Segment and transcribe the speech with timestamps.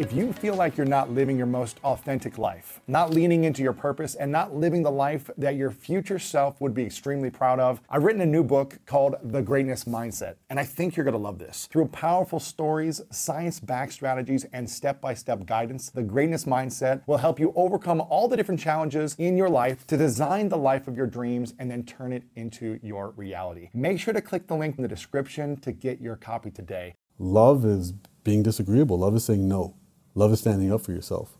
[0.00, 3.74] If you feel like you're not living your most authentic life, not leaning into your
[3.74, 7.82] purpose, and not living the life that your future self would be extremely proud of,
[7.90, 11.38] I've written a new book called The Greatness Mindset, and I think you're gonna love
[11.38, 11.68] this.
[11.70, 17.18] Through powerful stories, science backed strategies, and step by step guidance, The Greatness Mindset will
[17.18, 20.96] help you overcome all the different challenges in your life to design the life of
[20.96, 23.68] your dreams and then turn it into your reality.
[23.74, 26.94] Make sure to click the link in the description to get your copy today.
[27.18, 27.92] Love is
[28.24, 29.74] being disagreeable, love is saying no.
[30.16, 31.38] Love is standing up for yourself.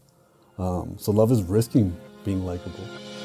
[0.57, 2.85] Um, so love is risking being likable.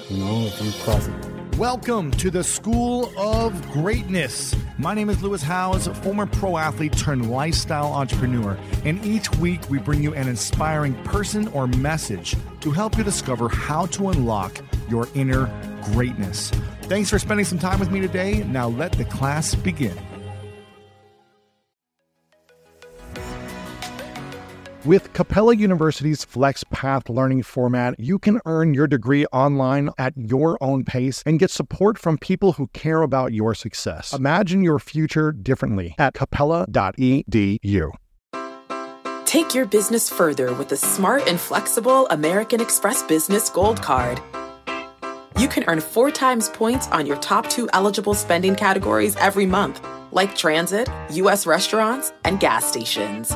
[0.09, 1.57] You know, if you cross it.
[1.57, 4.55] Welcome to the School of Greatness.
[4.79, 8.57] My name is Lewis Howes, former pro athlete turned lifestyle entrepreneur.
[8.85, 13.47] And each week we bring you an inspiring person or message to help you discover
[13.47, 14.59] how to unlock
[14.89, 15.45] your inner
[15.93, 16.49] greatness.
[16.83, 18.43] Thanks for spending some time with me today.
[18.45, 19.95] Now let the class begin.
[24.85, 30.59] With Capella University's Flex Path learning format, you can earn your degree online at your
[30.61, 34.13] own pace and get support from people who care about your success.
[34.13, 37.89] Imagine your future differently at capella.edu.
[39.25, 44.21] Take your business further with the smart and flexible American Express Business Gold Card.
[45.39, 49.83] You can earn four times points on your top two eligible spending categories every month,
[50.11, 51.47] like transit, U.S.
[51.47, 53.35] restaurants, and gas stations.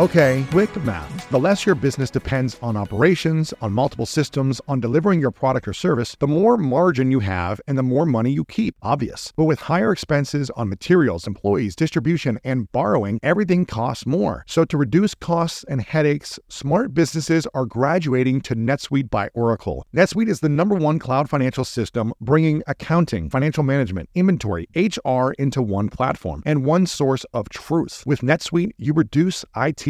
[0.00, 1.28] Okay, quick math.
[1.28, 5.74] The less your business depends on operations, on multiple systems, on delivering your product or
[5.74, 8.76] service, the more margin you have and the more money you keep.
[8.80, 9.30] Obvious.
[9.36, 14.42] But with higher expenses on materials, employees, distribution, and borrowing, everything costs more.
[14.48, 19.84] So to reduce costs and headaches, smart businesses are graduating to NetSuite by Oracle.
[19.94, 25.60] NetSuite is the number one cloud financial system bringing accounting, financial management, inventory, HR into
[25.60, 28.02] one platform and one source of truth.
[28.06, 29.89] With NetSuite, you reduce IT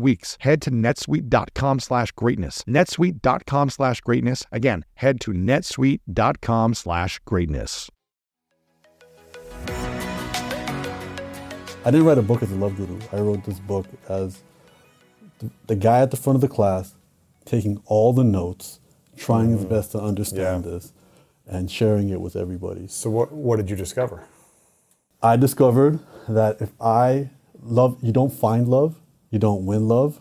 [0.00, 0.36] weeks.
[0.40, 2.64] Head to netsuite.com slash greatness.
[2.66, 4.44] netsuite.com slash greatness.
[4.50, 7.90] Again, head to netsuite.com slash greatness.
[11.82, 12.98] I didn't write a book as a love guru.
[13.12, 14.42] I wrote this book as
[15.38, 16.94] the, the guy at the front of the class
[17.44, 18.80] taking all the notes,
[19.16, 19.70] trying his mm.
[19.70, 20.72] best to understand Yeah.
[20.72, 20.92] this,
[21.46, 22.86] and sharing it with everybody.
[22.86, 24.24] So, what, what did you discover?
[25.22, 27.30] I discovered that if I
[27.62, 30.20] love, you don't find love, you don't win love,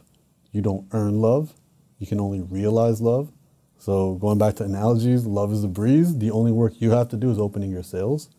[0.52, 1.54] you don't earn love,
[1.98, 3.32] you can only realize love.
[3.78, 6.18] So, going back to analogies, love is a breeze.
[6.18, 8.30] The only work you have to do is opening your sails.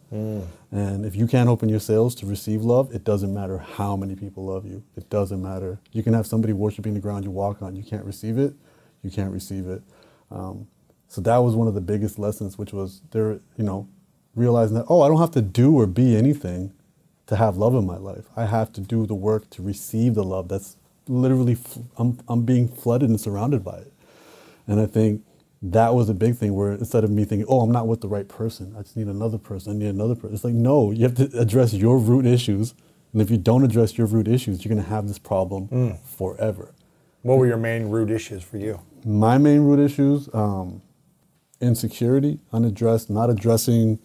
[0.71, 4.15] And if you can't open your sails to receive love, it doesn't matter how many
[4.17, 4.83] people love you.
[4.97, 5.81] It doesn't matter.
[5.93, 7.75] You can have somebody worshiping the ground you walk on.
[7.75, 8.53] You can't receive it,
[9.03, 9.83] you can't receive it.
[10.31, 10.69] Um,
[11.09, 13.89] so that was one of the biggest lessons, which was there, you know,
[14.37, 16.73] realizing that, oh, I don't have to do or be anything
[17.31, 18.25] to have love in my life.
[18.37, 20.49] I have to do the work to receive the love.
[20.49, 20.77] That's
[21.07, 21.57] literally,
[21.97, 23.93] I'm, I'm being flooded and surrounded by it.
[24.67, 25.23] And I think
[25.63, 28.09] that was a big thing where instead of me thinking, oh, I'm not with the
[28.09, 30.35] right person, I just need another person, I need another person.
[30.35, 32.75] It's like, no, you have to address your root issues.
[33.13, 36.75] And if you don't address your root issues, you're going to have this problem forever.
[37.23, 38.81] What were your main root issues for you?
[39.05, 40.83] My main root issues um,
[41.61, 44.01] insecurity, unaddressed, not addressing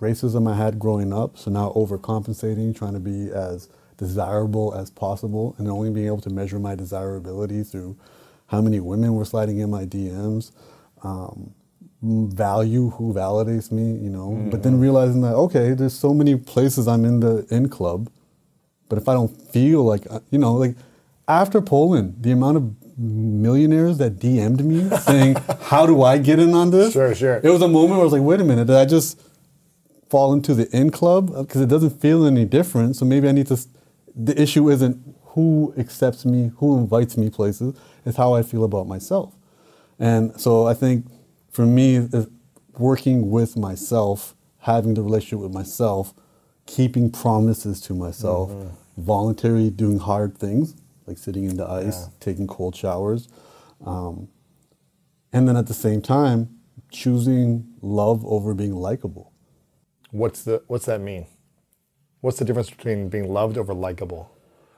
[0.00, 1.36] racism I had growing up.
[1.38, 6.30] So now overcompensating, trying to be as desirable as possible, and only being able to
[6.30, 7.96] measure my desirability through
[8.46, 10.52] how many women were sliding in my DMs.
[11.02, 11.54] Um,
[12.00, 16.86] value who validates me, you know, but then realizing that okay, there's so many places
[16.86, 18.08] I'm in the in club,
[18.88, 20.76] but if I don't feel like uh, you know, like
[21.26, 26.54] after Poland, the amount of millionaires that DM'd me saying, "How do I get in
[26.54, 27.40] on this?" Sure, sure.
[27.42, 29.20] It was a moment where I was like, "Wait a minute, did I just
[30.10, 33.46] fall into the in club because it doesn't feel any different?" So maybe I need
[33.48, 33.58] to.
[34.14, 34.96] The issue isn't
[35.34, 37.74] who accepts me, who invites me places.
[38.04, 39.36] It's how I feel about myself.
[39.98, 41.06] And so I think
[41.50, 42.08] for me,
[42.78, 46.14] working with myself, having the relationship with myself
[46.66, 48.52] keeping promises to myself,
[48.98, 50.74] voluntarily doing hard things
[51.06, 52.08] like sitting in the ice, Yeah.
[52.20, 53.26] taking cold showers,
[53.84, 54.28] um,
[55.32, 56.48] and then at the same time
[56.90, 59.32] choosing love over being likable.
[60.10, 61.26] What's the what's that mean?
[62.20, 64.30] What's the difference between being loved over likable?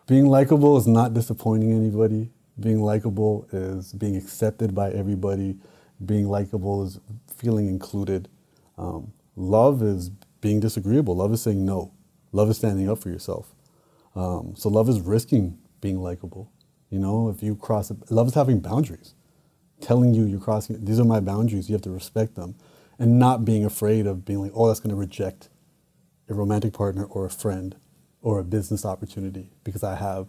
[0.06, 2.31] Being likable is not disappointing anybody.
[2.59, 5.59] Being likable is being accepted by everybody.
[6.05, 7.00] Being likable is
[7.35, 8.29] feeling included.
[8.77, 10.11] Um, love is
[10.41, 11.17] being disagreeable.
[11.17, 11.93] Love is saying no.
[12.33, 13.55] Love is standing up for yourself.
[14.17, 16.50] Um, so love is risking being likable.
[16.91, 19.15] You know, if you cross, love is having boundaries,
[19.81, 20.85] telling you you're crossing.
[20.85, 21.69] These are my boundaries.
[21.71, 22.56] You have to respect them,
[23.00, 25.49] and not being afraid of being like, oh, that's going to reject
[26.29, 27.75] a romantic partner or a friend
[28.23, 30.29] or a business opportunity because I have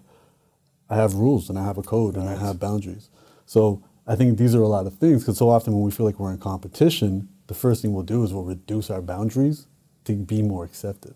[0.90, 3.10] I have rules and I have a code and I have boundaries.
[3.46, 6.06] So I think these are a lot of things because so often when we feel
[6.06, 9.68] like we're in competition, the first thing we'll do is we'll reduce our boundaries
[10.06, 11.16] to be more accepted.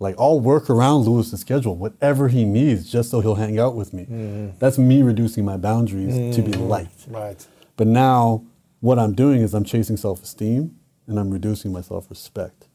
[0.00, 3.92] Like I'll work around Lewis's schedule, whatever he needs, just so he'll hang out with
[3.92, 4.06] me.
[4.06, 4.58] Mm.
[4.58, 6.68] That's me reducing my boundaries to be mm.
[6.68, 7.06] liked.
[7.08, 7.44] Right.
[7.76, 8.44] But now
[8.80, 10.76] what I'm doing is I'm chasing self-esteem
[11.06, 12.66] and I'm reducing my self-respect.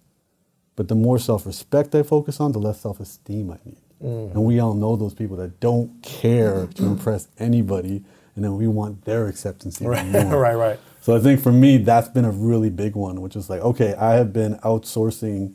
[0.75, 3.77] But the more self-respect I focus on, the less self-esteem I need.
[4.03, 4.31] Mm.
[4.31, 8.03] And we all know those people that don't care to impress anybody,
[8.35, 10.05] and then we want their acceptance even Right.
[10.23, 10.39] more.
[10.39, 10.55] right.
[10.55, 10.79] Right.
[11.01, 13.93] So I think for me, that's been a really big one, which is like, okay,
[13.95, 15.53] I have been outsourcing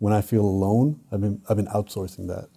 [0.00, 1.00] when I feel alone.
[1.10, 2.48] I've been I've been outsourcing that,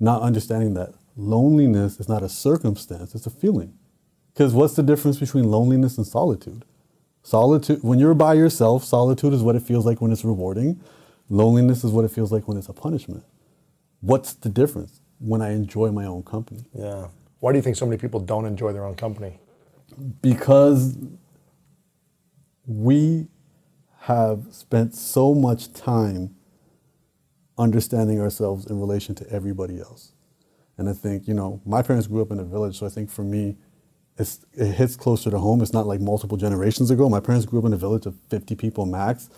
[0.00, 3.74] not understanding that loneliness is not a circumstance; it's a feeling.
[4.34, 6.64] Because what's the difference between loneliness and solitude?
[7.22, 10.80] Solitude, when you're by yourself, solitude is what it feels like when it's rewarding.
[11.28, 13.24] Loneliness is what it feels like when it's a punishment.
[14.00, 16.64] What's the difference when I enjoy my own company?
[16.74, 17.08] Yeah.
[17.40, 19.38] Why do you think so many people don't enjoy their own company?
[20.22, 20.96] because
[22.66, 23.28] we
[24.00, 26.34] have spent so much time
[27.58, 30.12] understanding ourselves in relation to everybody else.
[30.78, 33.10] And I think, you know, my parents grew up in a village, so I think
[33.10, 33.56] for me,
[34.22, 35.60] it's, it hits closer to home.
[35.60, 37.08] It's not like multiple generations ago.
[37.08, 39.28] My parents grew up in a village of 50 people max.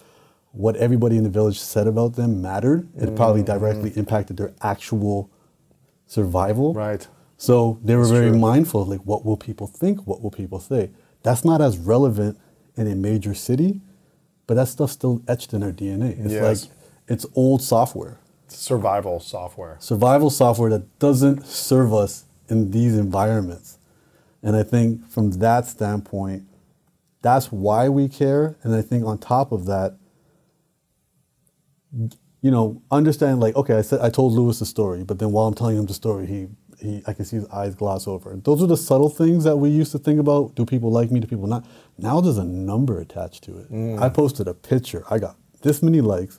[0.52, 2.88] What everybody in the village said about them mattered.
[2.96, 3.46] It probably mm.
[3.46, 5.30] directly impacted their actual
[6.06, 6.74] survival.
[6.74, 7.06] Right.
[7.36, 8.38] So they were That's very true.
[8.38, 10.90] mindful of like what will people think, what will people say.
[11.22, 12.38] That's not as relevant
[12.76, 13.80] in a major city,
[14.46, 16.18] but that stuff's still etched in our DNA.
[16.24, 16.42] It's Yes.
[16.62, 16.70] like
[17.08, 19.76] it's old software, Survival software.
[19.80, 23.78] survival software that doesn't serve us in these environments.
[24.44, 26.44] And I think from that standpoint,
[27.22, 28.56] that's why we care.
[28.62, 29.96] And I think on top of that,
[32.42, 35.46] you know, understand like, okay, I said I told Lewis the story, but then while
[35.46, 36.48] I'm telling him the story, he
[36.78, 38.36] he I can see his eyes gloss over.
[38.36, 40.54] Those are the subtle things that we used to think about.
[40.54, 41.20] Do people like me?
[41.20, 41.64] Do people not?
[41.96, 43.72] Now there's a number attached to it.
[43.72, 44.02] Mm.
[44.02, 45.04] I posted a picture.
[45.08, 46.38] I got this many likes,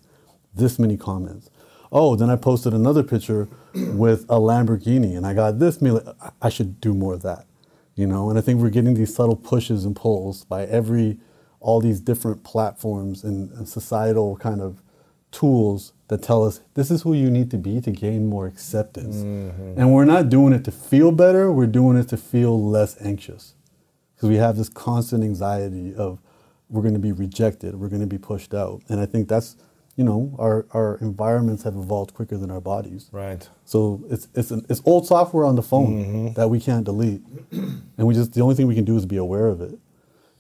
[0.54, 1.50] this many comments.
[1.92, 6.00] Oh, then I posted another picture with a Lamborghini and I got this many.
[6.40, 7.48] I should do more of that.
[7.96, 11.18] You know, and I think we're getting these subtle pushes and pulls by every
[11.62, 14.82] all these different platforms and, and societal kind of
[15.32, 19.18] tools that tell us this is who you need to be to gain more acceptance.
[19.18, 19.80] Mm-hmm.
[19.80, 23.56] And we're not doing it to feel better, we're doing it to feel less anxious.
[24.16, 26.20] Because we have this constant anxiety of
[26.70, 28.82] we're going to be rejected, we're going to be pushed out.
[28.88, 29.56] And I think that's,
[29.96, 33.08] you know, our, our environments have evolved quicker than our bodies.
[33.12, 33.48] Right.
[33.64, 36.34] So it's it's an, it's old software on the phone mm-hmm.
[36.34, 39.18] that we can't delete, and we just the only thing we can do is be
[39.18, 39.80] aware of it.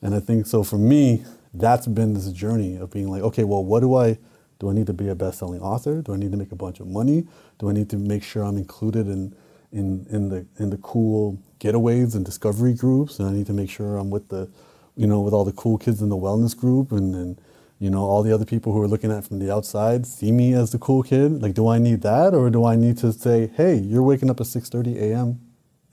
[0.01, 3.63] And I think so for me, that's been this journey of being like, okay, well,
[3.63, 4.18] what do I
[4.60, 4.70] do?
[4.70, 6.01] I need to be a best-selling author?
[6.01, 7.25] Do I need to make a bunch of money?
[7.58, 9.34] Do I need to make sure I'm included in
[9.72, 13.20] in in the in the cool getaways and discovery groups?
[13.20, 14.50] And I need to make sure I'm with the,
[14.98, 17.41] you know, with all the cool kids in the wellness group and and
[17.79, 20.32] you know, all the other people who are looking at it from the outside see
[20.32, 21.41] me as the cool kid.
[21.41, 24.39] Like, do I need that, or do I need to say, "Hey, you're waking up
[24.39, 25.39] at 6:30 a.m.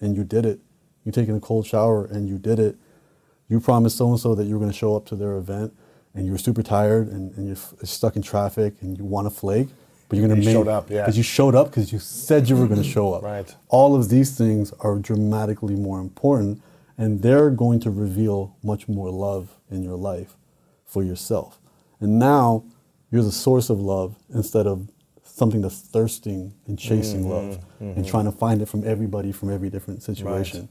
[0.01, 0.61] and you did it.
[1.05, 2.77] You're taking a cold shower and you did it.
[3.49, 5.73] You promised so and so that you were going to show up to their event,
[6.15, 9.27] and you were super tired and, and you're f- stuck in traffic and you want
[9.27, 9.69] to flake,
[10.09, 11.03] but you're going to You make showed up, yeah.
[11.03, 13.23] because you showed up because you said you were going to show up.
[13.23, 13.55] Right.
[13.69, 16.63] All of these things are dramatically more important,
[16.97, 20.37] and they're going to reveal much more love in your life
[20.85, 21.59] for yourself.
[22.03, 22.65] And now
[23.11, 24.89] you're the source of love instead of
[25.25, 27.31] something that's thirsting and chasing mm-hmm.
[27.31, 28.05] love and mm-hmm.
[28.05, 30.69] trying to find it from everybody from every different situation.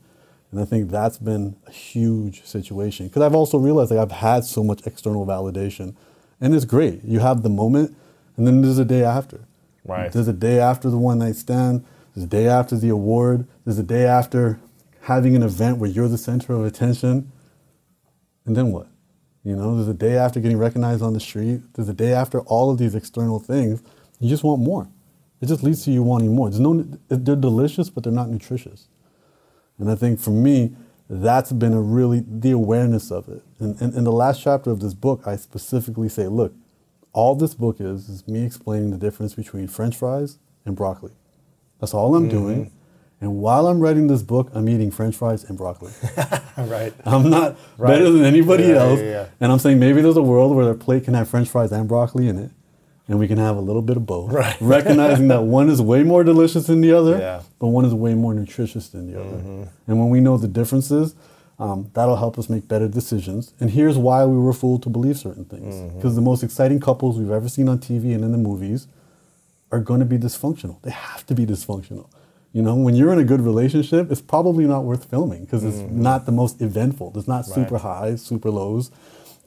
[0.51, 4.43] And I think that's been a huge situation because I've also realized like I've had
[4.43, 5.95] so much external validation,
[6.41, 7.03] and it's great.
[7.05, 7.95] You have the moment,
[8.35, 9.39] and then there's a day after.
[9.85, 10.11] Right.
[10.11, 11.85] There's a day after the one night stand.
[12.13, 13.47] There's a day after the award.
[13.63, 14.59] There's a day after
[15.01, 17.31] having an event where you're the center of attention.
[18.45, 18.87] And then what?
[19.43, 21.61] You know, there's a day after getting recognized on the street.
[21.73, 23.81] There's a day after all of these external things.
[24.19, 24.87] You just want more.
[25.41, 26.49] It just leads to you wanting more.
[26.49, 28.87] There's no, they're delicious, but they're not nutritious.
[29.79, 30.75] And I think for me,
[31.09, 33.43] that's been a really, the awareness of it.
[33.59, 36.53] And in the last chapter of this book, I specifically say, look,
[37.11, 41.11] all this book is, is me explaining the difference between french fries and broccoli.
[41.79, 42.37] That's all I'm mm-hmm.
[42.37, 42.71] doing.
[43.21, 45.91] And while I'm writing this book, I'm eating french fries and broccoli.
[46.57, 46.91] right.
[47.05, 47.89] I'm not Right.
[47.89, 48.99] better than anybody Yeah, else.
[48.99, 49.25] yeah, yeah.
[49.39, 51.87] And I'm saying maybe there's a world where their plate can have french fries and
[51.87, 52.49] broccoli in it.
[53.07, 54.31] And we can have a little bit of both.
[54.31, 54.55] Right.
[54.61, 57.41] Recognizing that one is way more delicious than the other, Yeah.
[57.59, 59.37] but one is way more nutritious than the other.
[59.37, 59.63] Mm-hmm.
[59.87, 61.13] And when we know the differences,
[61.59, 63.53] um, that'll help us make better decisions.
[63.59, 65.75] And here's why we were fooled to believe certain things.
[65.93, 68.87] Because the most exciting couples we've ever seen on TV and in the movies
[69.71, 70.81] are going to be dysfunctional.
[70.81, 72.07] They have to be dysfunctional.
[72.53, 75.89] You know, when you're in a good relationship, it's probably not worth filming because it's
[75.89, 77.11] not the most eventful.
[77.11, 77.81] There's not super Right.
[77.81, 78.91] highs, super lows.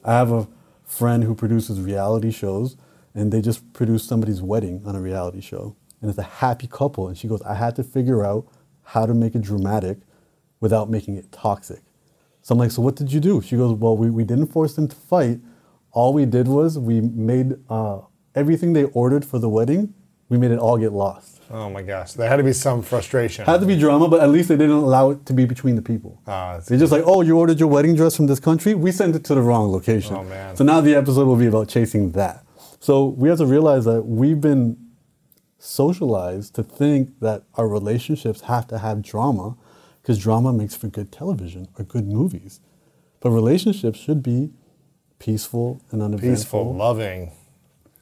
[0.03, 0.47] I have a
[0.83, 2.77] friend who produces reality shows,
[3.13, 7.07] and they just produced somebody's wedding on a reality show, and it's a happy couple.
[7.07, 8.47] And she goes, "I had to figure out
[8.83, 9.99] how to make it dramatic
[10.59, 11.81] without making it toxic."
[12.41, 14.73] So I'm like, "So what did you do?" She goes, "Well, we, we didn't force
[14.75, 15.39] them to fight.
[15.91, 17.99] All we did was we made uh,
[18.33, 19.93] everything they ordered for the wedding.
[20.27, 23.45] We made it all get lost." Oh my gosh, there had to be some frustration.
[23.45, 25.81] Had to be drama, but at least they didn't allow it to be between the
[25.81, 26.19] people.
[26.25, 28.73] Ah, They're just like, oh, you ordered your wedding dress from this country?
[28.73, 30.15] We sent it to the wrong location.
[30.15, 30.55] Oh, man.
[30.55, 32.43] So now the episode will be about chasing that.
[32.79, 34.77] So we have to realize that we've been
[35.59, 39.55] socialized to think that our relationships have to have drama
[40.01, 42.59] because drama makes for good television or good movies.
[43.19, 44.51] But relationships should be
[45.19, 46.35] peaceful and uneventful.
[46.35, 47.31] peaceful, loving,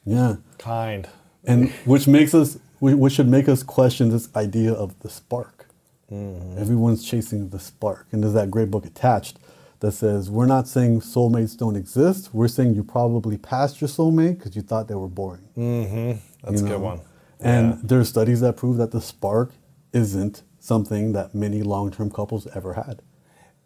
[0.06, 1.08] Yeah kind.
[1.46, 5.68] and which makes us which should make us question this idea of the spark
[6.12, 6.58] mm-hmm.
[6.58, 9.38] everyone's chasing the spark and there's that great book attached
[9.80, 14.38] that says we're not saying soulmates don't exist we're saying you probably passed your soulmate
[14.38, 16.12] because you thought they were boring mm-hmm.
[16.44, 17.00] That's you a good one.
[17.40, 17.80] and Yeah.
[17.84, 19.54] there are studies that prove that the spark
[19.94, 23.02] isn't something that many long-term couples ever had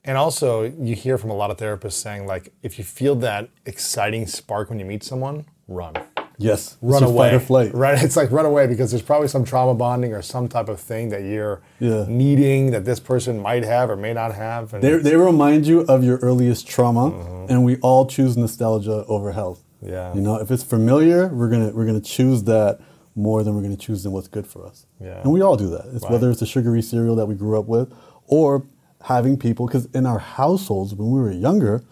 [0.04, 3.50] And also, you hear from a lot of therapists saying, like, if you feel that
[3.66, 5.96] exciting spark when you meet someone, run.
[6.38, 7.30] Yes Run away.
[7.30, 8.02] fight or flight Right?
[8.04, 11.10] It's like run away because there's probably some trauma bonding or some type of thing
[11.10, 12.06] that you're Yeah.
[12.08, 14.74] needing that this person might have or may not have.
[14.74, 19.32] And They, they remind you of your earliest trauma, and we all choose nostalgia over
[19.32, 19.64] health.
[19.84, 19.94] Mm-hmm.
[19.94, 20.14] Yeah.
[20.16, 22.80] You know, if it's familiar, we're gonna we're gonna choose that
[23.16, 24.86] more than we're gonna choose than what's good for us.
[25.00, 25.22] Yeah.
[25.24, 25.86] And we all do that.
[25.94, 26.12] It's Right.
[26.14, 27.92] whether it's the sugary cereal that we grew up with,
[28.28, 28.64] or
[29.04, 29.66] having people.
[29.68, 31.84] Because in our households, when we were younger,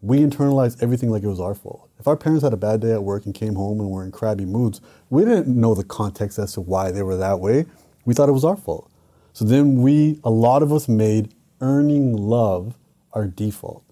[0.00, 1.83] we internalized everything like it was our fault.
[2.04, 4.12] If our parents had a bad day at work and came home and were in
[4.12, 7.64] crabby moods, we didn't know the context as to why they were that way.
[8.04, 8.90] We thought it was our fault.
[9.32, 11.32] So then we, a lot of us made
[11.62, 12.76] earning love
[13.14, 13.84] our default.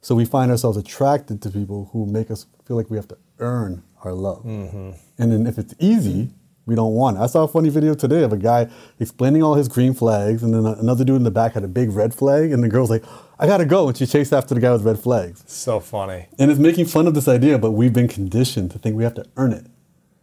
[0.00, 3.18] So we find ourselves attracted to people who make us feel like we have to
[3.38, 4.42] earn our love.
[4.42, 4.90] Mm-hmm.
[5.18, 6.30] And then if it's easy,
[6.66, 7.20] we don't want it.
[7.20, 10.52] I saw a funny video today of a guy explaining all his green flags, and
[10.52, 13.04] then another dude in the back had a big red flag, and the girl's like,
[13.40, 13.88] I gotta go.
[13.88, 15.42] And she chased after the guy with red flags.
[15.46, 16.26] so funny.
[16.38, 19.14] And it's making fun of this idea, but we've been conditioned to think we have
[19.14, 19.66] to earn it.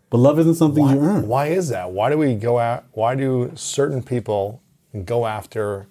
[0.09, 1.27] But love isn't something Why, you earn.
[1.27, 1.91] why is that?
[1.91, 2.85] Why do we go out?
[2.93, 4.61] Why do certain people
[5.03, 5.87] go after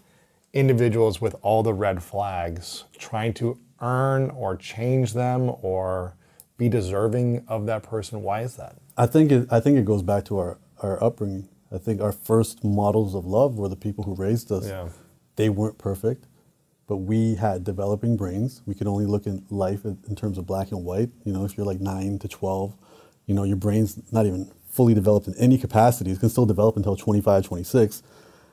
[0.52, 6.14] individuals with all the red flags, trying to earn or change them or
[6.56, 8.22] be deserving of that person?
[8.22, 8.76] Why is that?
[8.96, 11.48] I think it, I think it goes back to our, our upbringing.
[11.70, 14.66] I think our first models of love were the people who raised us.
[14.66, 14.88] Yeah.
[15.34, 16.24] They weren't perfect,
[16.86, 18.62] but we had developing brains.
[18.66, 21.10] We could only look at life in, terms of black and white.
[21.24, 22.76] You know, if you're like nine to 12,
[23.26, 26.12] you know, your brain's not even fully developed in any capacity.
[26.12, 28.02] It can still develop until 25, 26.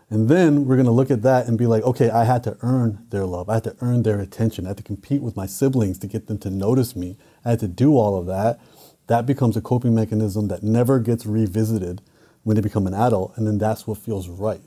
[0.09, 2.57] And then we're going to look at that and be like, okay, I had to
[2.61, 3.49] earn their love.
[3.49, 4.65] I had to earn their attention.
[4.65, 7.17] I had to compete with my siblings to get them to notice me.
[7.45, 8.59] I had to do all of that.
[9.07, 12.01] That becomes a coping mechanism that never gets revisited
[12.43, 13.37] when they become an adult.
[13.37, 14.61] And then that's what feels right.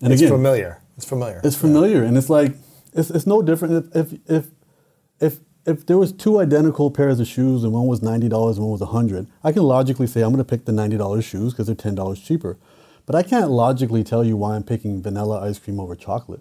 [0.00, 0.82] And It's again, familiar.
[0.96, 1.40] It's familiar.
[1.44, 2.54] it's familiar, and it's like
[2.96, 4.46] it's, it's no different if if if
[5.20, 8.66] if if there was two identical pairs of shoes and one was ninety dollars and
[8.66, 11.24] one was a hundred, I can logically say I'm going to pick the ninety dollars
[11.24, 12.56] shoes because they're ten dollars cheaper,
[13.04, 16.40] but I can't logically tell you why I'm picking vanilla ice cream over chocolate.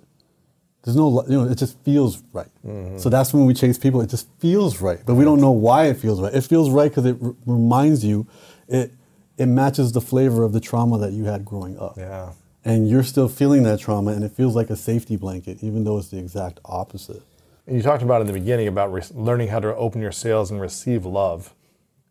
[0.84, 2.52] There's no, you know, it just feels right.
[2.64, 3.00] Mm-hmm.
[3.00, 4.02] So that's when we chase people.
[4.02, 6.32] It just feels right, but we don't know why it feels right.
[6.32, 8.28] It feels right because it r- reminds you,
[8.68, 8.92] it
[9.38, 12.32] it matches the flavor of the trauma that you had growing up yeah.
[12.66, 15.98] And you're still feeling that trauma and it feels like a safety blanket even though
[16.00, 17.24] it's the exact opposite
[17.68, 20.52] And You talked about in the beginning about re- learning how to open your sails
[20.52, 21.54] and receive love.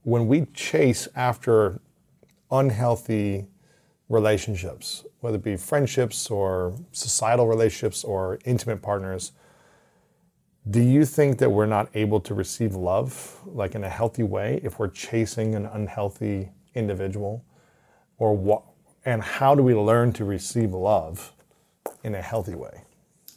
[0.04, 1.80] When we chase after
[2.50, 3.46] unhealthy
[4.08, 9.32] relationships, whether it be friendships or societal relationships or intimate partners,
[10.70, 14.60] do you think that we're not able to receive love like in a healthy way
[14.64, 17.44] if we're chasing an unhealthy individual,
[18.18, 18.64] or what?
[19.04, 21.32] And how do we learn to receive love
[22.02, 22.82] in a healthy way?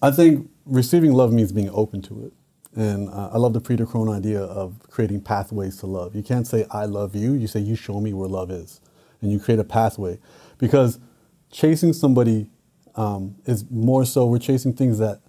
[0.01, 2.33] I think receiving love means being open to it.
[2.75, 6.15] And uh, I love the Peter Crone idea of creating pathways to love.
[6.15, 7.33] You can't say, I love you.
[7.33, 8.79] You say, you show me where love is.
[9.21, 10.19] And you create a pathway.
[10.59, 10.99] Because
[11.51, 12.51] chasing somebody
[12.95, 15.21] um, is more so, we're chasing things that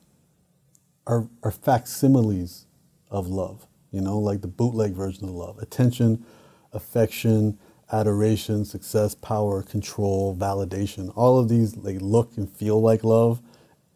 [1.07, 2.67] are, are facsimiles
[3.11, 6.25] of love, you know, like the bootleg version of love attention,
[6.73, 7.59] affection,
[7.93, 11.13] adoration, success, power, control, validation.
[11.17, 13.41] All of these they look and feel like love,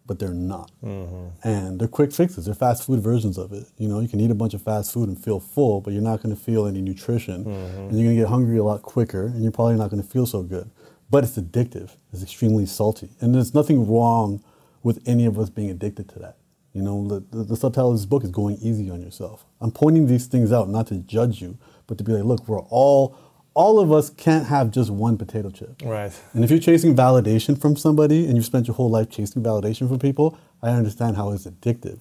[0.06, 0.70] but they're not.
[0.82, 1.48] Mm-hmm.
[1.48, 2.46] And they're quick fixes.
[2.46, 3.66] They're fast food versions of it.
[3.78, 6.02] You know, you can eat a bunch of fast food and feel full, but you're
[6.02, 7.80] not going to feel any nutrition, mm-hmm.
[7.80, 10.08] and you're going to get hungry a lot quicker, and you're probably not going to
[10.08, 10.70] feel so good.
[11.10, 11.90] But it's addictive.
[12.12, 14.42] It's extremely salty, and there's nothing wrong
[14.82, 16.36] with any of us being addicted to that.
[16.72, 19.44] You know, the, the, the subtitle of this book is Going Easy on Yourself.
[19.60, 22.60] I'm pointing these things out not to judge you, but to be like, look, we're
[22.60, 23.16] all,
[23.54, 25.82] all of us can't have just one potato chip.
[25.84, 26.12] Right.
[26.32, 29.88] And if you're chasing validation from somebody and you've spent your whole life chasing validation
[29.88, 32.00] from people, I understand how it's addictive.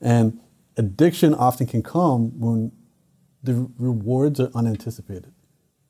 [0.00, 0.40] And
[0.76, 2.72] addiction often can come when
[3.42, 5.32] the rewards are unanticipated.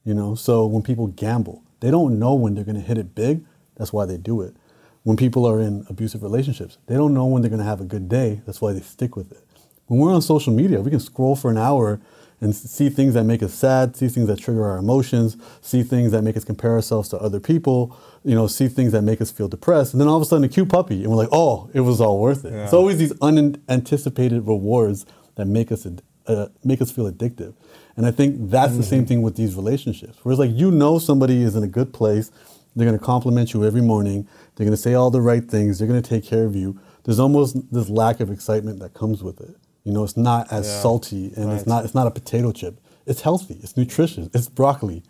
[0.05, 3.15] You know, so when people gamble, they don't know when they're going to hit it
[3.15, 3.45] big.
[3.77, 4.57] That's why they do it.
[5.03, 7.85] When people are in abusive relationships, they don't know when they're going to have a
[7.85, 8.41] good day.
[8.47, 9.43] That's why they stick with it.
[9.87, 12.01] When we're on social media, we can scroll for an hour
[12.41, 16.13] and see things that make us sad, see things that trigger our emotions, see things
[16.13, 19.31] that make us compare ourselves to other people, you know, see things that make us
[19.31, 19.95] feel depressed.
[19.95, 22.01] And then all of a sudden, a cute puppy, and we're like, oh, it was
[22.01, 22.53] all worth it.
[22.53, 25.87] It's always these unanticipated rewards that make us
[26.27, 27.55] uh, make us feel addictive.
[27.97, 30.19] And I think that's the same thing with these relationships.
[30.23, 32.31] Whereas, like, you know, somebody is in a good place,
[32.75, 35.79] they're going to compliment you every morning, they're going to say all the right things,
[35.79, 36.79] they're going to take care of you.
[37.05, 39.57] There's almost this lack of excitement that comes with it.
[39.87, 40.81] You know, it's not as Yeah.
[40.83, 42.81] salty and it's not it's not a potato chip.
[43.07, 45.05] It's healthy, it's nutritious, it's broccoli.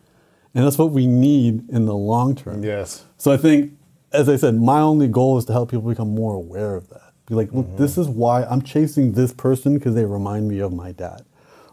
[0.54, 2.62] And that's what we need in the long term.
[2.62, 3.04] Yes.
[3.16, 3.73] So I think,
[4.12, 7.12] as I said, my only goal is to help people become more aware of that.
[7.26, 7.76] Be like, look, Mm-hmm.
[7.82, 11.23] this is why I'm chasing this person because they remind me of my dad.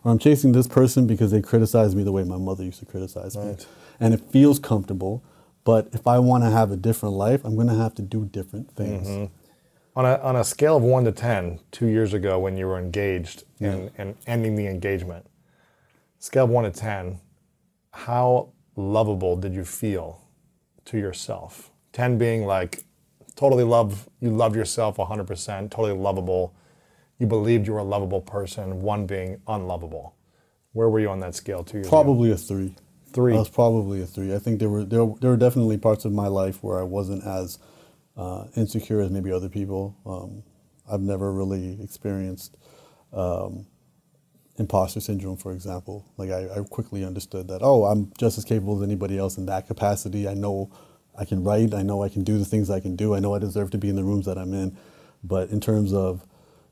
[0.03, 2.85] Or I'm chasing this person because they criticize me the way my mother used to
[2.85, 3.55] criticize me.
[3.99, 5.23] And it feels comfortable.
[5.65, 8.25] But if I want to have a different life, I'm going to have to do
[8.25, 9.07] different things.
[9.07, 9.33] Mm-hmm.
[9.95, 12.79] On a, on a scale of one to 10, two years ago when you were
[12.79, 15.27] engaged and, and ending the engagement,
[16.17, 17.19] scale of one to 10,
[17.91, 20.21] how lovable did you feel
[20.85, 21.71] to yourself?
[21.91, 22.83] 10 being like
[23.35, 26.55] totally love, you love yourself 100%, totally lovable.
[27.19, 30.15] You believed you were a lovable person, one being unlovable.
[30.73, 31.95] Where were you on that scale two years ago?
[31.95, 32.75] Probably a three.
[33.11, 33.35] Three.
[33.35, 34.33] I was probably a three.
[34.33, 37.23] I think there were there, there were definitely parts of my life where I wasn't
[37.23, 37.59] as
[38.17, 39.97] uh, insecure as maybe other people.
[40.05, 40.43] Um,
[40.91, 42.57] I've never really experienced
[43.11, 43.65] um,
[44.57, 46.05] imposter syndrome, for example.
[46.17, 49.45] Like I, I quickly understood that oh, I'm just as capable as anybody else in
[49.47, 50.27] that capacity.
[50.27, 50.71] I know
[51.17, 51.73] I can write.
[51.73, 53.15] I know I can do the things I can do.
[53.15, 54.77] I know I deserve to be in the rooms that I'm in.
[55.23, 56.25] But in terms of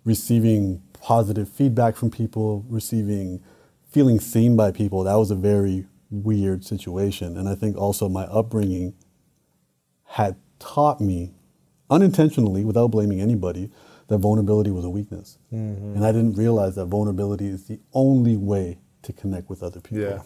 [0.04, 3.42] receiving positive feedback from people, receiving
[3.90, 7.38] feeling seen by people, that was a very weird situation.
[7.38, 8.94] And I think also my upbringing
[10.06, 11.34] had taught me
[11.90, 13.70] unintentionally, without blaming anybody,
[14.08, 15.38] that vulnerability was a weakness.
[15.54, 15.96] Mm-hmm.
[15.96, 20.04] And I didn't realize that vulnerability is the only way to connect with other people.
[20.04, 20.22] Yeah.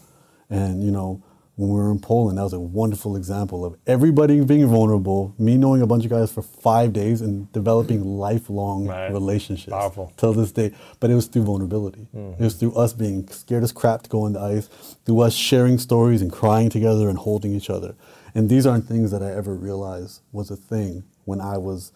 [0.49, 1.23] And, you know,
[1.55, 5.55] when we were in Poland, that was a wonderful example of everybody being vulnerable, me
[5.55, 9.11] knowing a bunch of guys for five days and developing lifelong Right.
[9.11, 10.11] relationships Powerful.
[10.17, 10.73] till this day.
[10.99, 12.07] But it was through vulnerability.
[12.13, 12.59] It was mm-hmm.
[12.59, 14.67] through us being scared as crap to go on the ice,
[15.05, 17.95] through us sharing stories and crying together and holding each other.
[18.35, 21.93] And these aren't things that I ever realized was a thing when I was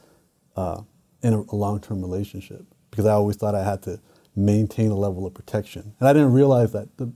[0.56, 0.82] uh,
[1.22, 4.00] in a, a long-term relationship because I always thought I had to
[4.36, 7.12] maintain a level of protection, and I didn't realize that the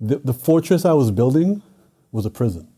[0.00, 1.62] the, the fortress I was building
[2.12, 2.68] was a prison.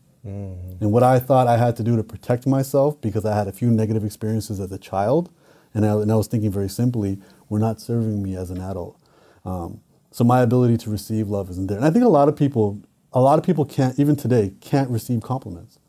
[0.81, 3.51] And what I thought I had to do to protect myself because I had a
[3.51, 5.29] few negative experiences as a child,
[5.73, 8.97] and I, and I was thinking very simply, were not serving me as an adult.
[9.45, 11.77] Um, so my ability to receive love isn't there.
[11.77, 12.81] And I think a lot of people,
[13.13, 15.79] a lot of people can't, even today, can't receive compliments.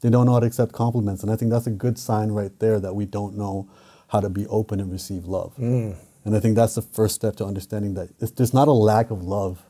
[0.00, 1.22] They don't know how to accept compliments.
[1.22, 3.68] And I think that's a good sign right there that we don't know
[4.08, 5.54] how to be open and receive love.
[5.56, 5.96] Mm.
[6.24, 9.10] And I think that's the first step to understanding that it's, there's not a lack
[9.10, 9.62] of love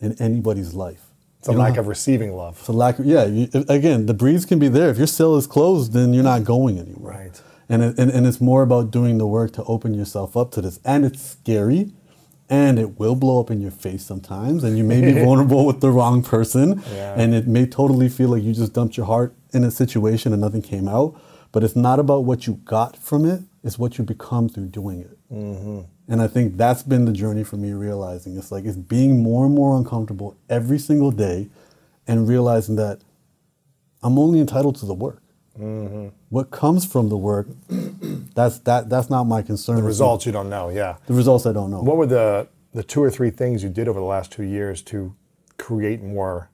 [0.00, 1.02] in anybody's life.
[1.38, 2.56] It's a You lack have- of receiving love.
[2.58, 4.90] it's a lack of, yeah, you, again, the breeze can be there.
[4.90, 7.12] If your cell is closed, then you're not going anywhere.
[7.18, 7.42] Right.
[7.68, 10.62] And, it, and, and it's more about doing the work to open yourself up to
[10.62, 10.80] this.
[10.84, 11.92] And it's scary
[12.50, 14.64] and it will blow up in your face sometimes.
[14.64, 16.82] And you may be vulnerable with the wrong person.
[16.92, 17.14] Yeah.
[17.16, 20.40] And it may totally feel like you just dumped your heart in a situation and
[20.40, 21.20] nothing came out.
[21.52, 25.00] But it's not about what you got from it, it's what you become through doing
[25.00, 25.18] it.
[25.32, 25.80] Mm-hmm.
[26.10, 29.46] And I think that's been the journey for me realizing it's like it's being more
[29.46, 31.48] and more uncomfortable every single day
[32.06, 33.00] and realizing that
[34.02, 35.22] I'm only entitled to the work.
[35.58, 36.08] Mm-hmm.
[36.28, 37.48] What comes from the work,
[38.34, 39.76] that's that that's not my concern.
[39.76, 40.96] The results you don't know, yeah.
[41.06, 41.80] The results I don't know.
[41.80, 44.82] What were the the two or three things you did over the last two years
[44.82, 45.14] to
[45.56, 46.50] create more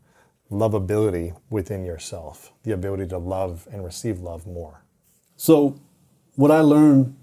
[0.50, 4.84] lovability within yourself, the ability to love and receive love more?
[5.36, 5.78] So,
[6.36, 7.16] what I learned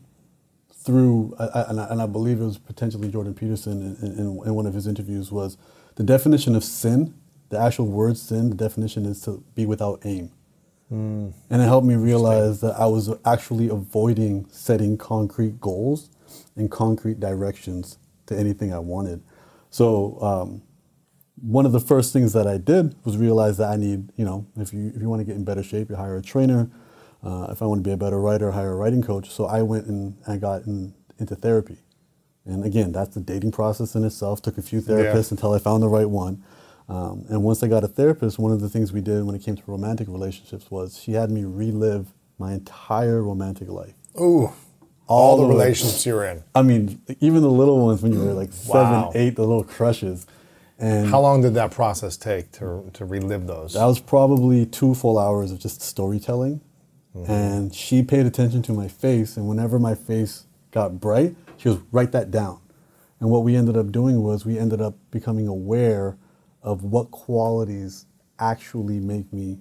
[0.73, 4.41] through, I, I, and, I, and I believe it was potentially Jordan Peterson in, in,
[4.45, 5.57] in one of his interviews, was
[5.95, 7.13] the definition of sin,
[7.49, 10.31] the actual word sin, the definition is to be without aim.
[10.91, 11.34] Mm.
[11.49, 16.10] And it helped me realize that I was actually avoiding setting concrete goals
[16.56, 19.23] and concrete directions to anything I wanted.
[19.69, 20.63] So, um,
[21.41, 24.45] one of the first things that I did was realize that I need, you know,
[24.58, 26.69] if you if you want to get in better shape, you hire a trainer.
[27.23, 29.30] Uh, if I want to be a better writer, hire a writing coach.
[29.30, 31.77] So I went and I got in, into therapy.
[32.45, 34.41] And again, that's the dating process in itself.
[34.41, 35.36] Took a few therapists yeah.
[35.36, 36.43] until I found the right one.
[36.91, 39.39] Um, and once I got a therapist, one of the things we did when it
[39.39, 43.93] came to romantic relationships was she had me relive my entire romantic life.
[44.19, 44.51] Ooh,
[45.08, 46.43] all, all the, relationships you were in.
[46.54, 49.10] I mean, even the little ones when you were like wow.
[49.10, 50.27] seven, eight, the little crushes.
[50.80, 53.73] And how long did that process take to, to relive those?
[53.73, 56.60] That was probably two full hours of just storytelling.
[57.15, 57.32] Mm-hmm.
[57.32, 61.77] And she paid attention to my face, and whenever my face got bright, she was
[61.93, 62.60] write that down.
[63.21, 66.17] And what we ended up doing was we ended up becoming aware
[66.63, 68.06] of what qualities
[68.39, 69.60] actually make me,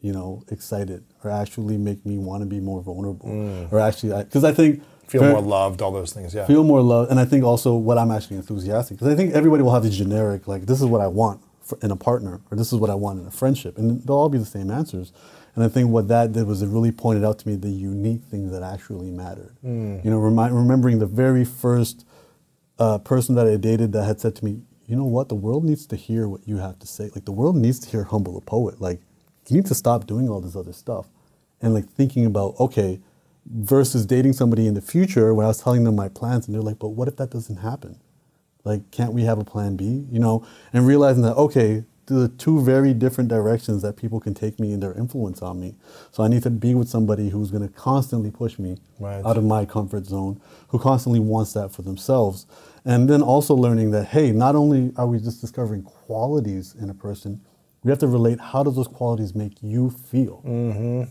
[0.00, 3.72] you know, excited, or actually make me want to be more vulnerable, mm.
[3.72, 6.34] or actually, because I, I think feel more loved, all those things.
[6.34, 9.34] Yeah, feel more loved, and I think also what I'm actually enthusiastic because I think
[9.34, 12.40] everybody will have the generic like this is what I want for, in a partner,
[12.50, 14.70] or this is what I want in a friendship, and they'll all be the same
[14.70, 15.12] answers.
[15.56, 18.22] And I think what that did was it really pointed out to me the unique
[18.22, 19.56] things that actually mattered.
[19.64, 20.04] Mm.
[20.04, 22.06] You know, remi- remembering the very first
[22.78, 25.64] uh, person that I dated that had said to me, you know what, the world
[25.64, 27.10] needs to hear what you have to say.
[27.14, 28.80] Like the world needs to hear Humble the Poet.
[28.80, 29.00] Like
[29.48, 31.06] you need to stop doing all this other stuff.
[31.62, 32.98] And like thinking about, okay,
[33.46, 36.62] versus dating somebody in the future when I was telling them my plans and they're
[36.62, 38.00] like, but what if that doesn't happen?
[38.64, 40.06] Like, can't we have a plan B?
[40.10, 44.60] You know, and realizing that, okay, the two very different directions that people can take
[44.60, 45.76] me and their influence on me.
[46.12, 49.24] So I need to be with somebody who's going to constantly push me right.
[49.24, 52.46] out of my comfort zone, who constantly wants that for themselves.
[52.84, 56.94] And then also learning that, hey, not only are we just discovering qualities in a
[56.94, 57.40] person,
[57.82, 60.42] we have to relate how do those qualities make you feel?
[60.46, 61.04] Mm-hmm.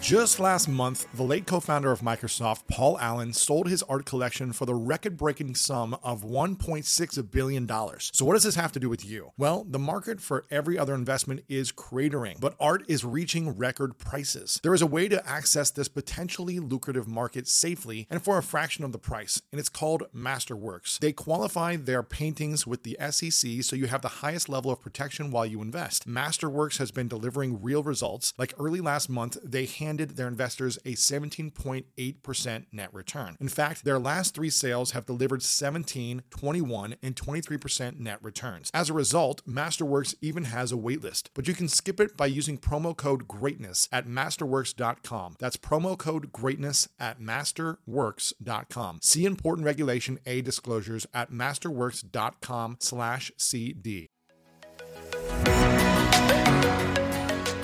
[0.00, 4.52] Just last month, the late co founder of Microsoft, Paul Allen, sold his art collection
[4.52, 7.68] for the record breaking sum of $1.6 billion.
[8.00, 9.32] So, what does this have to do with you?
[9.36, 14.60] Well, the market for every other investment is cratering, but art is reaching record prices.
[14.62, 18.84] There is a way to access this potentially lucrative market safely and for a fraction
[18.84, 21.00] of the price, and it's called Masterworks.
[21.00, 25.32] They qualify their paintings with the SEC so you have the highest level of protection
[25.32, 26.08] while you invest.
[26.08, 28.32] Masterworks has been delivering real results.
[28.38, 33.36] Like early last month, they handed their investors a 17.8% net return.
[33.40, 38.70] In fact, their last three sales have delivered 17, 21, and 23% net returns.
[38.74, 42.58] As a result, Masterworks even has a waitlist, but you can skip it by using
[42.58, 45.36] promo code GREATNESS at masterworks.com.
[45.38, 48.98] That's promo code GREATNESS at masterworks.com.
[49.02, 54.08] See important regulation A disclosures at masterworks.com/cd.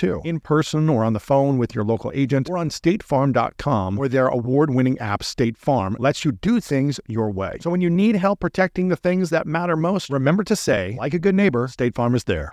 [0.00, 4.08] too, in person or on the phone with your local agent or on statefarm.com, where
[4.08, 7.58] their award winning app, State Farm, lets you do things your way.
[7.60, 11.14] So when you need help protecting the things that matter most, remember to say, like
[11.14, 12.52] a good neighbor, State Farm is there.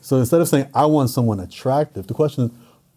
[0.00, 2.50] So instead of saying, I want someone attractive, the question is,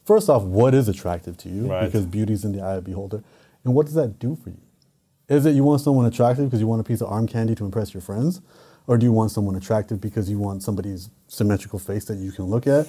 [0.06, 1.70] first off, what is attractive to you?
[1.70, 1.86] Right.
[1.86, 3.24] Because beauty's in the eye of the beholder.
[3.64, 4.62] And what does that do for you?
[5.28, 7.66] Is it you want someone attractive because you want a piece of arm candy to
[7.66, 8.42] impress your friends?
[8.88, 12.46] Or do you want someone attractive because you want somebody's symmetrical face that you can
[12.46, 12.88] look at?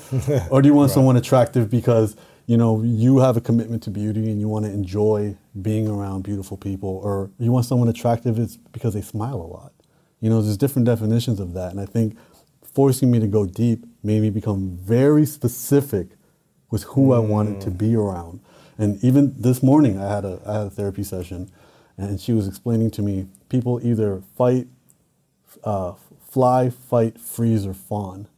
[0.50, 0.94] or do you want right.
[0.94, 4.70] someone attractive because you know you have a commitment to beauty and you want to
[4.70, 7.00] enjoy being around beautiful people?
[7.05, 9.72] Or you want someone attractive is because they smile a lot?
[10.20, 12.16] You know, there's different definitions of that, and I think
[12.62, 16.09] forcing me to go deep made me become very specific
[16.70, 17.16] with who mm.
[17.16, 18.40] I wanted to be around.
[18.79, 21.50] And even this morning, I had a I had a therapy session,
[21.98, 24.68] and she was explaining to me people either fight
[25.64, 25.94] uh,
[26.28, 28.28] fly, fight, freeze, or fawn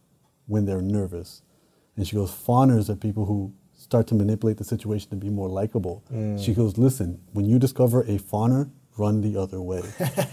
[0.47, 1.41] when they're nervous.
[1.95, 5.49] And she goes, fawners are people who start to manipulate the situation to be more
[5.49, 6.03] likable.
[6.11, 6.43] Mm.
[6.43, 9.83] She goes, listen, when you discover a fawner, run the other way.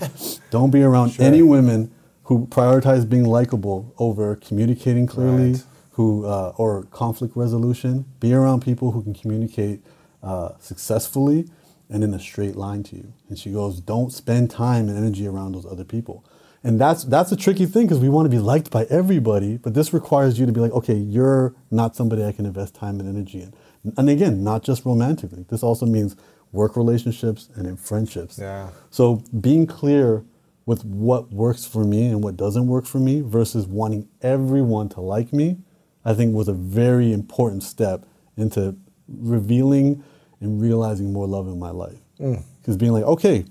[0.51, 1.25] Don't be around sure.
[1.25, 1.93] any women
[2.25, 5.65] who prioritize being likable over communicating clearly, right.
[5.93, 8.07] who uh, or conflict resolution.
[8.21, 9.83] Be around people who can communicate
[10.23, 11.49] uh, successfully
[11.89, 13.13] and in a straight line to you.
[13.29, 16.25] And she goes, don't spend time and energy around those other people.
[16.63, 19.73] And that's that's a tricky thing because we want to be liked by everybody, but
[19.73, 23.09] this requires you to be like, okay, you're not somebody I can invest time and
[23.09, 23.55] energy in.
[23.97, 25.47] And again, not just romantically.
[25.49, 26.17] This also means
[26.53, 28.39] work relationships and in friendships.
[28.39, 28.71] Yeah.
[28.91, 30.25] So being clear
[30.67, 35.01] with what works for me and what doesn't work for me versus wanting everyone to
[35.01, 35.59] like me,
[36.05, 38.05] I think was a very important step
[38.37, 38.77] into
[39.09, 40.05] revealing
[40.41, 41.99] and realizing more love in my life.
[42.19, 42.79] Because mm.
[42.79, 43.47] being like, okay,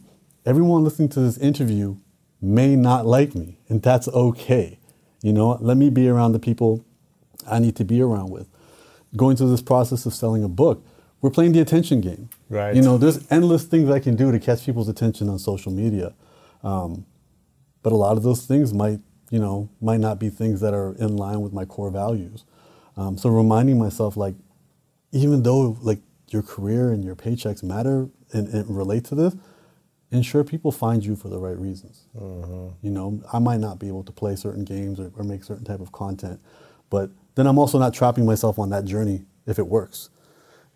[0.46, 1.98] everyone listening to this interview
[2.42, 4.80] may not like me, and that's okay.
[5.22, 6.86] You know, let me be around the people
[7.50, 8.48] I need to be around with.
[9.16, 10.86] Going through this process of selling a book,
[11.22, 12.30] we're playing the attention game.
[12.50, 12.76] Right.
[12.76, 16.14] You know, there's endless things I can do to catch people's attention on social media,
[16.64, 17.06] um,
[17.84, 19.00] but a lot of those things might,
[19.30, 22.46] you know, might not be things that are in line with my core values.
[22.96, 24.36] Um, so reminding myself, like,
[25.12, 26.00] even though like
[26.30, 29.36] your career and your paychecks matter and, and relate to this,
[30.12, 32.06] ensure people find you for the right reasons.
[32.18, 32.86] Mm-hmm.
[32.86, 35.66] You know, I might not be able to play certain games or, or, make certain
[35.66, 36.40] type of content,
[36.90, 40.10] but then I'm also not trapping myself on that journey if it works.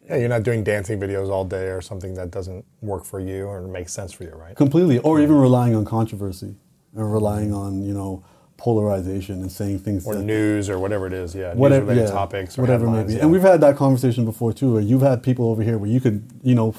[0.07, 3.45] Yeah, you're not doing dancing videos all day or something that doesn't work for you
[3.45, 4.55] or makes sense for you, right?
[4.55, 6.55] Completely, or even relying on controversy
[6.93, 8.23] and relying on you know
[8.57, 11.33] polarization and saying things or news or whatever it is.
[11.33, 13.13] Yeah, whatever yeah, topics, whatever maybe.
[13.13, 13.21] Yeah.
[13.21, 16.01] And we've had that conversation before too, where you've had people over here where you
[16.01, 16.75] could you know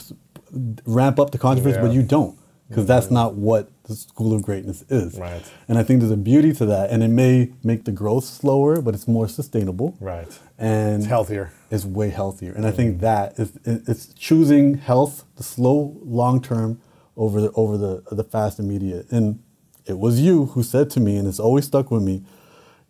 [0.84, 1.82] ramp up the controversy, yeah.
[1.82, 2.38] but you don't
[2.68, 5.18] because that's not what the school of greatness is.
[5.18, 5.42] Right.
[5.68, 8.80] And I think there's a beauty to that, and it may make the growth slower,
[8.80, 9.96] but it's more sustainable.
[10.00, 10.38] Right.
[10.58, 11.52] And it's healthier.
[11.70, 12.72] It's way healthier, and mm-hmm.
[12.72, 16.80] I think that is it's choosing health, the slow long term,
[17.16, 19.10] over the over the the fast immediate.
[19.10, 19.42] And
[19.86, 22.22] it was you who said to me, and it's always stuck with me.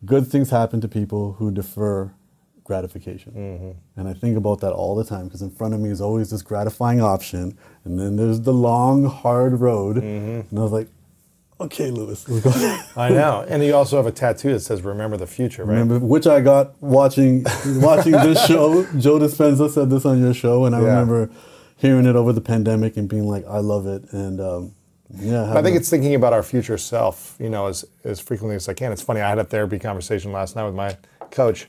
[0.05, 2.13] Good things happen to people who defer
[2.65, 3.33] gratification.
[3.33, 4.01] Mm-hmm.
[4.01, 6.31] And I think about that all the time because in front of me is always
[6.31, 9.97] this gratifying option, and then there's the long, hard road.
[9.97, 10.49] Mm-hmm.
[10.51, 10.89] And I was like,
[11.61, 12.27] okay, Lewis.
[12.97, 13.45] I know.
[13.49, 15.79] And you also have a tattoo that says "Remember the Future," right?
[15.79, 18.85] Remember, which I got watching watching this show.
[18.99, 20.87] Joe Dispenza said this on your show, and I yeah.
[20.87, 21.31] remember
[21.77, 24.11] hearing it over the pandemic and being like, I love it.
[24.13, 24.75] And um,
[25.19, 28.69] yeah, I think it's thinking about our future self, you know, as, as frequently as
[28.69, 28.93] I can.
[28.93, 30.97] It's funny, I had a therapy conversation last night with my
[31.31, 31.69] coach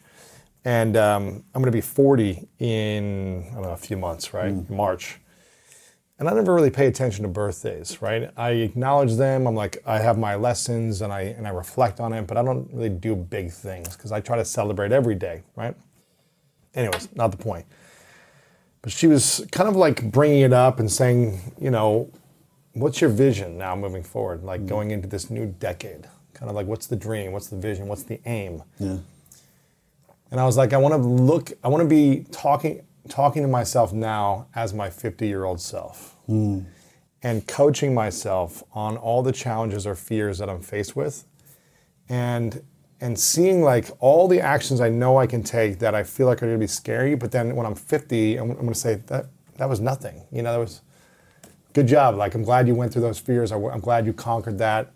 [0.65, 4.51] And um, I'm going to be 40 in I don't know, a few months, right?
[4.69, 5.19] March.
[6.17, 8.31] And I never really pay attention to birthdays, right?
[8.37, 9.47] I acknowledge them.
[9.47, 12.43] I'm like, I have my lessons and I and I reflect on it, but I
[12.43, 15.75] don't really do big things because I try to celebrate every day, right?
[16.73, 17.65] Anyways, not the point.
[18.81, 22.09] But she was kind of like bringing it up and saying, you know,
[22.73, 26.07] what's your vision now moving forward, like going into this new decade?
[26.33, 27.33] Kind of like, what's the dream?
[27.33, 27.87] What's the vision?
[27.87, 28.63] What's the aim?
[28.79, 28.97] Yeah.
[30.35, 33.47] And I was like, I want to look, I want to be talking talking to
[33.47, 36.63] myself now as my 50 year old self hmm.
[37.23, 41.23] and coaching myself on all the challenges or fears that I'm faced with
[42.09, 42.61] and
[42.99, 46.39] and seeing like all the actions I know I can take that I feel like
[46.43, 48.95] are going to be scary, but then when I'm 50, I'm, I'm going to say
[49.07, 50.21] that that was nothing.
[50.33, 50.81] You know, that was
[51.71, 52.15] good job.
[52.15, 53.53] Like I'm glad you went through those fears.
[53.53, 54.91] I, am glad you conquered that.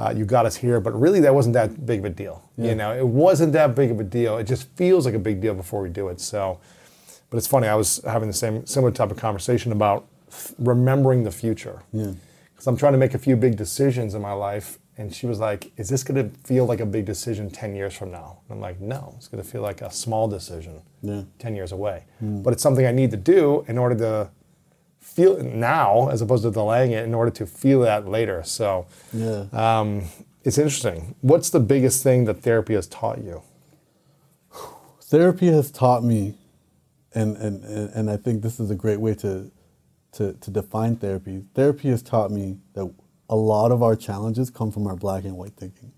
[0.00, 2.42] Uh, you got us here, but really that wasn't that big of a deal.
[2.56, 4.38] You know, it wasn't that big of a deal.
[4.38, 6.20] It just feels like a big deal before we do it.
[6.20, 6.58] So,
[7.28, 7.68] but it's funny.
[7.68, 11.82] I was having the same similar type of conversation about f- remembering the future.
[11.92, 12.12] Yeah.
[12.52, 15.38] Because I'm trying to make a few big decisions in my life, and she was
[15.38, 18.56] like, "Is this going to feel like a big decision 10 years from now?" And
[18.56, 21.22] I'm like, "No, it's going to feel like a small decision Yeah.
[21.38, 24.30] 10 years away." But it's something I need to do in order to
[25.20, 28.42] feel it now, as opposed to delaying it in order to feel that later.
[28.42, 29.44] So, Yeah.
[29.52, 30.04] um,
[30.44, 31.14] it's interesting.
[31.20, 33.42] What's the biggest thing that therapy has taught you?
[35.02, 36.34] therapy has taught me,
[37.14, 39.50] and, and, and and I think this is a great way to,
[40.12, 41.44] to, to define therapy.
[41.54, 42.88] Therapy has taught me that
[43.28, 45.92] a lot of our challenges come from our black and white thinking.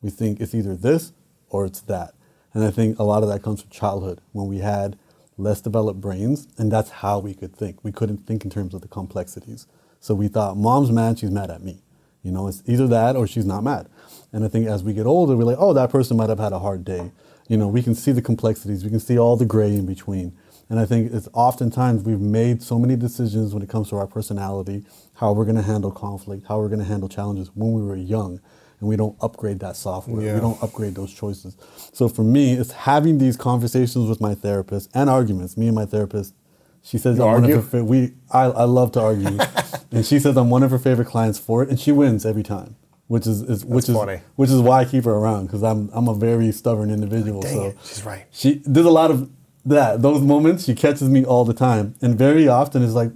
[0.00, 1.12] We think it's either this
[1.50, 2.14] or it's that.
[2.54, 4.98] And I think a lot of that comes from childhood when we had
[5.42, 7.82] less developed brains, and that's how we could think.
[7.82, 9.66] We couldn't think in terms of the complexities.
[10.00, 11.82] So we thought, mom's mad, she's mad at me.
[12.22, 13.88] You know, it's either that or she's not mad.
[14.32, 16.52] And I think as we get older, we're like, oh, that person might have had
[16.52, 17.10] a hard day.
[17.48, 20.36] You know, we can see the complexities, we can see all the gray in between.
[20.70, 24.06] And I think it's oftentimes we've made so many decisions when it comes to our
[24.06, 27.82] personality, how we're going to handle conflict, how we're going to handle challenges when we
[27.82, 28.40] were young,
[28.82, 30.20] and we don't upgrade that software.
[30.22, 30.34] Yeah.
[30.34, 31.56] We don't upgrade those choices.
[31.92, 35.56] So for me, it's having these conversations with my therapist and arguments.
[35.56, 36.34] Me and my therapist,
[36.82, 39.38] she says You I'm one of her we I, I love to argue,
[39.92, 42.42] and she says I'm one of her favorite clients for it, and she wins every
[42.42, 42.74] time,
[43.06, 44.20] which is, is which is funny.
[44.34, 47.40] which is why I keep her around because I'm I'm a very stubborn individual.
[47.40, 48.26] Dang so it, she's right.
[48.32, 49.30] she there's a lot of
[49.64, 53.12] that those moments she catches me all the time, and very often is like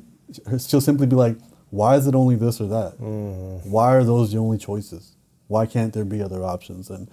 [0.60, 1.36] she'll simply be like,
[1.70, 2.98] "Why is it only this or that?
[3.00, 3.68] Mm-hmm.
[3.68, 5.15] Why are those the only choices?
[5.48, 7.08] Why can't there be other options?" And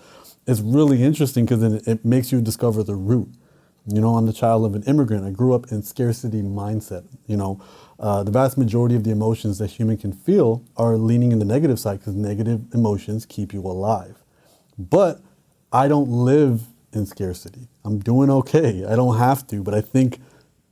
[0.47, 3.29] it's really interesting because it, it makes you discover the root.
[3.85, 5.25] You know, I'm the child of an immigrant.
[5.25, 7.05] I grew up in scarcity mindset.
[7.27, 7.61] You know,
[7.99, 11.45] uh, the vast majority of the emotions that human can feel are leaning in the
[11.45, 14.23] negative side because negative emotions keep you alive.
[14.77, 15.21] But
[15.71, 17.67] I don't live in scarcity.
[17.83, 18.85] I'm doing okay.
[18.85, 20.19] I don't have to, but I think,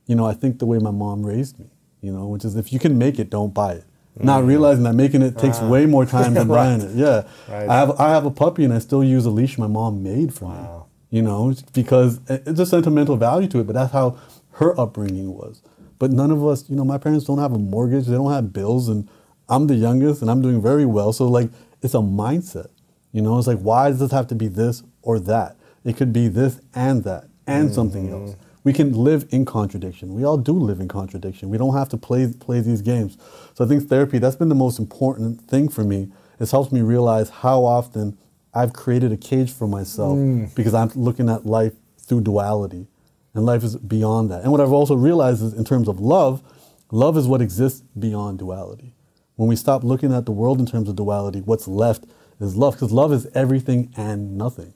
[0.06, 1.66] you know, I think the way my mom raised me,
[2.00, 3.84] you know, which is if you can make it, don't buy it.
[4.16, 4.48] Not mm-hmm.
[4.48, 5.68] realizing that making it takes ah.
[5.68, 6.94] way more time than buying it.
[6.94, 7.24] Yeah.
[7.48, 7.68] Right.
[7.68, 10.34] I have I have a puppy and I still use a leash my mom made
[10.34, 10.68] for me.
[11.10, 14.18] You know, because it's a sentimental value to it, but that's how
[14.52, 15.60] her upbringing was.
[15.98, 18.50] But none of us, you know, my parents don't have a mortgage, they don't have
[18.50, 19.08] bills, and
[19.46, 21.12] I'm the youngest and I'm doing very well.
[21.12, 21.50] So like
[21.82, 22.68] it's a mindset.
[23.12, 25.56] You know, it's like why does this have to be this or that?
[25.84, 28.28] It could be this and that and something mm-hmm.
[28.28, 28.36] else.
[28.64, 30.14] We can live in contradiction.
[30.14, 31.48] We all do live in contradiction.
[31.50, 33.18] We don't have to play play these games.
[33.54, 36.12] So I think therapy that's been the most important thing for me.
[36.38, 38.18] It's helped me realize how often
[38.54, 40.54] I've created a cage for myself mm.
[40.54, 42.88] because I'm looking at life through duality.
[43.34, 44.42] And life is beyond that.
[44.42, 46.42] And what I've also realized is in terms of love,
[46.90, 48.94] love is what exists beyond duality.
[49.36, 52.04] When we stop looking at the world in terms of duality, what's left
[52.40, 54.74] is love because love is everything and nothing.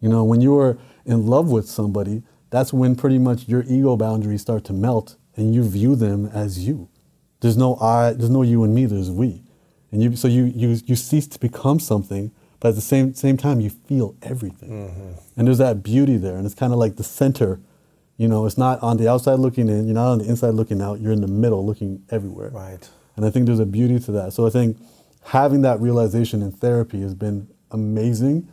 [0.00, 3.96] You know, when you are in love with somebody, that's when pretty much your ego
[3.96, 6.88] boundaries start to melt and you view them as you.
[7.40, 9.42] There's no I, there's no you and me, there's we.
[9.92, 13.36] And you so you you you cease to become something, but at the same same
[13.36, 14.88] time you feel everything.
[14.88, 15.10] Mm-hmm.
[15.36, 16.36] And there's that beauty there.
[16.36, 17.60] And it's kind of like the center.
[18.16, 20.82] You know, it's not on the outside looking in, you're not on the inside looking
[20.82, 22.50] out, you're in the middle looking everywhere.
[22.50, 22.86] Right.
[23.16, 24.34] And I think there's a beauty to that.
[24.34, 24.76] So I think
[25.24, 28.48] having that realization in therapy has been amazing.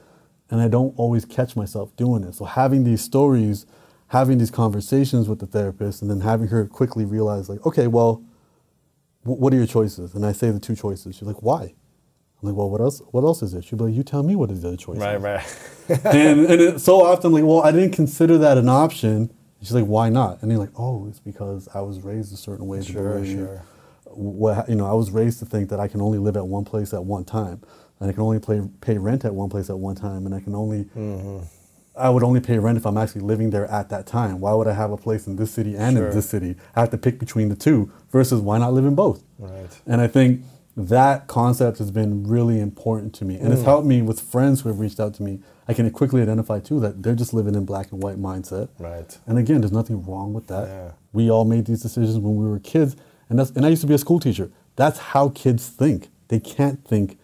[0.50, 2.36] And I don't always catch myself doing it.
[2.36, 3.66] So having these stories,
[4.08, 8.24] having these conversations with the therapist, and then having her quickly realize, like, okay, well,
[9.24, 10.16] wh- what are your choices?
[10.16, 11.16] And I say the two choices.
[11.16, 11.74] She's like, why?
[12.42, 13.02] I'm like, well, what else?
[13.12, 13.62] What else is there?
[13.62, 15.02] She'll be like, you tell me what is the other choices.
[15.02, 15.60] Right, right.
[16.06, 19.32] and and it, so often, like, well, I didn't consider that an option.
[19.60, 20.42] She's like, why not?
[20.42, 22.84] And you're like, oh, it's because I was raised a certain way.
[22.84, 23.64] Sure, sure.
[24.06, 26.64] what you know, I was raised to think that I can only live at one
[26.64, 27.62] place at one time,
[28.00, 30.40] and I can only pay pay rent at one place at one time, and I
[30.40, 31.40] can only Mm-hmm.
[31.98, 34.40] I would only pay rent if I'm actually living there at that time.
[34.40, 36.08] Why would I have a place in this city and Sure.
[36.08, 36.56] in this city?
[36.76, 39.24] I have to pick between the two versus why not live in both?
[39.40, 39.80] Right.
[39.86, 40.42] And I think
[40.78, 43.38] that concept has been really important to me.
[43.38, 43.66] And it's mm.
[43.66, 45.40] helped me with friends who have reached out to me.
[45.68, 48.70] I can quickly identify too that they're just living in black and white mindset.
[48.78, 49.18] Right.
[49.26, 50.68] And again, there's nothing wrong with that.
[50.68, 50.92] Yeah.
[51.14, 52.96] We all made these decisions when we were kids.
[53.30, 54.52] And that's and I used to be a school teacher.
[54.76, 56.10] That's how kids think.
[56.28, 57.18] They can't think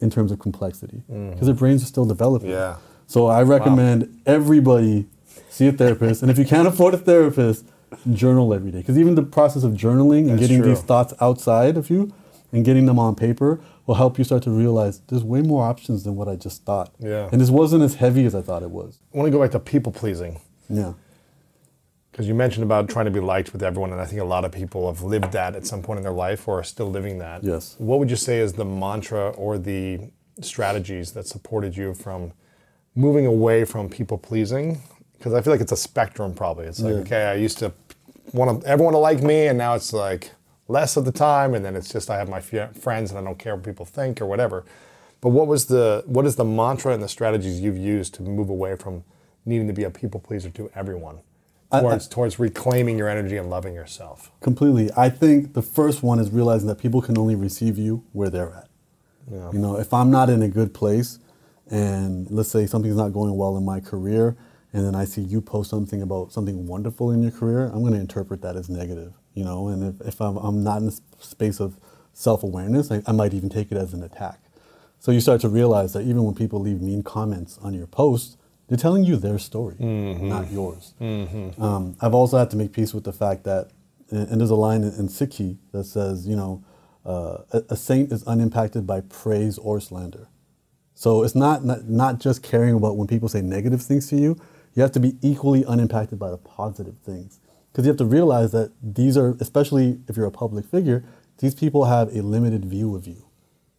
[0.00, 1.30] in terms of complexity mm.
[1.30, 2.50] because their brains are still developing.
[2.50, 2.76] Yeah.
[3.08, 5.06] So I recommend everybody
[5.48, 6.20] see a therapist.
[6.22, 7.64] and if you can't afford a therapist,
[8.12, 8.78] journal every day.
[8.78, 10.68] Because even the process of journaling and That's getting true.
[10.68, 12.12] these thoughts outside of you
[12.52, 16.04] and getting them on paper will help you start to realize there's way more options
[16.04, 16.94] than what I just thought.
[16.98, 17.30] Yeah.
[17.32, 18.98] And this wasn't as heavy as I thought it was.
[19.14, 20.40] I want to go back to people pleasing.
[20.68, 20.92] Yeah.
[22.12, 24.44] Because you mentioned about trying to be liked with everyone, and I think a lot
[24.44, 27.18] of people have lived that at some point in their life or are still living
[27.18, 27.42] that.
[27.42, 27.74] Yes.
[27.78, 30.10] What would you say is the mantra or the
[30.42, 32.32] strategies that supported you from
[32.98, 34.80] moving away from people pleasing?
[35.16, 36.66] Because I feel like it's a spectrum, probably.
[36.66, 37.00] It's like, Yeah.
[37.00, 37.72] okay, I used to
[38.32, 40.32] want everyone to like me, and now it's like
[40.66, 43.22] less of the time, and then it's just I have my f- friends, and I
[43.22, 44.64] don't care what people think or whatever.
[45.20, 48.48] But what was the what is the mantra and the strategies you've used to move
[48.50, 49.04] away from
[49.46, 51.18] needing to be a people pleaser to everyone?
[51.70, 54.30] I- towards towards reclaiming your energy and loving yourself.
[54.40, 54.90] Completely.
[54.96, 58.52] I think the first one is realizing that people can only receive you where they're
[58.54, 58.68] at.
[59.30, 59.50] Yeah.
[59.52, 61.18] You know, if I'm not in a good place
[61.70, 64.36] and let's say something's not going well in my career
[64.72, 67.94] and then I see you post something about something wonderful in your career, I'm going
[67.94, 70.90] to interpret that as negative, you know, and if, if I'm, I'm not in a
[70.92, 71.78] s- space of
[72.12, 74.40] self-awareness, I, I might even take it as an attack.
[75.00, 78.36] So you start to realize that even when people leave mean comments on your post,
[78.68, 79.76] they're telling you their story,
[80.28, 80.92] not yours.
[81.00, 83.70] Um, I've also had to make peace with the fact that,
[84.10, 86.62] and, and there's a line in, in Sikhi that says, you know,
[87.06, 90.28] uh, a, a saint is unimpacted by praise or slander.
[90.98, 94.36] So it's not, not not just caring about when people say negative things to you.
[94.74, 97.38] You have to be equally unimpacted by the positive things,
[97.70, 101.04] because you have to realize that these are, especially if you're a public figure,
[101.38, 103.28] these people have a limited view of you.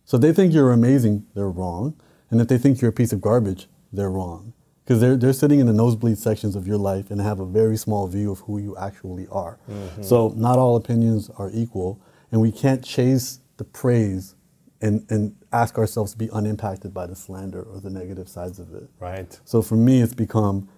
[0.06, 2.00] So if they think you're amazing, they're wrong.
[2.30, 4.54] And if they think you're a piece of garbage, they're wrong.
[4.86, 7.76] Because they're, they're sitting in the nosebleed sections of your life and have a very
[7.76, 9.60] small view of who you actually are.
[9.70, 10.04] Mm-hmm.
[10.04, 12.02] So not all opinions are equal.
[12.32, 14.36] And we can't chase the praise
[14.80, 18.74] and, and ask ourselves to be unimpacted by the slander or the negative sides of
[18.74, 18.90] it.
[19.00, 19.40] Right.
[19.46, 20.70] So for me, it's become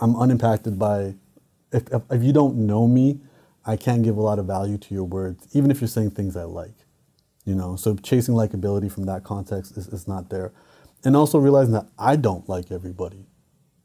[0.00, 1.14] I'm unimpacted by
[1.72, 3.20] if, if, if you don't know me,
[3.64, 6.36] I can't give a lot of value to your words, even if you're saying things
[6.36, 6.74] I like.
[7.44, 10.52] You know, so chasing likability from that context is, is not there,
[11.04, 13.26] and also realizing that I don't like everybody.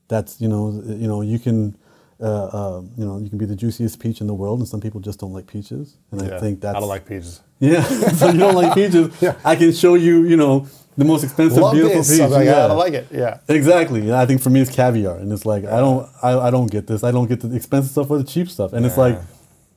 [0.07, 1.77] That's you know you know you can.
[2.22, 4.80] Uh, uh, you know, you can be the juiciest peach in the world, and some
[4.80, 5.97] people just don't like peaches.
[6.11, 7.41] And I think that's I don't like peaches.
[7.59, 7.84] yeah.
[8.13, 9.13] so you don't like peaches?
[9.22, 9.36] Yeah.
[9.43, 10.66] I can show you, you know,
[10.97, 12.11] the most expensive, Love beautiful this.
[12.11, 12.22] peach.
[12.22, 12.66] I'm like, yeah.
[12.66, 13.07] I don't like it.
[13.11, 13.39] Yeah.
[13.49, 14.13] Exactly.
[14.13, 16.88] I think for me it's caviar, and it's like I don't, I, I don't get
[16.88, 17.03] this.
[17.03, 19.20] I don't get the expensive stuff or the cheap stuff, and it's like,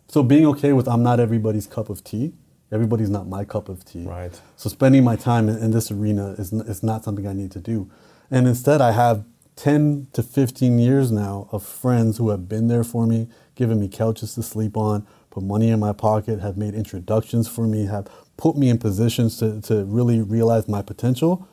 [0.07, 2.35] so being okay with I'm not everybody's cup of tea.
[2.71, 4.05] Everybody's not my cup of tea.
[4.07, 4.41] Right.
[4.57, 7.59] So spending my time in, in this arena is is not something I need to
[7.61, 7.91] do,
[8.31, 9.25] and instead I have
[9.59, 13.89] 10 to 15 years now of friends who have been there for me, given me
[13.89, 18.09] couches to sleep on, put money in my pocket, have made introductions for me, have
[18.37, 21.49] put me in positions to, to really realize my potential.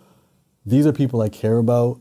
[0.67, 1.99] These are people I care about.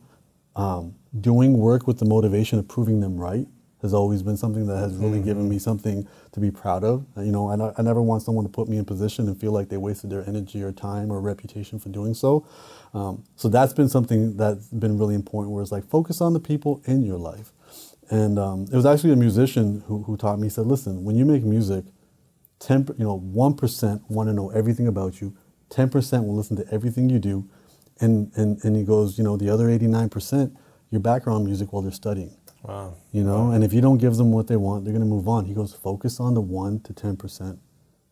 [0.57, 3.47] Um, doing work with the motivation of proving them right
[3.85, 7.05] has always been something that has really given me something to be proud of.
[7.19, 9.69] You know, I, I never want someone to put me in position and feel like
[9.69, 12.47] they wasted their energy or time or reputation for doing so.
[12.95, 15.53] Um, so that's been something that's been really important.
[15.53, 17.53] Where it's like focus on the people in your life.
[18.11, 20.47] And um, it was actually a musician who, who taught me.
[20.47, 21.85] He said, "Listen, when you make music,
[22.59, 25.37] ten, you know, one percent want to know everything about you.
[25.71, 27.49] Ten percent will listen to everything you do,
[28.01, 30.57] and and and he goes, you know, the other eighty nine percent,
[30.91, 32.37] your background music while they're studying.
[32.63, 32.95] Wow.
[33.13, 35.45] You know, and if you don't give them what they want, they're gonna move on.
[35.45, 37.59] He goes, focus on the one to ten percent,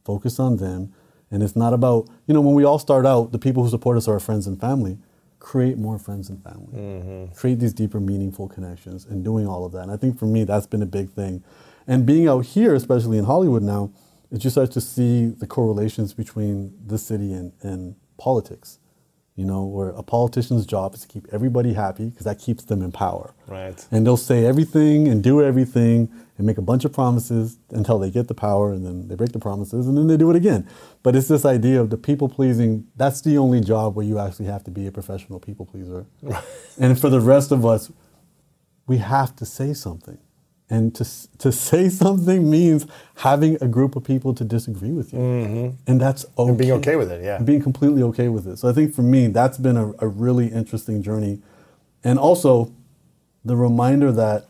[0.04, 0.92] focus on them,
[1.32, 3.96] and it's not about you know when we all start out, the people who support
[3.96, 4.98] us are our friends and family.
[5.40, 6.72] Create more friends and family.
[6.72, 7.34] Mm-hmm.
[7.34, 9.82] Create these deeper, meaningful connections, and doing all of that.
[9.82, 11.42] And I think for me, that's been a big thing.
[11.88, 13.90] And being out here, especially in Hollywood now,
[14.30, 18.78] it just starts to see the correlations between the city and, and politics.
[19.34, 22.82] You know, where a politician's job is to keep everybody happy because that keeps them
[22.82, 23.34] in power.
[23.48, 23.84] Right.
[23.90, 26.10] And they'll say everything and do everything
[26.42, 29.30] and make a bunch of promises until they get the power and then they break
[29.30, 30.68] the promises and then they do it again.
[31.04, 34.46] But it's this idea of the people pleasing, that's the only job where you actually
[34.46, 36.04] have to be a professional people pleaser.
[36.80, 37.92] and for the rest of us,
[38.88, 40.18] we have to say something.
[40.68, 41.06] And to,
[41.38, 42.86] to say something means
[43.18, 45.20] having a group of people to disagree with you.
[45.20, 45.76] Mm-hmm.
[45.86, 46.48] And that's okay.
[46.48, 47.36] And being okay with it, yeah.
[47.36, 48.56] And being completely okay with it.
[48.58, 51.40] So I think for me, that's been a, a really interesting journey.
[52.02, 52.72] And also,
[53.44, 54.46] the reminder that,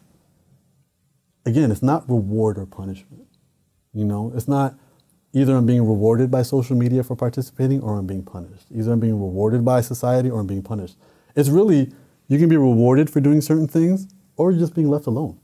[1.45, 3.26] again, it's not reward or punishment.
[3.93, 4.74] You know, it's not
[5.32, 8.66] either I'm being rewarded by social media for participating or I'm being punished.
[8.74, 10.97] Either I'm being rewarded by society or I'm being punished.
[11.34, 11.93] It's really,
[12.28, 15.38] you can be rewarded for doing certain things or you're just being left alone.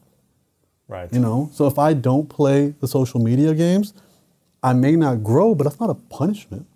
[0.89, 1.13] Right.
[1.13, 3.93] You know, so if I don't play the social media games,
[4.63, 6.67] I may not grow, but that's not a punishment.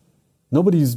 [0.51, 0.97] Nobody's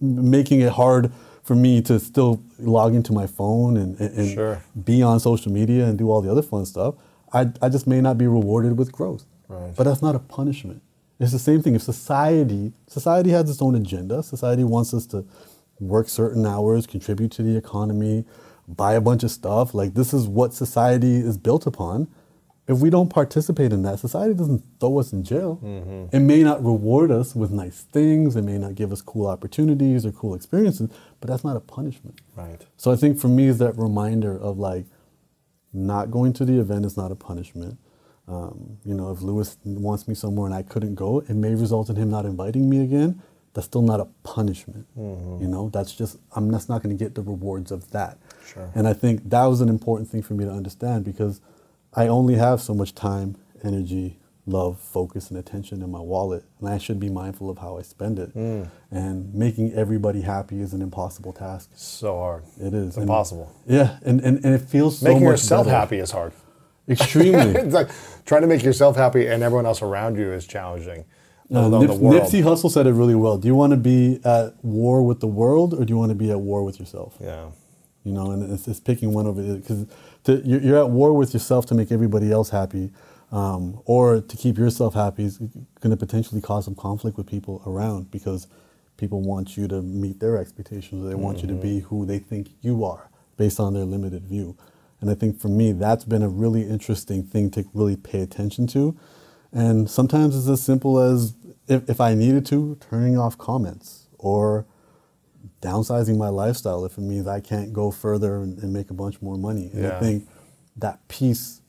[0.00, 1.12] making it hard
[1.42, 4.62] for me to still log into my phone and, and Sure.
[4.84, 6.94] be on social media and do all the other fun stuff.
[7.34, 9.26] I, I just may not be rewarded with growth.
[9.48, 9.74] Right.
[9.76, 10.82] But that's not a punishment.
[11.20, 11.74] It's the same thing.
[11.74, 15.24] If society society has its own agenda, society wants us to
[15.80, 18.24] work certain hours, contribute to the economy,
[18.66, 19.74] buy a bunch of stuff.
[19.74, 22.08] Like this is what society is built upon.
[22.66, 25.60] If we don't participate in that, society doesn't throw us in jail.
[25.62, 26.16] Mm-hmm.
[26.16, 28.36] It may not reward us with nice things.
[28.36, 30.88] It may not give us cool opportunities or cool experiences,
[31.20, 32.22] but that's not a punishment.
[32.34, 32.64] Right.
[32.78, 34.86] So I think for me is that reminder of like
[35.74, 37.78] not going to the event is not a punishment.
[38.26, 41.90] Um, you know, if Lewis wants me somewhere and I couldn't go, it may result
[41.90, 43.20] in him not inviting me again.
[43.52, 44.86] That's still not a punishment.
[45.40, 48.18] You know, that's just I'm just not going to get the rewards of that.
[48.46, 48.70] Sure.
[48.74, 51.40] And I think that was an important thing for me to understand because
[51.94, 56.68] I only have so much time, energy, love, focus, and attention in my wallet, and
[56.68, 58.34] I should be mindful of how I spend it.
[58.90, 61.70] And making everybody happy is an impossible task.
[61.74, 62.44] So hard.
[62.60, 63.50] It is It's And- impossible.
[63.66, 65.76] yeah, and, and, and it feels so Making much yourself better.
[65.78, 66.32] happy is hard.
[66.88, 67.52] Extremely.
[67.60, 67.88] it's like
[68.26, 71.04] trying to make yourself happy and everyone else around you is challenging.
[71.54, 73.36] Uh, Nip- Nipsey Hussle said it really well.
[73.38, 76.14] Do you want to be at war with the world, or do you want to
[76.14, 77.16] be at war with yourself?
[77.20, 77.48] Yeah.
[78.02, 79.86] You know, and it's, it's picking one over because
[80.26, 82.90] you're, you're at war with yourself to make everybody else happy,
[83.34, 87.60] um, or to keep yourself happy is going to potentially cause some conflict with people
[87.66, 88.46] around because
[88.96, 92.50] people want you to meet their expectations, they want you to be who they think
[92.60, 94.56] you are based on their limited view.
[95.00, 98.68] And I think for me, that's been a really interesting thing to really pay attention
[98.68, 98.96] to.
[99.52, 101.34] And sometimes it's as simple as
[101.66, 104.64] if, if I needed to, turning off comments or
[105.60, 109.20] downsizing my lifestyle if it means I can't go further and, and make a bunch
[109.20, 109.70] more money.
[109.72, 109.96] And Yeah.
[109.96, 110.28] I think
[110.76, 111.62] that peace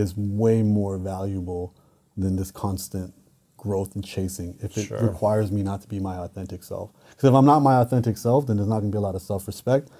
[0.00, 1.74] is way more valuable
[2.16, 3.14] than this constant
[3.56, 5.02] growth and chasing if it Sure.
[5.06, 6.90] requires me not to be my authentic self.
[7.10, 9.14] Because if I'm not my authentic self, then there's not going to be a lot
[9.14, 9.90] of self respect.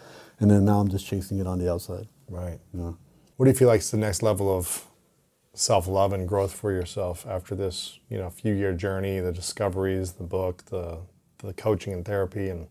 [0.41, 2.09] And then now I'm just chasing it on the outside.
[2.29, 2.59] Right.
[2.73, 2.93] Yeah.
[3.37, 4.87] What do you feel like is the next level of
[5.53, 10.13] self love and growth for yourself after this, you know, few year journey, the discoveries,
[10.13, 10.99] the book, the
[11.43, 12.67] the coaching and therapy and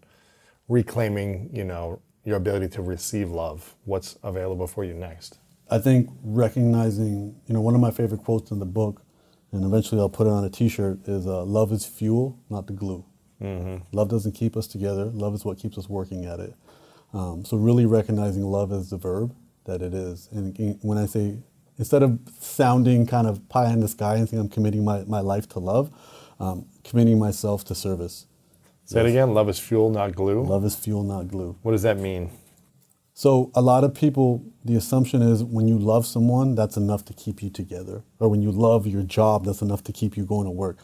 [0.68, 3.76] reclaiming, you know, your ability to receive love?
[3.86, 5.38] What's available for you next?
[5.72, 9.04] I think recognizing, you know, one of my favorite quotes in the book,
[9.52, 12.74] and eventually I'll put it on a T-shirt, is uh, "Love is fuel, not the
[12.74, 13.06] glue."
[13.94, 15.06] Love doesn't keep us together.
[15.06, 16.54] Love is what keeps us working at it.
[17.14, 19.34] Um, so really recognizing love as the verb
[19.66, 21.40] that it is, and when I say
[21.78, 25.22] instead of sounding kind of pie in the sky and saying I'm committing my, my
[25.22, 25.90] life to love,
[26.40, 28.28] um, committing myself to service.
[28.86, 29.34] Say it again.
[29.34, 30.44] Love is fuel, not glue.
[30.44, 31.58] Love is fuel, not glue.
[31.62, 32.32] What does that mean?
[33.20, 37.14] So a lot of people, the assumption is when you love someone, that's enough to
[37.14, 38.02] keep you together.
[38.18, 40.78] Or when you love your job, that's enough to keep you going to work.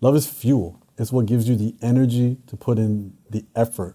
[0.00, 0.82] Love is fuel.
[0.98, 3.94] It's what gives you the energy to put in the effort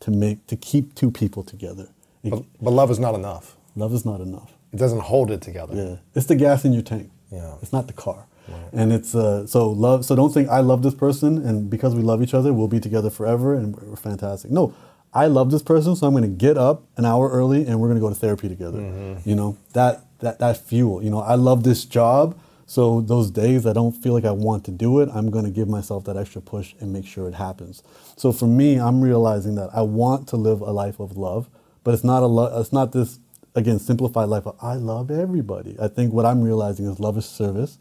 [0.00, 1.88] to make to keep two people together.
[2.22, 3.56] But, but love is not enough.
[3.74, 4.52] love is not enough.
[4.74, 5.74] It doesn't hold it together.
[5.74, 7.10] Yeah, it's the gas in your tank.
[7.32, 7.54] Yeah.
[7.62, 8.26] it's not the car.
[8.72, 10.04] And it's uh, so love.
[10.04, 12.80] So don't think I love this person, and because we love each other, we'll be
[12.80, 14.50] together forever, and we're, we're fantastic.
[14.50, 14.74] No,
[15.12, 17.88] I love this person, so I'm going to get up an hour early, and we're
[17.88, 18.78] going to go to therapy together.
[18.78, 19.28] Mm-hmm.
[19.28, 21.02] You know that that that fuel.
[21.02, 24.64] You know, I love this job, so those days I don't feel like I want
[24.66, 27.34] to do it, I'm going to give myself that extra push and make sure it
[27.34, 27.82] happens.
[28.16, 31.48] So for me, I'm realizing that I want to live a life of love,
[31.82, 33.18] but it's not a lo- it's not this
[33.56, 35.76] again simplified life of I love everybody.
[35.80, 37.78] I think what I'm realizing is love is service.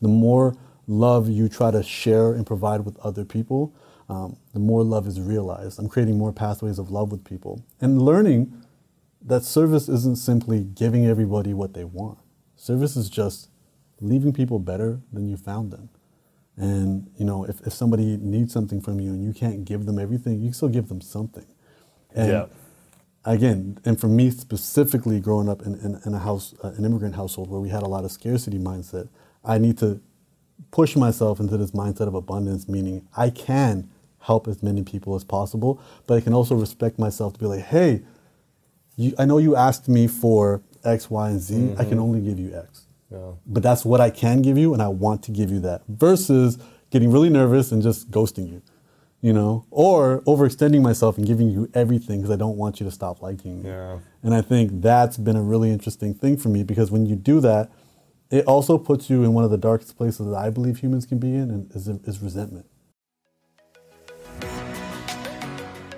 [0.00, 0.56] The more
[0.88, 3.72] love you try to share and provide with other people,
[4.12, 5.78] um, the more love is realized.
[5.80, 8.40] I'm creating more pathways of love with people and learning
[9.24, 12.18] that service isn't simply giving everybody what they want.
[12.56, 13.50] Service is just
[14.00, 15.88] leaving people better than you found them.
[16.56, 19.98] And you know, if, if somebody needs something from you and you can't give them
[19.98, 21.46] everything, you can still give them something.
[22.14, 22.46] And Yeah.
[23.24, 27.16] again, and for me specifically, growing up in, in, in a house, uh, an immigrant
[27.16, 29.08] household where we had a lot of scarcity mindset,
[29.44, 30.00] I need to
[30.72, 33.90] push myself into this mindset of abundance, meaning I can
[34.22, 37.64] help as many people as possible, but I can also respect myself to be like,
[37.64, 38.02] hey,
[38.96, 41.54] you, I know you asked me for X, Y, and Z.
[41.54, 42.00] I can mm-hmm.
[42.00, 42.86] only give you X.
[43.10, 43.32] Yeah.
[43.46, 45.82] But that's what I can give you, and I want to give you that.
[45.88, 46.58] Versus
[46.90, 48.62] getting really nervous and just ghosting you.
[49.22, 52.90] you know, or overextending myself and giving you everything because I don't want you to
[52.90, 53.70] stop liking me.
[53.70, 54.00] Yeah.
[54.22, 57.40] And I think that's been a really interesting thing for me because when you do
[57.40, 57.70] that,
[58.30, 61.18] it also puts you in one of the darkest places that I believe humans can
[61.18, 62.66] be in, and is, is resentment.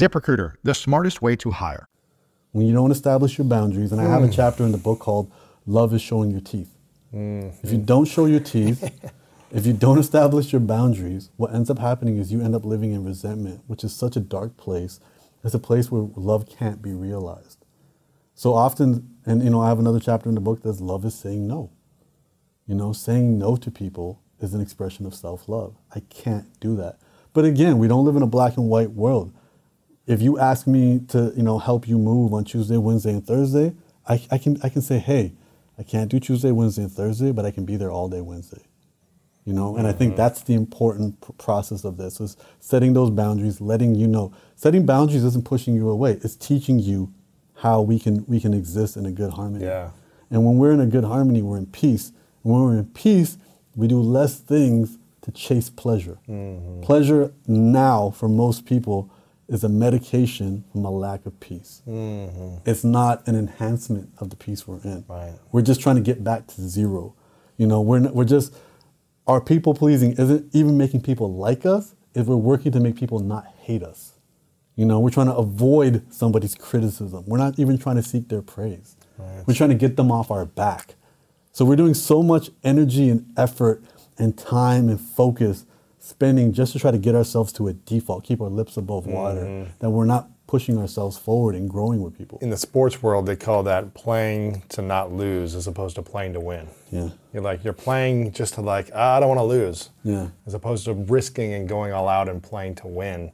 [0.00, 1.86] ZipRecruiter, the smartest way to hire
[2.52, 4.32] when you don't establish your boundaries, and I have a mm.
[4.34, 5.30] chapter in the book called
[5.66, 6.74] Love is Showing Your Teeth.
[7.14, 7.66] Mm-hmm.
[7.66, 8.82] If you don't show your teeth,
[9.50, 12.92] if you don't establish your boundaries, what ends up happening is you end up living
[12.92, 15.00] in resentment, which is such a dark place.
[15.44, 17.66] It's a place where love can't be realized.
[18.34, 21.14] So often, and you know, I have another chapter in the book that's love is
[21.14, 21.72] saying no.
[22.66, 25.76] You know, saying no to people is an expression of self love.
[25.94, 26.98] I can't do that.
[27.34, 29.34] But again, we don't live in a black and white world
[30.10, 33.74] if you ask me to, you know, help you move on Tuesday, Wednesday, and Thursday,
[34.08, 35.34] I, I can I can say, hey,
[35.78, 38.62] I can't do Tuesday, Wednesday, and Thursday, but I can be there all day Wednesday.
[39.44, 40.18] You know, and I think mm-hmm.
[40.18, 44.32] that's the important pr- process of this is setting those boundaries, letting you know.
[44.56, 47.14] Setting boundaries isn't pushing you away; it's teaching you
[47.54, 49.64] how we can we can exist in a good harmony.
[49.64, 49.90] Yeah.
[50.28, 52.08] And when we're in a good harmony, we're in peace.
[52.42, 53.38] And when we're in peace,
[53.76, 56.18] we do less things to chase pleasure.
[56.28, 56.82] Mm-hmm.
[56.82, 59.10] Pleasure now, for most people,
[59.50, 61.82] is a medication from a lack of peace.
[61.86, 62.58] Mm-hmm.
[62.64, 65.04] It's not an enhancement of the peace we're in.
[65.08, 65.34] Right.
[65.50, 67.14] We're just trying to get back to zero.
[67.56, 68.54] You know, we're, we're just,
[69.26, 73.18] our people pleasing isn't even making people like us, if we're working to make people
[73.18, 74.14] not hate us.
[74.76, 77.24] You know, we're trying to avoid somebody's criticism.
[77.26, 78.96] We're not even trying to seek their praise.
[79.18, 79.44] Right.
[79.46, 80.94] We're trying to get them off our back.
[81.52, 83.82] So we're doing so much energy and effort
[84.16, 85.66] and time and focus
[86.00, 89.42] spending just to try to get ourselves to a default, keep our lips above water,
[89.42, 89.70] mm-hmm.
[89.78, 92.38] that we're not pushing ourselves forward and growing with people.
[92.42, 96.32] In the sports world, they call that playing to not lose as opposed to playing
[96.32, 96.66] to win.
[96.90, 97.10] Yeah.
[97.32, 99.90] You're like, you're playing just to like, ah, I don't want to lose.
[100.02, 100.30] Yeah.
[100.46, 103.30] As opposed to risking and going all out and playing to win.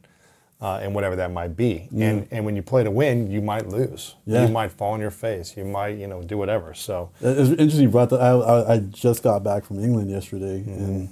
[0.59, 2.07] Uh, and whatever that might be, yeah.
[2.07, 4.15] and and when you play to win, you might lose.
[4.25, 4.47] Yeah.
[4.47, 5.55] You might fall on your face.
[5.55, 6.73] You might, you know, do whatever.
[6.73, 7.83] So it's interesting.
[7.83, 8.19] You brought that.
[8.19, 10.83] I, I, I just got back from England yesterday, mm-hmm.
[10.83, 11.09] and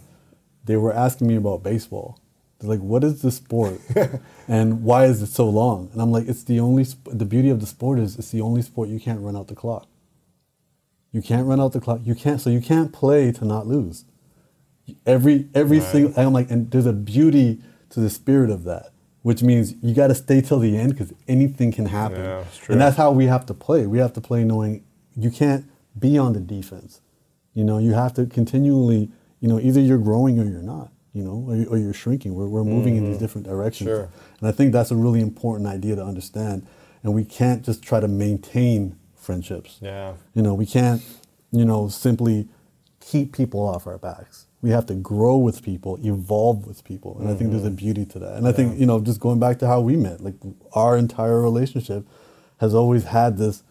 [0.65, 2.19] they were asking me about baseball.
[2.59, 3.79] They're like, "What is the sport,
[4.47, 6.83] and why is it so long?" And I'm like, "It's the only.
[6.87, 9.47] Sp- the beauty of the sport is it's the only sport you can't run out
[9.47, 9.87] the clock.
[11.11, 12.01] You can't run out the clock.
[12.03, 12.39] You can't.
[12.41, 14.05] So you can't play to not lose.
[15.05, 15.87] Every every right.
[15.87, 16.19] single.
[16.19, 18.91] I'm like, and there's a beauty to the spirit of that,
[19.21, 22.19] which means you got to stay till the end because anything can happen.
[22.19, 22.73] Yeah, that's true.
[22.73, 23.85] and that's how we have to play.
[23.85, 24.83] We have to play knowing
[25.15, 25.65] you can't
[25.97, 27.01] be on the defense.
[27.53, 29.11] You know, you have to continually
[29.45, 32.33] you know, either you're growing or you're not, you know, or, or you're shrinking.
[32.33, 33.03] We're, we're moving mm-hmm.
[33.03, 33.25] in these mm-hmm.
[33.25, 33.87] different directions.
[33.87, 34.09] Sure.
[34.39, 36.65] And I think that's a really important idea to understand.
[37.03, 39.77] And we can't just try to maintain friendships.
[39.81, 40.13] Yeah.
[40.33, 41.03] You know, we can't,
[41.51, 42.47] you know, simply
[42.99, 44.47] keep people off our backs.
[44.63, 47.19] We have to grow with people, evolve with people.
[47.19, 47.35] And mm-hmm.
[47.35, 47.75] I think there's a mm-hmm.
[47.75, 48.37] beauty to that.
[48.37, 48.49] And yeah.
[48.49, 50.37] I think, you know, just going back to how we met, like
[50.73, 52.07] our entire relationship
[52.61, 53.61] has always had this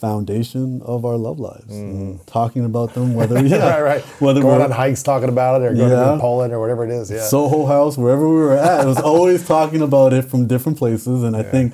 [0.00, 1.70] foundation of our love lives.
[1.74, 3.70] And talking about them, whether yeah, Mm.
[3.72, 4.02] right, right.
[4.20, 6.12] whether going we're on hikes talking about it or going Yeah.
[6.12, 7.10] to Poland or whatever it is.
[7.10, 7.22] Yeah.
[7.22, 11.22] Soho House, wherever we were at, it was always talking about it from different places.
[11.22, 11.72] And I think,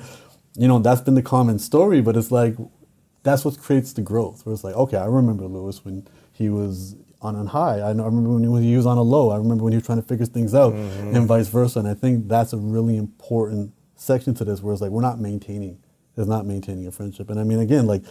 [0.55, 2.55] you know, that's been the common story, but it's like,
[3.23, 4.45] that's what creates the growth.
[4.45, 7.81] Where it's like, okay, I remember Lewis when he was on a high.
[7.81, 9.29] I, know, I remember when he was on a low.
[9.31, 11.15] I remember when he was trying to figure things out Mm-hmm.
[11.15, 11.79] and vice versa.
[11.79, 15.19] And I think that's a really important section to this where it's like, we're not
[15.21, 15.77] maintaining,
[16.17, 17.29] it's not maintaining a friendship.
[17.29, 18.03] And I mean, again, like,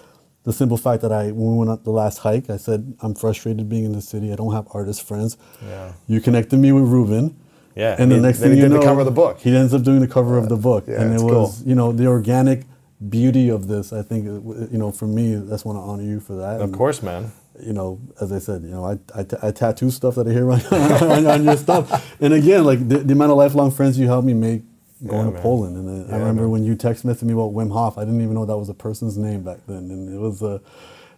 [0.45, 3.15] the simple fact that I, when we went on the last hike, I said, I'm
[3.15, 4.33] frustrated being in the city.
[4.33, 5.37] I don't have artist friends.
[5.65, 5.93] Yeah.
[6.09, 7.37] You connected me with Ruben.
[7.77, 9.39] Yeah, And the he- next thing he you did the cover of the book.
[9.41, 11.69] He ends up doing the cover of the book, Yeah, and it was, cool.
[11.69, 12.65] you know, the organic
[13.09, 13.93] beauty of this.
[13.93, 16.57] I think, you know, for me, that's want to honor you for that.
[16.57, 17.31] of And, course, man.
[17.63, 20.33] You know, as I said, you know, I, I, t- I tattoo stuff that I
[20.33, 23.97] hear on, on, on your stuff, and again, like the, the amount of lifelong friends
[23.99, 24.63] you helped me make
[25.07, 25.43] going Yeah, to.
[25.43, 26.51] Poland, and then I remember man.
[26.51, 28.75] when you text messaged me about Wim Hof, I didn't even know that was a
[28.75, 30.59] person's name back then, and it was uh,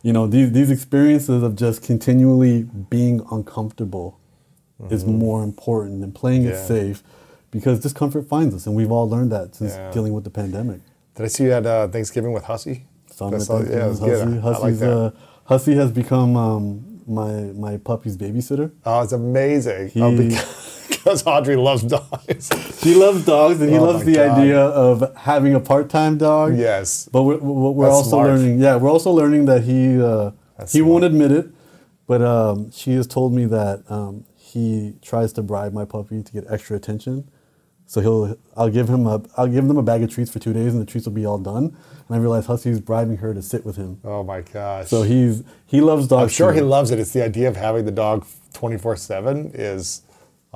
[0.02, 4.18] you know, these these experiences of just continually being uncomfortable
[4.90, 6.66] is more important than playing it Mm-hmm.
[6.66, 7.02] Safe
[7.50, 9.90] because discomfort finds us, and we've all learned that since Yeah.
[9.92, 10.80] dealing with the pandemic.
[11.14, 12.84] Did I see you at uh, Thanksgiving with Hussey?
[13.14, 14.42] So I'm That's at Thanksgiving yeah, it with.
[14.42, 14.62] Hussey.
[14.62, 15.10] I like uh,
[15.44, 17.32] Hussey has become um, my
[17.66, 18.72] my puppy's babysitter.
[18.84, 19.88] Oh, it's amazing.
[19.90, 22.82] He- oh, because, because Audrey loves dogs.
[22.82, 24.38] He loves dogs, and he Oh loves the God.
[24.38, 26.56] idea of having a part-time dog.
[26.56, 27.08] yes.
[27.12, 28.28] But we're, we're That's also smart.
[28.28, 28.58] learning.
[28.60, 30.30] Yeah, we're also learning that he uh,
[30.70, 31.46] he won't admit it,
[32.06, 36.32] but um, she has told me that um, he tries to bribe my puppy to
[36.32, 37.30] get extra attention.
[37.86, 40.54] So he'll I'll give him a I'll give them a bag of treats for two
[40.54, 41.76] days, and the treats will be all done.
[42.08, 44.00] And I realize Hussey's bribing her to sit with him.
[44.04, 44.88] Oh my gosh.
[44.88, 46.22] So he's he loves dogs.
[46.22, 46.56] I'm sure too.
[46.56, 46.98] he loves it.
[46.98, 50.02] It's the idea of having the dog 24 7 is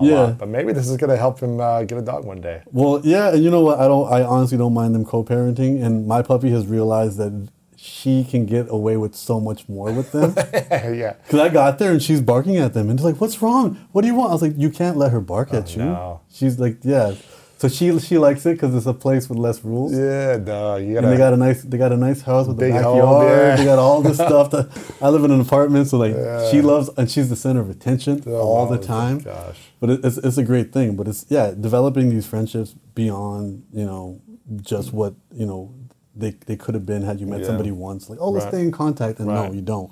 [0.02, 0.14] Yeah.
[0.14, 0.38] lot.
[0.38, 2.62] But maybe this is going to help him uh, get a dog one day.
[2.72, 3.78] Well, yeah, and you know what?
[3.78, 4.12] I don't.
[4.12, 8.68] I honestly don't mind them co-parenting, and my puppy has realized that she can get
[8.68, 10.34] away with so much more with them.
[10.96, 11.14] yeah.
[11.22, 13.86] Because I got there and she's barking at them, and they're like, "What's wrong?
[13.92, 15.86] What do you want?" I was like, "You can't let her bark at you." Oh,
[15.86, 16.20] no.
[16.32, 17.14] She's like, "Yeah."
[17.58, 19.92] So she she likes it because it's a place with less rules.
[19.92, 22.62] Yeah, no, you got And they got a nice they got a nice house with
[22.62, 23.28] a home, backyard.
[23.28, 23.56] yeah.
[23.56, 24.68] They got all this stuff that
[25.02, 26.14] I live in an apartment, so like
[26.50, 29.18] she loves and she's the center of attention Oh, all the time.
[29.18, 29.58] gosh.
[29.80, 30.94] But it, it's it's a great thing.
[30.94, 34.20] But it's yeah, developing these friendships beyond you know
[34.62, 35.74] just what you know
[36.14, 37.46] they they could have been had you met Yeah.
[37.46, 38.08] somebody once.
[38.08, 39.48] Like oh, let's stay in contact, and Right.
[39.48, 39.90] no, you don't.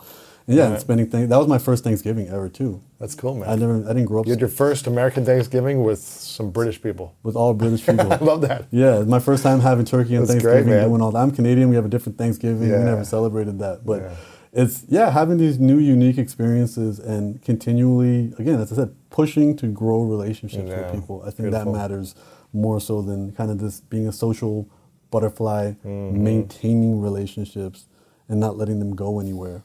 [0.49, 0.81] Yeah, Right.
[0.81, 2.81] spending thing that was my first Thanksgiving ever too.
[3.01, 3.49] That's cool, man.
[3.49, 6.81] I never I didn't grow up You had your first American Thanksgiving with some British
[6.81, 7.15] people.
[7.25, 8.13] with all British people.
[8.13, 8.67] I love that.
[8.71, 10.89] Yeah, my first time having turkey and That's Thanksgiving, man.
[10.89, 11.19] doing all that.
[11.19, 11.69] I'm Canadian.
[11.69, 12.69] We have a different Thanksgiving.
[12.69, 12.79] Yeah.
[12.79, 14.15] We never celebrated that, but Yeah.
[14.53, 19.67] it's yeah, having these new unique experiences and continually, again, as I said, pushing to
[19.67, 21.23] grow relationships Yeah, with people.
[21.23, 21.73] I think beautiful.
[21.73, 22.15] that matters
[22.53, 24.69] more so than kind of this being a social
[25.11, 26.23] butterfly, Mm-hmm.
[26.23, 27.87] maintaining relationships
[28.29, 29.63] and not letting them go anywhere.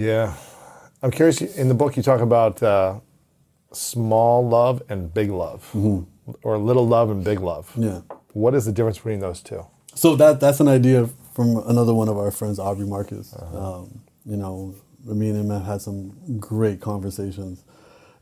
[0.00, 0.34] Yeah.
[1.02, 3.00] I'm curious, in the book you talk about uh,
[3.72, 5.74] small love and big love,
[6.42, 7.68] or little love and big love.
[7.70, 7.82] Mm-hmm.
[7.82, 8.00] Yeah.
[8.32, 9.66] What is the difference between those two?
[9.94, 13.34] So that that's an idea from another one of our friends, Aubrey Marcus.
[13.34, 13.78] Uh-huh.
[13.80, 14.74] Um, you know,
[15.04, 17.64] me and him have had some great conversations,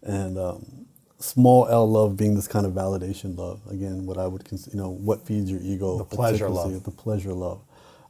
[0.02, 0.86] and um,
[1.18, 3.60] small L love being this kind of validation love.
[3.70, 6.82] Again, what I would consider, you know, what feeds your ego, The pleasure love.
[6.84, 7.60] the pleasure love.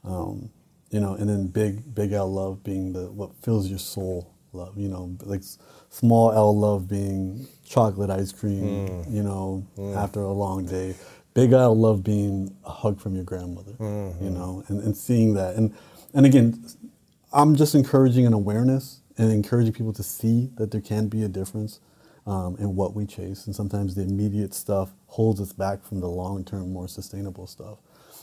[0.04, 0.50] Um,
[0.90, 4.76] you know, and then big big L love being the what fills your soul love.
[4.76, 5.42] You know, like
[5.90, 8.88] small L love being chocolate ice cream.
[8.88, 9.12] Mm.
[9.12, 9.66] You know,
[9.96, 10.94] after a long day.
[11.34, 13.72] Big L love being a hug from your grandmother.
[13.72, 14.24] Mm-hmm.
[14.24, 15.72] You know, and, and seeing that, and
[16.12, 16.64] and again,
[17.32, 21.28] I'm just encouraging an awareness and encouraging people to see that there can be a
[21.28, 21.80] difference
[22.26, 26.08] um, in what we chase, and sometimes the immediate stuff holds us back from the
[26.08, 27.78] long-term, more sustainable stuff.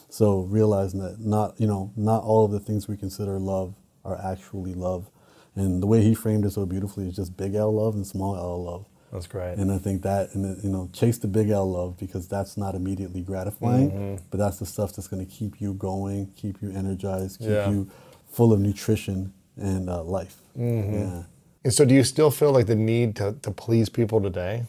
[0.10, 4.20] So realizing that not you know not all of the things we consider love are
[4.24, 5.10] actually love,
[5.56, 8.36] and the way he framed it so beautifully is just big L love and small
[8.36, 8.86] L love.
[9.12, 9.54] That's great.
[9.58, 12.76] And I think that, and you know, chase the big L love because that's not
[12.76, 14.24] immediately gratifying, Mm-hmm.
[14.30, 17.70] but that's the stuff that's going to keep you going, keep you energized, keep Yeah.
[17.70, 17.90] you
[18.30, 20.36] full of nutrition and uh, life.
[20.58, 20.94] Mm-hmm.
[20.94, 21.24] Yeah.
[21.64, 24.66] And so, do you still feel like the need to, to please people today?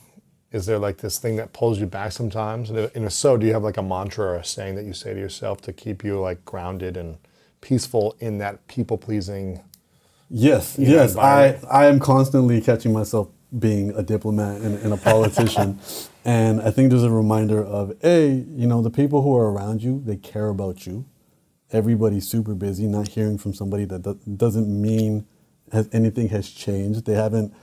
[0.52, 2.70] Is there like this thing that pulls you back sometimes?
[2.70, 4.84] And if, and if so, do you have like a mantra or a saying that
[4.84, 7.18] you say to yourself to keep you like grounded and
[7.60, 9.62] peaceful in that people pleasing?
[10.30, 11.16] Yes, You know, yes.
[11.16, 11.58] I.
[11.70, 13.28] I am constantly catching myself
[13.58, 15.78] being a diplomat and, and a politician.
[16.24, 19.82] and I think there's a reminder of, A, you know, the people who are around
[19.82, 21.06] you, they care about you.
[21.72, 24.02] Everybody's super busy, not hearing from somebody that
[24.38, 25.26] doesn't mean
[25.72, 27.06] has anything has changed.
[27.06, 27.58] They haven't, ha,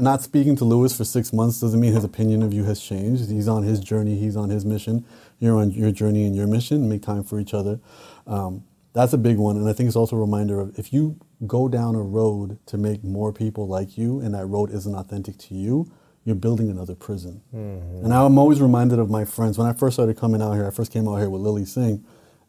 [0.00, 3.30] not speaking to Lewis for six months doesn't mean his opinion of you has changed.
[3.30, 5.04] He's on his journey, he's on his mission.
[5.40, 6.88] You're on your journey and your mission.
[6.88, 7.80] Make time for each other.
[8.26, 9.56] Um, that's a big one.
[9.56, 12.78] And I think it's also a reminder of if you go down a road to
[12.78, 15.90] make more people like you and that road isn't authentic to you,
[16.24, 17.42] you're building another prison.
[17.52, 19.58] And I'm always reminded of my friends.
[19.58, 22.02] When I first started coming out here, I first came out here with Lilly Singh.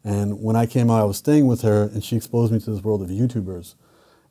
[0.04, 2.70] And when I came out, I was staying with her and she exposed me to
[2.70, 3.74] this world of YouTubers.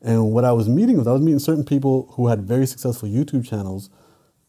[0.05, 3.09] And what I was meeting with, I was meeting certain people who had very successful
[3.09, 3.89] YouTube channels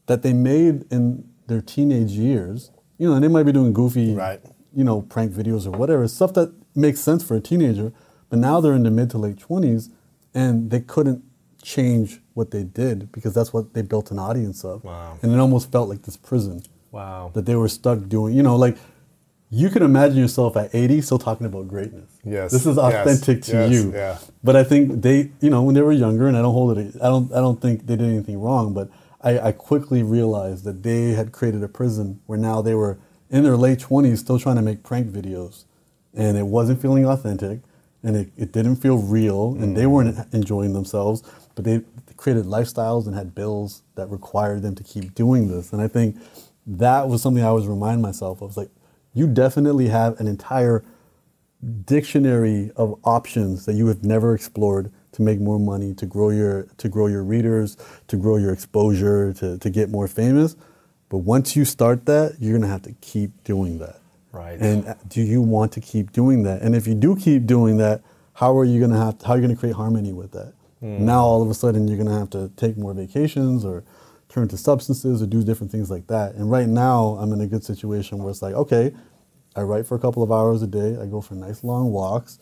[0.06, 2.70] that they made in their teenage years.
[2.98, 4.40] You know, and they might be doing goofy, Right.
[4.74, 7.92] you know, prank videos or whatever, stuff that makes sense for a teenager.
[8.28, 9.88] But now they're in the mid to late 20s
[10.34, 11.22] and they couldn't
[11.62, 14.84] change what they did because that's what they built an audience of.
[14.84, 15.18] Wow.
[15.22, 17.30] And it almost felt like this prison Wow.
[17.34, 18.34] that they were stuck doing.
[18.34, 18.76] You know, like
[19.50, 22.10] you can imagine yourself at 80 still talking about greatness.
[22.24, 23.92] Yes, This is yes, authentic to yes, you.
[23.92, 24.18] yeah.
[24.42, 26.94] But I think they, you know, when they were younger, and I don't hold it,
[26.96, 28.74] I don't, I don't think they did anything wrong.
[28.74, 28.90] But
[29.22, 32.98] I, I quickly realized that they had created a prison where now they were
[33.30, 35.64] in their late 20s still trying to make prank videos,
[36.14, 37.60] and it wasn't feeling authentic,
[38.02, 39.74] and it, it didn't feel real, and Mm-hmm.
[39.74, 41.22] they weren't enjoying themselves.
[41.54, 41.82] But they
[42.16, 45.72] created lifestyles and had bills that required them to keep doing this.
[45.72, 46.16] And I think
[46.66, 48.56] that was something I always remind myself of.
[48.56, 48.70] Like,
[49.16, 50.84] you definitely have an entire
[51.84, 56.68] dictionary of options that you have never explored to make more money, to grow your
[56.76, 57.76] to grow your readers,
[58.08, 60.54] to grow your exposure, to, to get more famous.
[61.08, 64.00] But once you start that, you're gonna have to keep doing that.
[64.32, 64.60] Right.
[64.60, 66.60] And uh, do you want to keep doing that?
[66.60, 68.02] And if you do keep doing that,
[68.34, 70.52] how are you gonna have how are you gonna create harmony with that?
[70.82, 73.82] Now all of a sudden you're gonna have to take more vacations or
[74.36, 76.34] turn to substances or do different things like that.
[76.34, 78.92] And right now I'm in a good situation where it's like, okay,
[79.56, 80.98] I write for a couple of hours a day.
[81.00, 82.38] I go for nice long walks.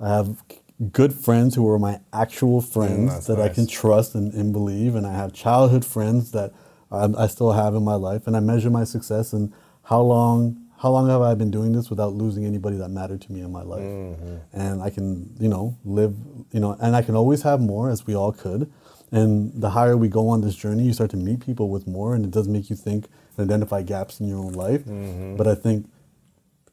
[0.00, 0.42] I have
[0.90, 4.96] good friends who are my actual friends that's that I can trust and, and believe.
[4.96, 6.52] And I have childhood friends that
[6.90, 8.26] I, I still have in my life.
[8.26, 9.52] And I measure my success and
[9.84, 13.32] how long how long have I been doing this without losing anybody that mattered to
[13.32, 13.80] me in my life?
[13.80, 14.36] Mm-hmm.
[14.52, 16.14] And I can, you know, live,
[16.52, 18.70] you know, and I can always have more as we all could.
[19.16, 22.14] And the higher we go on this journey, you start to meet people with more,
[22.14, 23.06] and it does make you think
[23.36, 24.84] and identify gaps in your own life.
[24.84, 25.36] Mm-hmm.
[25.36, 25.90] But I think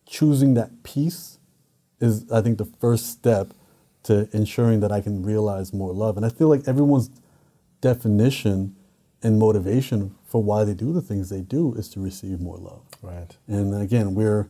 [0.05, 1.39] choosing that peace
[1.99, 3.53] is I think the first step
[4.03, 6.17] to ensuring that I can realize more love.
[6.17, 7.09] And I feel like everyone's
[7.79, 8.75] definition
[9.21, 12.81] and motivation for why they do the things they do is to receive more love.
[13.01, 13.37] Right.
[13.47, 14.49] And again, we're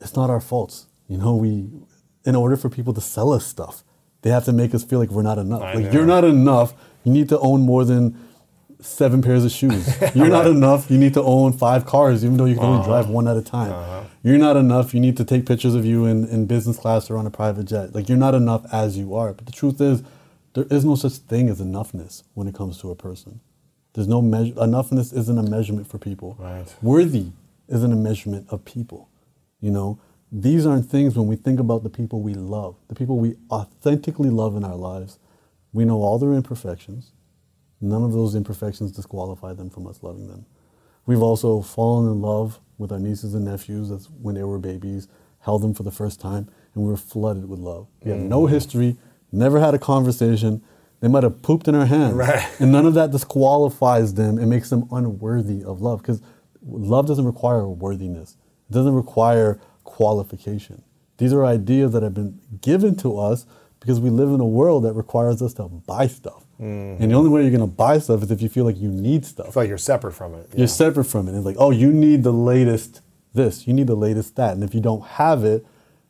[0.00, 0.86] it's not our faults.
[1.08, 1.68] You know, we
[2.24, 3.84] in order for people to sell us stuff,
[4.22, 5.62] they have to make us feel like we're not enough.
[5.62, 5.92] I like know.
[5.92, 6.74] you're not enough.
[7.06, 8.18] You need to own more than
[8.80, 9.86] seven pairs of shoes.
[10.14, 10.90] You're not enough.
[10.90, 12.88] You need to own five cars, even though you can only Uh-huh.
[12.88, 14.06] drive one at a time.
[14.24, 14.92] You're not enough.
[14.92, 17.64] You need to take pictures of you in, in business class or on a private
[17.66, 17.94] jet.
[17.94, 19.32] Like you're not enough as you are.
[19.32, 20.02] But the truth is,
[20.54, 23.38] there is no such thing as enoughness when it comes to a person.
[23.92, 24.54] There's no measure.
[24.54, 26.36] Enoughness isn't a measurement for people.
[26.38, 26.66] Right.
[26.82, 27.26] Worthy
[27.68, 29.08] isn't a measurement of people.
[29.60, 29.98] You know,
[30.32, 34.28] these aren't things when we think about the people we love, the people we authentically
[34.30, 35.18] love in our lives.
[35.76, 37.12] We know all their imperfections.
[37.82, 40.46] None of those imperfections disqualify them from us loving them.
[41.04, 45.06] We've also fallen in love with our nieces and nephews as when they were babies,
[45.40, 47.88] held them for the first time, and we were flooded with love.
[48.02, 48.50] We have no mm.
[48.50, 48.96] history,
[49.30, 50.62] never had a conversation.
[51.00, 52.14] They might have pooped in our hands.
[52.14, 52.48] Right.
[52.58, 56.00] And none of that disqualifies them and makes them unworthy of love.
[56.00, 56.22] Because
[56.66, 58.38] love doesn't require worthiness,
[58.70, 60.82] it doesn't require qualification.
[61.18, 63.44] These are ideas that have been given to us
[63.86, 66.44] because we live in a world that requires us to buy stuff.
[66.60, 67.00] Mm-hmm.
[67.00, 68.88] And the only way you're going to buy stuff is if you feel like you
[68.88, 69.54] need stuff.
[69.54, 70.50] feel like you're separate from it.
[70.56, 71.36] You're separate from it.
[71.36, 73.00] It's like, oh, you need the latest
[73.32, 74.54] this, you need the latest that.
[74.54, 75.64] And if you don't have it,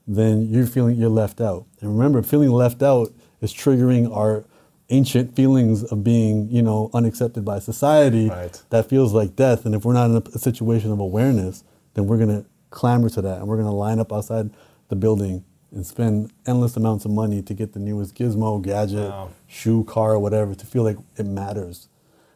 [0.07, 1.67] then you're feeling you're left out.
[1.83, 3.13] And remember, feeling left out
[3.43, 4.47] is triggering our
[4.89, 8.31] ancient feelings of being, you know, unaccepted by society.
[8.31, 8.63] Right.
[8.71, 9.67] That feels like death.
[9.67, 11.63] And if we're not in a, a situation of awareness,
[11.93, 14.49] then we're gonna clamor to that and we're gonna line up outside
[14.89, 15.45] the building
[15.77, 19.29] and spend endless amounts of money to get the newest gizmo, gadget, Wow.
[19.47, 21.89] shoe, car, whatever to feel like it matters.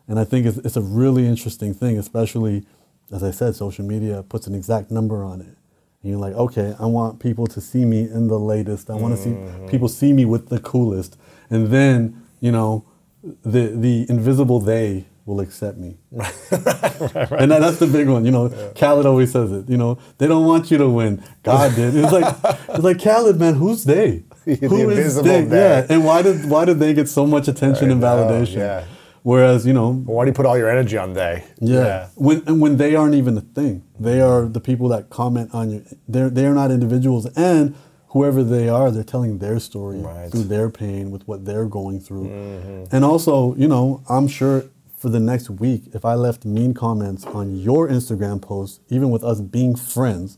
[0.06, 2.64] And I think it's, it's a really interesting thing, especially
[3.10, 5.46] as I said, social media puts an exact number on it.
[6.02, 8.88] And you're like, okay, I want people to see me in the latest.
[8.90, 9.66] I want to Mm-hmm.
[9.66, 11.16] see people see me with the coolest.
[11.50, 12.84] And then, you know,
[13.42, 15.96] the the invisible they will accept me.
[16.10, 18.24] right And that, that's the big one.
[18.24, 19.68] You know, Khaled always says it.
[19.68, 21.22] You know, they don't want you to win.
[21.42, 21.94] God did.
[21.94, 22.34] It's like
[22.68, 23.54] it's like Khaled, man.
[23.54, 24.24] Who's they?
[24.44, 25.42] The Who is they?
[25.44, 25.56] they.
[25.56, 25.86] Yeah.
[25.88, 28.56] And why did why did they get so much attention and validation?
[28.58, 28.84] yeah.
[29.22, 31.44] Whereas you know, Why do you put all your energy on they?
[31.60, 32.08] yeah.
[32.16, 35.70] When and when they aren't even a thing, they are the people that comment on
[35.70, 35.84] you.
[36.08, 37.74] They're they are not individuals, and
[38.14, 40.30] whoever they are, they're telling their story Right.
[40.32, 42.26] through their pain with what they're going through.
[42.28, 42.96] Mm-hmm.
[42.96, 44.64] And also, you know, I'm sure
[45.00, 49.24] for the next week, if I left mean comments on your Instagram post, even with
[49.24, 50.36] us being friends,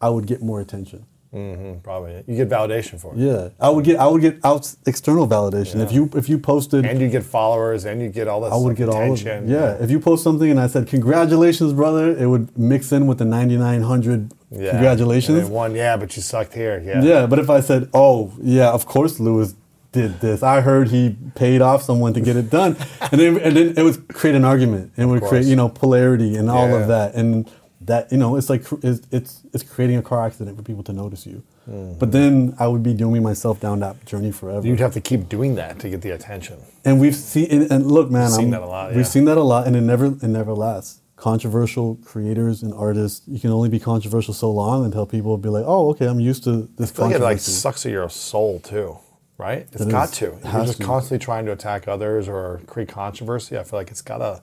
[0.00, 1.04] I would get more attention
[1.34, 2.22] Mm, probably.
[2.26, 3.18] You get validation for it.
[3.18, 6.86] Yeah, I would get I would get out external validation if you if you posted.
[6.86, 9.50] And you get followers and you get all this I would get all of attention.
[9.50, 9.52] it.
[9.52, 13.18] Yeah, if you post something and I said congratulations, brother, it would mix in with
[13.18, 14.70] the 9900 Yeah.
[14.70, 15.50] congratulations.
[15.50, 16.80] One, yeah, but you sucked here.
[16.82, 17.02] Yeah.
[17.02, 19.54] Yeah, but if I said, "Oh, yeah, of course Lewis
[20.00, 20.38] did this.
[20.42, 21.02] I heard he
[21.34, 22.72] paid off someone to get it done,"
[23.10, 24.84] and then and then it would create an argument.
[24.96, 26.80] It would create you know polarity and all Yeah.
[26.80, 27.50] of that, and
[27.90, 30.92] that you know it's like it's it's, it's creating a car accident for people to
[30.92, 31.38] notice you.
[31.68, 31.98] Mm-hmm.
[31.98, 34.64] But then I would be dooming myself down that journey forever.
[34.68, 36.58] You'd have to keep doing that to get the attention.
[36.84, 39.24] And we've seen and, and look, man, We've seen I'm- that a lot, We've seen
[39.24, 41.00] that a lot, and it never it never lasts.
[41.16, 45.64] Controversial creators and artists, you can only be controversial so long until people be like,
[45.66, 48.60] "Oh, okay, I'm used to this I feel like it like sucks at your soul
[48.60, 48.98] too,
[49.38, 49.66] right?
[49.72, 50.18] It's It got is.
[50.18, 50.26] to.
[50.34, 50.84] It You're just to.
[50.84, 53.58] constantly trying to attack others or create controversy.
[53.58, 54.42] I feel like it's gotta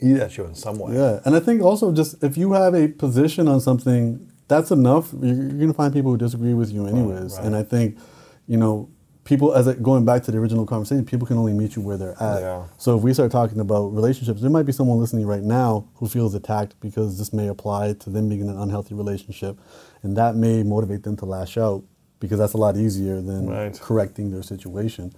[0.00, 0.94] eat at you in some way.
[0.94, 5.12] Yeah, and I think also just if you have a position on something, that's enough.
[5.12, 7.36] You're, you're going to find people who disagree with you anyways.
[7.36, 7.46] right.
[7.46, 7.98] And I think,
[8.46, 8.90] you know,
[9.24, 11.96] people as it, going back to the original conversation, people can only meet you where
[11.96, 12.40] they're at.
[12.42, 12.64] Yeah.
[12.76, 16.08] So if we start talking about relationships, there might be someone listening right now who
[16.08, 19.58] feels attacked because this may apply to them being in an unhealthy relationship,
[20.02, 21.82] and that may motivate them to lash out
[22.20, 23.78] because that's a lot easier than Right.
[23.80, 25.12] correcting their situation.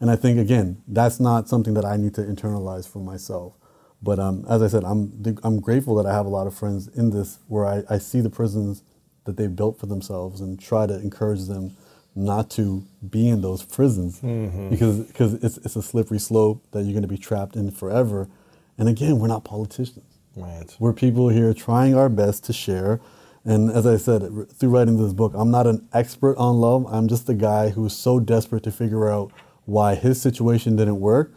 [0.00, 3.54] And I think again, that's not something that I need to internalize for myself.
[4.02, 5.00] But um, as I said, I'm
[5.42, 8.20] I'm grateful that I have a lot of friends in this where I, I see
[8.20, 8.82] the prisons
[9.24, 11.76] that they've built for themselves and try to encourage them
[12.14, 14.20] not to be in those prisons
[14.70, 18.28] because because it's it's a slippery slope that you're going to be trapped in forever.
[18.78, 20.04] And again, we're not politicians.
[20.36, 20.74] Right.
[20.78, 23.00] We're people here trying our best to share.
[23.48, 26.86] And as I said, through writing this book, I'm not an expert on love.
[26.92, 29.32] I'm just a guy who is so desperate to figure out
[29.64, 31.32] why his situation didn't work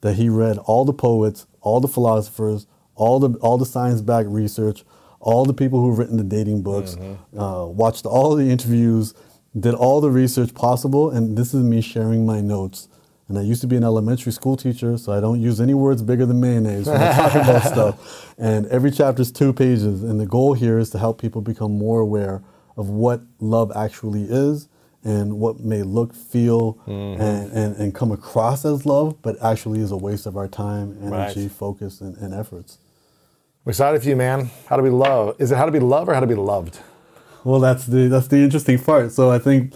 [0.00, 4.84] that he read all the poets, all the philosophers, all the all the science-backed research,
[5.18, 6.96] all the people who've written the dating books,
[7.36, 9.12] uh, watched all the interviews,
[9.58, 12.88] did all the research possible, and this is me sharing my notes.
[13.28, 16.00] And I used to be an elementary school teacher, so I don't use any words
[16.02, 18.34] bigger than mayonnaise when I talk about stuff.
[18.38, 21.76] And every chapter is two pages, and the goal here is to help people become
[21.76, 22.42] more aware
[22.76, 24.68] of what love actually is
[25.02, 27.20] and what may look, feel, Mm-hmm.
[27.20, 30.96] and, and, and come across as love, but actually is a waste of our time,
[31.02, 31.50] energy, Right.
[31.50, 32.78] focus, and, and efforts.
[33.64, 34.50] I'm excited for you, man.
[34.66, 35.34] How to be love?
[35.40, 36.78] Is it how to be loved or how to be loved?
[37.42, 39.10] Well, that's the that's the interesting part.
[39.12, 39.72] So I think,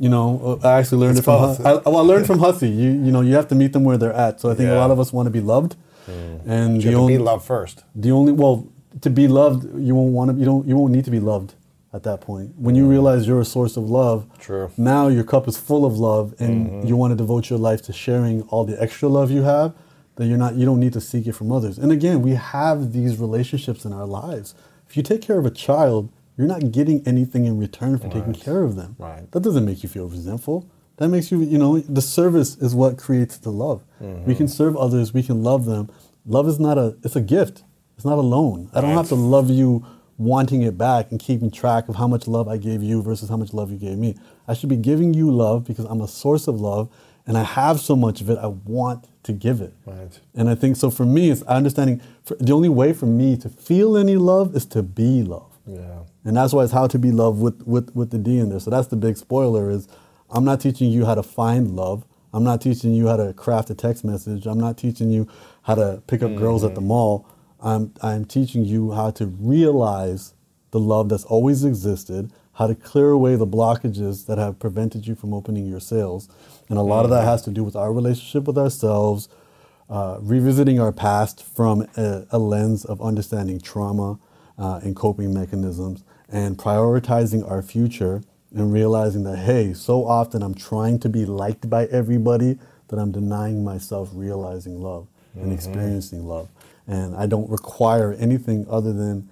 [0.00, 1.58] you know, uh, I actually learned It's it from both.
[1.58, 2.70] Hu- I, well, I learned from Hussey.
[2.70, 4.40] You you know, you have to meet them where they're at.
[4.40, 5.76] So I think a lot of us want to be loved,
[6.08, 6.40] mm.
[6.46, 7.84] and You the only be loved first.
[7.94, 8.66] the only well
[9.02, 10.36] to be loved, you won't want to.
[10.36, 11.54] You don't you won't need to be loved
[11.92, 12.54] at that point.
[12.56, 12.90] When you mm.
[12.90, 14.70] realize you're a source of love, True.
[14.76, 16.86] Now your cup is full of love, and mm-hmm.
[16.86, 19.74] you want to devote your life to sharing all the extra love you have.
[20.16, 20.54] That you're not.
[20.54, 21.78] You don't need to seek it from others.
[21.78, 24.54] And again, we have these relationships in our lives.
[24.88, 26.10] If you take care of a child,
[26.40, 28.96] you're not getting anything in return for taking care of them.
[28.98, 29.30] Right.
[29.32, 30.66] That doesn't make you feel resentful.
[30.96, 33.82] That makes you, you know, the service is what creates the love.
[34.00, 34.46] We can mm-hmm.
[34.46, 35.90] serve others, we can love them.
[36.24, 37.62] Love is not a, it's a gift.
[37.96, 38.70] It's not a loan.
[38.72, 39.84] I don't have to love you
[40.16, 43.36] wanting it back and keeping track of how much love I gave you versus how
[43.36, 44.16] much love you gave me.
[44.48, 46.88] I should be giving you love because I'm a source of love
[47.26, 49.74] and I have so much of it, I want to give it.
[49.84, 50.18] Right.
[50.34, 53.50] And I think so for me, it's understanding for, the only way for me to
[53.50, 55.58] feel any love is to be love.
[55.66, 55.99] Yeah.
[56.24, 58.60] And that's why it's how to be loved with, with, with the D in there.
[58.60, 59.88] So that's the big spoiler is
[60.30, 62.04] I'm not teaching you how to find love.
[62.32, 64.46] I'm not teaching you how to craft a text message.
[64.46, 65.28] I'm not teaching you
[65.62, 67.26] how to pick up girls at the mall.
[67.60, 70.34] I'm, I'm teaching you how to realize
[70.70, 75.14] the love that's always existed, how to clear away the blockages that have prevented you
[75.14, 76.28] from opening your sales.
[76.68, 79.28] And a lot of that has to do with our relationship with ourselves,
[79.88, 84.18] uh, revisiting our past from a, a lens of understanding trauma
[84.56, 88.22] uh, and coping mechanisms, and prioritizing our future
[88.54, 92.58] and realizing that, hey, so often I'm trying to be liked by everybody
[92.88, 95.52] that I'm denying myself realizing love and mm-hmm.
[95.52, 96.48] experiencing love.
[96.86, 99.28] And I don't require anything other than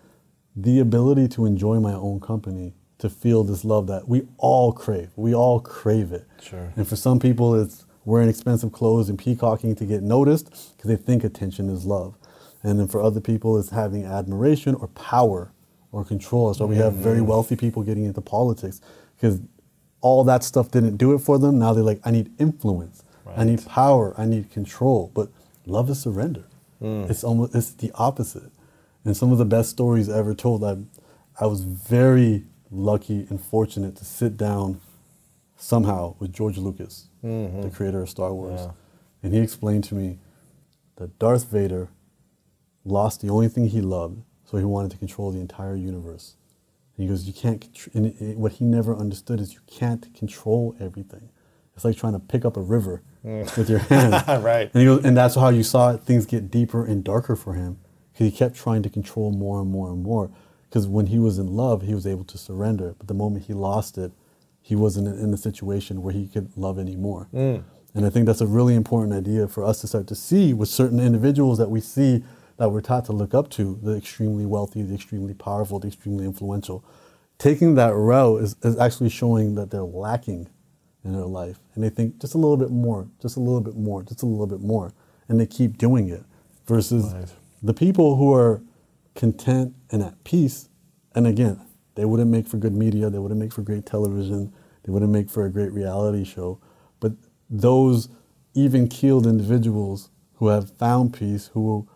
[0.55, 5.11] the ability to enjoy my own company, to feel this love that we all crave.
[5.17, 6.27] We all crave it.
[6.41, 6.73] Sure.
[6.77, 10.97] And for some people, it's wearing expensive clothes and peacocking to get noticed because they
[10.97, 12.17] think attention is love.
[12.63, 15.53] And then for other people, it's having admiration or power
[15.93, 16.53] or control.
[16.55, 18.81] So we have very wealthy people getting into politics
[19.17, 19.41] because
[20.01, 21.59] all that stuff didn't do it for them.
[21.59, 23.03] Now they're like, I need influence,
[23.37, 25.11] I need power, I need control.
[25.15, 25.29] But
[25.67, 26.45] love is surrender.
[26.79, 27.05] Hmm.
[27.09, 28.51] It's almost it's the opposite.
[29.05, 30.77] And some of the best stories ever told, I,
[31.41, 34.81] I was very lucky and fortunate to sit down
[35.57, 37.63] somehow with George Lucas, mm-hmm.
[37.63, 38.61] the creator of Star Wars.
[38.61, 38.71] Yeah.
[39.23, 40.19] And he explained to me
[40.97, 41.89] that Darth Vader
[42.85, 46.37] lost the only thing he loved, so he wanted to control the entire universe.
[46.97, 47.69] And he goes, you can't.
[47.93, 51.29] And what he never understood is you can't control everything.
[51.77, 53.57] It's like trying to pick up a river mm.
[53.57, 54.25] with your hand.
[54.43, 54.71] Right.
[54.73, 57.55] And he goes, and that's how you saw it, things get deeper and darker for
[57.55, 57.79] him
[58.13, 60.31] because he kept trying to control more and more and more.
[60.69, 62.95] Because when he was in love, he was able to surrender.
[62.99, 64.13] But the moment he lost it,
[64.63, 67.29] he wasn't in in a situation where he could love anymore.
[67.33, 67.65] Mm.
[67.95, 70.69] And I think that's a really important idea for us to start to see with
[70.69, 72.25] certain individuals that we see
[72.59, 76.25] that we're taught to look up to the extremely wealthy, the extremely powerful, the extremely
[76.25, 76.85] influential.
[77.39, 80.49] Taking that route is, is actually showing that they're lacking
[81.05, 81.61] in their life.
[81.75, 84.27] And they think just a little bit more, just a little bit more, just a
[84.27, 84.93] little bit more.
[85.29, 86.25] And they keep doing it
[86.67, 87.33] versus Right.
[87.63, 88.63] the people who are
[89.15, 90.69] content and at peace.
[91.15, 91.61] And again,
[91.95, 94.53] they wouldn't make for good media, they wouldn't make for great television,
[94.83, 96.61] they wouldn't make for a great reality show.
[97.01, 97.13] But
[97.49, 98.09] those
[98.55, 101.89] even keeled individuals who have found peace, who,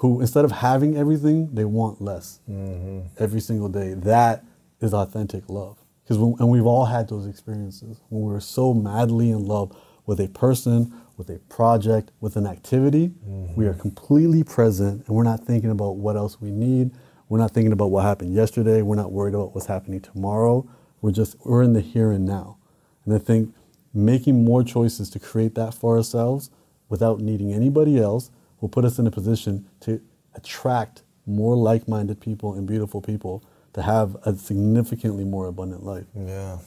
[0.00, 3.00] who instead of having everything, they want less mm-hmm.
[3.18, 3.92] every single day.
[3.92, 4.42] That
[4.80, 5.76] is authentic love.
[6.02, 9.76] Because and we've all had those experiences when we're so madly in love
[10.06, 13.12] with a person, with a project, with an activity,
[13.54, 13.80] we are mm-hmm.
[13.80, 16.92] completely present and we're not thinking about what else we need.
[17.28, 18.80] We're not thinking about what happened yesterday.
[18.80, 20.66] We're not worried about what's happening tomorrow.
[21.02, 22.56] We're just we're in the here and now.
[23.04, 23.54] And I think
[23.92, 26.50] making more choices to create that for ourselves
[26.88, 28.30] without needing anybody else
[28.60, 30.00] will put us in a position to
[30.34, 33.42] attract more like-minded people and beautiful people
[33.72, 36.06] to have a significantly more abundant life.
[36.14, 36.58] Yeah.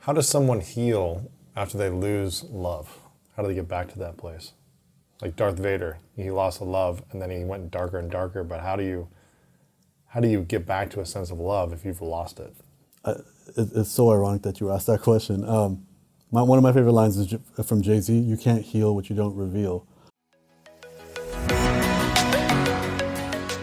[0.00, 2.98] How does someone heal after they lose love?
[3.36, 4.52] How do they get back to that place?
[5.20, 8.44] Like Darth Vader, he lost the love and then he went darker and darker.
[8.44, 9.08] But how do you,
[10.06, 12.54] how do you get back to a sense of love if you've lost it?
[13.04, 13.24] It,
[13.56, 15.44] it's so ironic that you asked that question.
[15.48, 15.86] Um,
[16.30, 17.34] my, one of my favorite lines is
[17.66, 19.86] from Jay Z: "You can't heal what you don't reveal."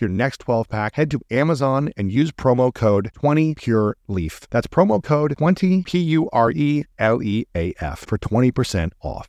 [0.00, 4.46] your next 12 pack, head to Amazon and use promo code 20PureLeaf.
[4.50, 9.28] That's promo code 20 P U R E L E A F for 20% off.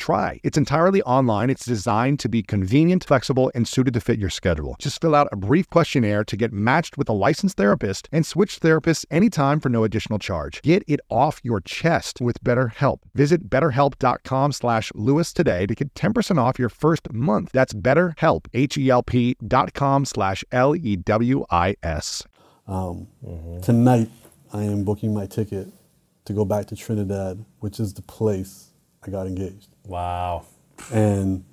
[0.00, 0.40] try.
[0.42, 1.50] It's entirely online.
[1.50, 4.74] It's designed to be convenient, flexible, and suited to fit your schedule.
[4.80, 8.60] Just fill out a brief questionnaire to get matched with a licensed therapist and switch
[8.60, 10.62] therapists anytime for no additional charge.
[10.62, 12.98] Get it off your chest with BetterHelp.
[13.14, 17.52] Visit betterhelp.com slash Lewis today to get 10% off your first month.
[17.52, 22.24] That's betterhelp, H-E-L-P dot com slash L-E-W-I-S.
[22.66, 23.08] Um,
[23.62, 24.10] Tonight,
[24.52, 25.68] I am booking my ticket
[26.24, 28.70] to go back to Trinidad, which is the place
[29.04, 29.69] I got engaged.
[29.86, 30.44] Wow.
[30.92, 31.44] and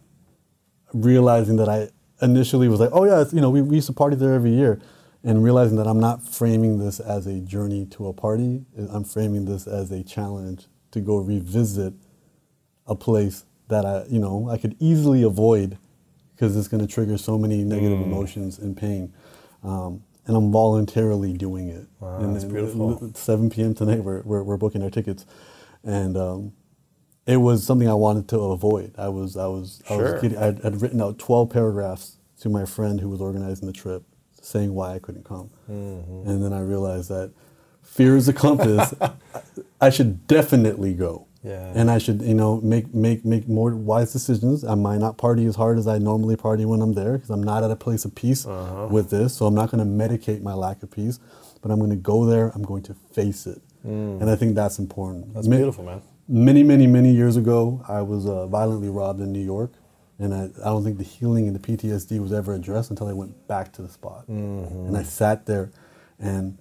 [0.93, 1.89] realizing that I
[2.21, 4.51] initially was like, oh yeah, it's, you know, we, we used to party there every
[4.51, 4.79] year,
[5.23, 9.45] and realizing that I'm not framing this as a journey to a party, I'm framing
[9.45, 11.93] this as a challenge to go revisit
[12.87, 15.77] a place that I, you know, I could easily avoid
[16.35, 19.13] because it's going to trigger so many negative emotions and pain.
[19.63, 21.87] Um, and I'm voluntarily doing it.
[21.99, 23.11] Wow, and that's beautiful.
[23.13, 23.73] 7 p.m.
[23.73, 25.25] tonight, we're, we're, we're booking our tickets.
[25.83, 26.53] And um,
[27.27, 28.93] it was something I wanted to avoid.
[28.97, 30.13] I was, I was, I Sure.
[30.13, 33.73] was getting, I'd, I'd written out 12 paragraphs to my friend who was organizing the
[33.73, 34.03] trip
[34.41, 35.49] saying why I couldn't come.
[35.69, 36.29] Mm-hmm.
[36.29, 37.31] And then I realized that
[37.83, 38.93] fear is a compass.
[39.81, 41.25] I should definitely go.
[41.43, 41.71] Yeah.
[41.75, 44.63] And I should, you know, make make make more wise decisions.
[44.65, 47.43] I might not party as hard as I normally party when I'm there because I'm
[47.43, 48.87] not at a place of peace Uh-huh.
[48.89, 49.35] with this.
[49.35, 51.19] So I'm not going to medicate my lack of peace,
[51.61, 52.51] but I'm going to go there.
[52.55, 55.29] I'm going to face it, and I think that's important.
[55.29, 55.33] Mm.
[55.35, 56.01] That's beautiful, man.
[56.29, 59.71] Many, many, many years ago, I was uh, violently robbed in New York,
[60.19, 63.13] and I, I don't think the healing and the PTSD was ever addressed until I
[63.13, 64.27] went back to the spot.
[64.27, 64.87] Mm-hmm.
[64.87, 65.71] And I sat there,
[66.19, 66.57] and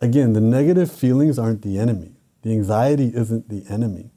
[0.00, 2.12] again, the negative feelings aren't the enemy.
[2.42, 4.12] The anxiety isn't the enemy.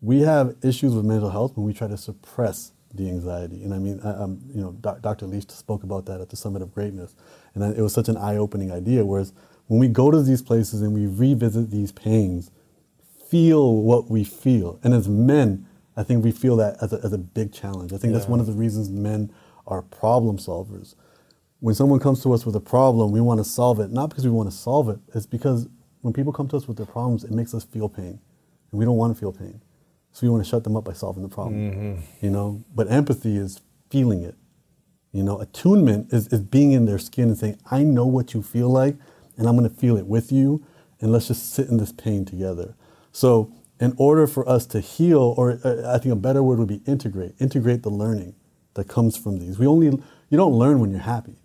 [0.00, 3.64] We have issues with mental health when we try to suppress the anxiety.
[3.64, 5.26] And I mean, I, um, you know, doc, Dr.
[5.26, 7.16] Leach spoke about that at the Summit of Greatness,
[7.54, 9.04] and I, it was such an eye-opening idea.
[9.04, 9.32] Whereas
[9.66, 12.52] when we go to these places and we revisit these pains,
[13.28, 15.66] feel what we feel, and as men,
[15.96, 17.92] I think we feel that as a, as a big challenge.
[17.92, 19.32] I think that's one of the reasons men
[19.66, 20.94] are problem solvers.
[21.60, 24.24] When someone comes to us with a problem, we want to solve it, not because
[24.24, 25.68] we want to solve it, it's because
[26.02, 28.20] when people come to us with their problems, it makes us feel pain.
[28.70, 29.62] And we don't want to feel pain.
[30.12, 31.72] So we want to shut them up by solving the problem.
[31.72, 32.24] Mm-hmm.
[32.24, 32.64] You know?
[32.74, 34.36] But empathy is feeling it.
[35.12, 38.42] You know, attunement is, is being in their skin and saying, I know what you
[38.42, 38.96] feel like,
[39.36, 40.64] and I'm going to feel it with you,
[41.00, 42.74] and let's just sit in this pain together.
[43.16, 46.68] So, in order for us to heal, or uh, I think a better word would
[46.68, 48.34] be integrate, integrate the learning
[48.74, 49.58] that comes from these.
[49.58, 51.36] We only, you don't learn when you're happy,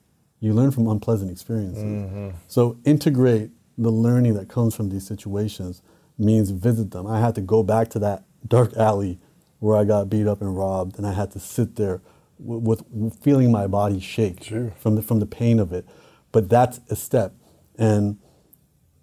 [0.41, 2.33] you learn from unpleasant experiences.
[2.49, 5.81] So, integrate the learning that comes from these situations
[6.17, 7.07] means visit them.
[7.07, 9.17] I had to go back to that dark alley
[9.59, 12.01] where I got beat up and robbed, and I had to sit there
[12.37, 14.73] with, with feeling my body shake Sure.
[14.77, 15.85] from the from the pain of it.
[16.33, 17.33] But that's a step,
[17.77, 18.17] and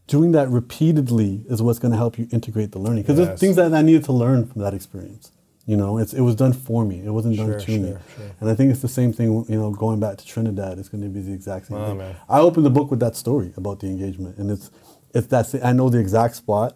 [0.09, 3.03] doing that repeatedly is what's going to help you integrate the learning.
[3.03, 3.29] Because Yes.
[3.29, 5.31] there's things that I needed to learn from that experience.
[5.67, 7.03] You know, it's, it was done for me.
[7.05, 7.89] It wasn't done Sure, to me.
[7.91, 8.27] sure, sure.
[8.41, 9.45] And I think it's the same thing.
[9.49, 11.99] You know, going back to Trinidad, it's going to be the exact same Oh, thing.
[11.99, 12.17] man.
[12.29, 14.71] I opened the book with that story about the engagement, and it's
[15.15, 16.75] it's that I know the exact spot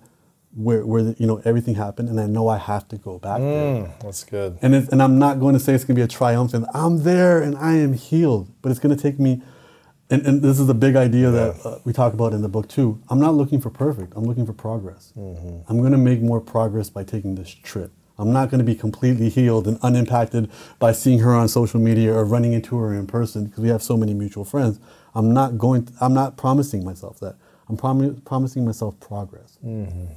[0.55, 3.39] where where the, you know everything happened, and I know I have to go back
[3.41, 3.75] there.
[3.85, 4.59] Mm, that's good.
[4.61, 6.67] And it's, and I'm not going to say it's going to be a triumphant.
[6.75, 9.41] I'm there and I am healed, but it's going to take me.
[10.13, 12.69] And, and this is a big idea that uh, we talk about in the book
[12.69, 13.01] too.
[13.09, 14.13] I'm not looking for perfect.
[14.15, 15.13] I'm looking for progress.
[15.17, 17.91] I'm going to make more progress by taking this trip.
[18.19, 22.13] I'm not going to be completely healed and unimpacted by seeing her on social media
[22.13, 24.79] or running into her in person because we have so many mutual friends.
[25.15, 25.89] I'm not going.
[26.01, 27.37] I'm not promising myself that.
[27.71, 29.57] I'm promi- promising myself progress.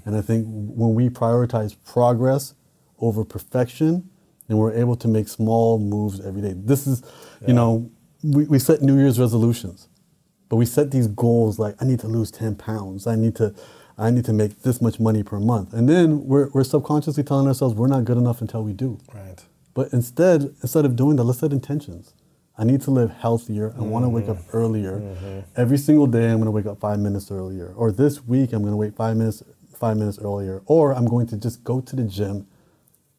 [0.06, 2.54] And I think when we prioritize progress
[3.00, 4.10] over perfection,
[4.50, 6.54] and we're able to make small moves every day.
[6.56, 7.02] This is,
[7.48, 7.90] you know,
[8.26, 9.88] we, we set New Year's resolutions,
[10.50, 13.06] but we set these goals like I need to lose 10 pounds.
[13.08, 13.54] I need to,
[13.98, 15.74] I need to make this much money per month.
[15.74, 19.00] And then we're, we're subconsciously telling ourselves we're not good enough until we do.
[19.14, 19.44] Right.
[19.74, 22.14] But instead, instead of doing that, let's set intentions.
[22.58, 23.74] I need to live healthier.
[23.78, 24.58] I want to wake up mm-hmm.
[24.58, 25.00] earlier.
[25.00, 25.40] Mm-hmm.
[25.58, 27.74] Every single day, I'm going to wake up five minutes earlier.
[27.76, 29.44] Or this week, I'm going to wake five minutes,
[29.76, 30.62] five minutes earlier.
[30.66, 32.48] Or I'm going to just go to the gym,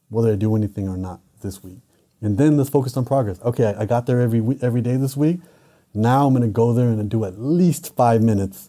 [0.09, 1.81] whether I do anything or not this week.
[2.27, 3.41] And then let's focus on progress.
[3.43, 5.39] Okay, I, got there every every day this week.
[5.95, 8.69] Now I'm going to go there and do at least five minutes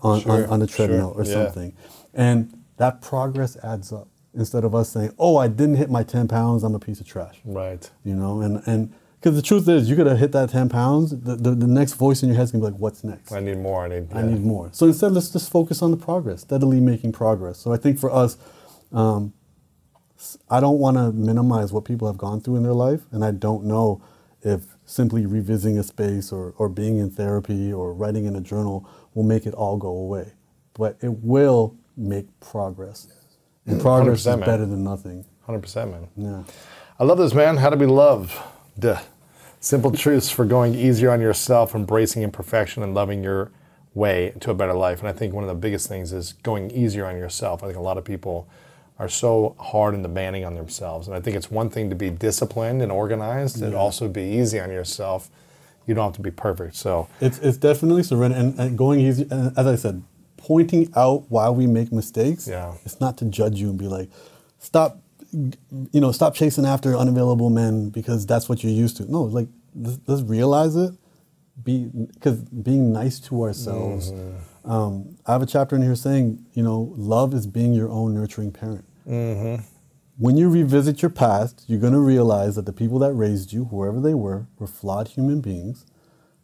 [0.00, 1.32] on, on, Sure, on the sure, treadmill or yeah.
[1.32, 1.74] something.
[2.12, 4.08] And that progress adds up.
[4.34, 6.62] Instead of us saying, "Oh, I didn't hit my 10 pounds.
[6.62, 7.90] I'm a piece of trash." Right.
[8.04, 11.36] you know and and because the truth is you gotta hit that 10 pounds the,
[11.36, 13.84] the, the next voice in your head's gonna be like what's next I need more.
[13.84, 14.08] I need.
[14.14, 17.72] I need more so instead let's just focus on the progress steadily making progress so
[17.72, 18.38] i think for us
[18.92, 19.32] um,
[20.50, 23.30] i don't want to minimize what people have gone through in their life and i
[23.30, 24.02] don't know
[24.42, 28.88] if simply revisiting a space or, or being in therapy or writing in a journal
[29.14, 30.32] will make it all go away
[30.74, 33.08] but it will make progress
[33.66, 34.46] and progress is 100%, man.
[34.46, 36.08] better than nothing Hundred percent, man.
[36.16, 36.42] yeah
[37.00, 37.56] I love this, man.
[37.56, 38.30] How to be loved.
[38.78, 39.00] Duh.
[39.58, 43.52] Simple truths for going easier on yourself, embracing imperfection, and loving your
[43.94, 45.00] way to a better life.
[45.00, 47.62] And I think one of the biggest things is going easier on yourself.
[47.62, 48.46] I think a lot of people
[49.00, 51.08] are so hard and demanding on themselves.
[51.08, 54.60] And I think it's one thing to be disciplined and organized, and also be easy
[54.60, 55.30] on yourself.
[55.86, 56.76] You don't have to be perfect.
[56.76, 59.26] So, It's it's definitely surrender and, and going easy.
[59.30, 60.02] And as I said,
[60.36, 62.46] pointing out why we make mistakes.
[62.46, 62.74] Yeah.
[62.84, 64.10] It's not to judge you and be like,
[64.58, 64.98] stop,
[65.32, 69.10] you know, stop chasing after unavailable men because that's what you're used to.
[69.10, 70.92] No, like let's, let's realize it.
[71.64, 74.12] Be because being nice to ourselves.
[74.64, 78.12] Um, I have a chapter in here saying, you know, love is being your own
[78.12, 78.84] nurturing parent.
[79.10, 79.62] Mm-hmm.
[80.18, 83.64] When you revisit your past, you're going to realize that the people that raised you,
[83.66, 85.86] whoever they were, were flawed human beings.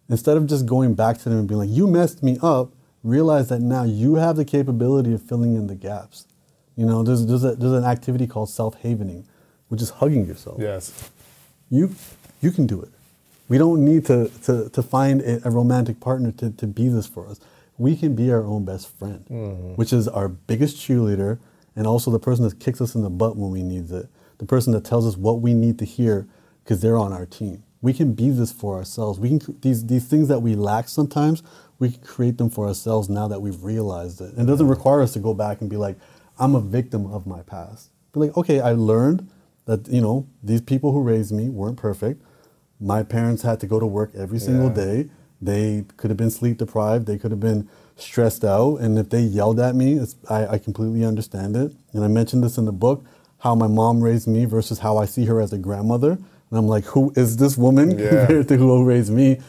[0.09, 2.71] Instead of just going back to them and being like, you messed me up,
[3.03, 6.27] realize that now you have the capability of filling in the gaps.
[6.77, 9.25] You know, there's, there's, a, there's an activity called self havening,
[9.69, 10.61] which is hugging yourself.
[10.61, 11.11] yes.
[11.69, 11.95] You,
[12.41, 12.91] you can do it.
[13.49, 17.07] We don't need to, to, to find a, a romantic partner to, to be this
[17.07, 17.41] for us.
[17.77, 19.75] We can be our own best friend, mm-hmm.
[19.75, 21.39] which is our biggest cheerleader
[21.77, 24.09] and also the person that kicks us in the butt when we need it,
[24.39, 26.27] the person that tells us what we need to hear
[26.65, 27.63] because they're on our team.
[27.83, 29.21] We can be this for ourselves.
[29.21, 31.43] We can these these things that we lack sometimes.
[31.79, 34.33] We can create them for ourselves now that we've realized it.
[34.33, 35.97] And it doesn't require us to go back and be like,
[36.39, 39.29] "I'm a victim of my past." Be like, "Okay, I learned
[39.67, 42.23] that you know these people who raised me weren't perfect.
[42.81, 44.75] My parents had to go to work every single Yeah.
[44.75, 45.11] day.
[45.41, 47.07] They could have been sleep deprived.
[47.07, 48.77] They could have been stressed out.
[48.77, 51.73] And if they yelled at me, it's, I, I completely understand it.
[51.93, 53.05] And I mentioned this in the book
[53.39, 56.13] how my mom raised me versus how I see her as a grandmother.
[56.13, 58.09] And I'm like, who is this woman Yeah.
[58.27, 59.41] compared to who raised me?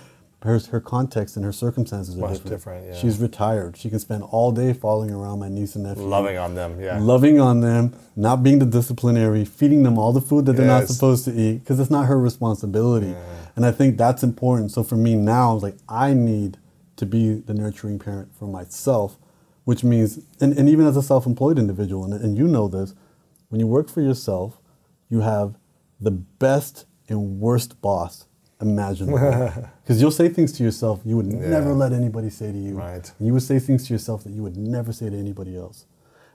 [0.44, 2.50] Her, her context and her circumstances are Much different.
[2.52, 2.96] different, yeah.
[2.96, 3.76] She's retired.
[3.76, 6.04] She can spend all day following around my niece and nephew.
[6.04, 7.00] Loving on them, yeah.
[7.00, 10.88] Loving on them, not being the disciplinary, feeding them all the food that they're not
[10.88, 13.16] supposed to eat because it's not her responsibility.
[13.56, 14.72] And I think that's important.
[14.72, 16.58] So for me now, it's like I need
[16.98, 19.18] to be the nurturing parent for myself,
[19.64, 22.94] which means, and, and even as a self employed individual, and, and you know this,
[23.50, 24.60] when you work for yourself,
[25.10, 25.56] you have
[26.00, 28.28] the best and worst boss
[28.62, 29.18] imaginable.
[29.84, 32.76] Because you'll say things to yourself you would never let anybody say to you.
[32.76, 33.10] Right.
[33.18, 35.86] And you would say things to yourself that you would never say to anybody else.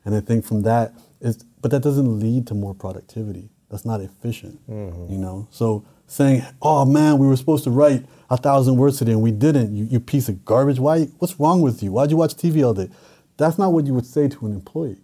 [0.07, 3.51] And I think from that is, but that doesn't lead to more productivity.
[3.69, 5.13] That's not efficient, mm-hmm.
[5.13, 5.49] you know.
[5.51, 9.33] So saying, "Oh man, we were supposed to write a thousand words today and we
[9.33, 10.79] didn't," you, you piece of garbage.
[10.79, 11.05] Why?
[11.19, 11.93] What's wrong with you?
[11.93, 12.91] Why'd you watch TV all day?
[13.39, 14.99] That's not what you would say to an employee.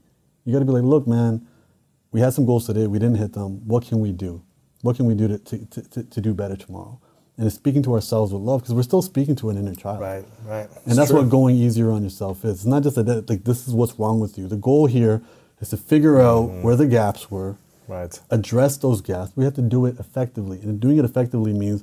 [0.44, 1.46] You got to be like, "Look, man,
[2.12, 2.86] we had some goals today.
[2.86, 3.66] We didn't hit them.
[3.66, 4.42] What can we do?
[4.82, 7.00] What can we do to, to, to, to, to do better tomorrow?"
[7.38, 10.00] And it's speaking to ourselves with love because we're still speaking to an inner child.
[10.00, 10.68] Right, right.
[10.86, 12.56] And that's what going easier on yourself is.
[12.56, 14.48] It's not just that like this is what's wrong with you.
[14.48, 15.22] The goal here
[15.60, 16.62] is to figure out mm-hmm.
[16.62, 17.56] where the gaps were,
[17.88, 18.20] Right.
[18.30, 19.32] address those gaps.
[19.34, 21.82] We have to do it effectively, and doing it effectively means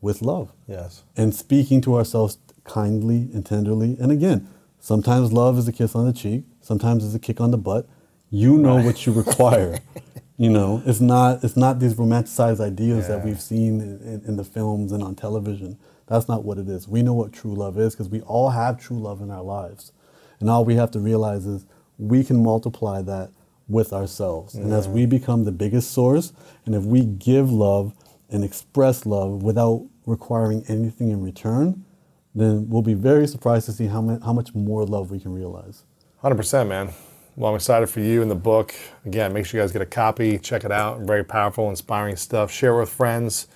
[0.00, 1.04] with love Yes.
[1.16, 3.96] and speaking to ourselves kindly and tenderly.
[4.00, 4.48] And again,
[4.80, 7.86] sometimes love is a kiss on the cheek, sometimes it's a kick on the butt.
[8.30, 9.78] You know what you require.
[10.38, 14.36] you know, it's not it's not these romanticized ideas that we've seen in, in, in
[14.36, 15.76] the films and on television.
[16.06, 16.88] That's not what it is.
[16.88, 19.92] We know what true love is because we all have true love in our lives.
[20.40, 21.66] And all we have to realize is
[21.98, 23.30] we can multiply that
[23.68, 24.54] with ourselves.
[24.54, 26.32] And as we become the biggest source,
[26.66, 27.94] and if we give love
[28.30, 31.84] and express love without requiring anything in return,
[32.34, 35.84] then we'll be very surprised to see how, how much more love we can realize.
[36.22, 36.90] 100%, man.
[37.34, 38.74] Well, I'm excited for you and the book.
[39.06, 41.00] Again, make sure you guys get a copy, check it out.
[41.00, 42.50] Very powerful, inspiring stuff.
[42.50, 43.48] Share it with friends.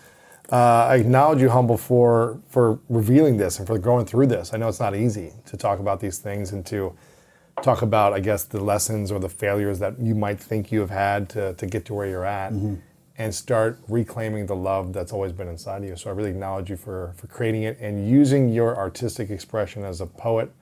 [0.50, 4.54] Uh, I acknowledge you, Humble, for for revealing this and for going through this.
[4.54, 6.96] I know it's not easy to talk about these things and to
[7.62, 10.90] talk about, I guess, the lessons or the failures that you might think you have
[10.90, 12.52] had to, to get to where you're at
[13.18, 15.96] and start reclaiming the love that's always been inside of you.
[15.96, 20.00] So I really acknowledge you for, for creating it and using your artistic expression as
[20.02, 20.52] a poet,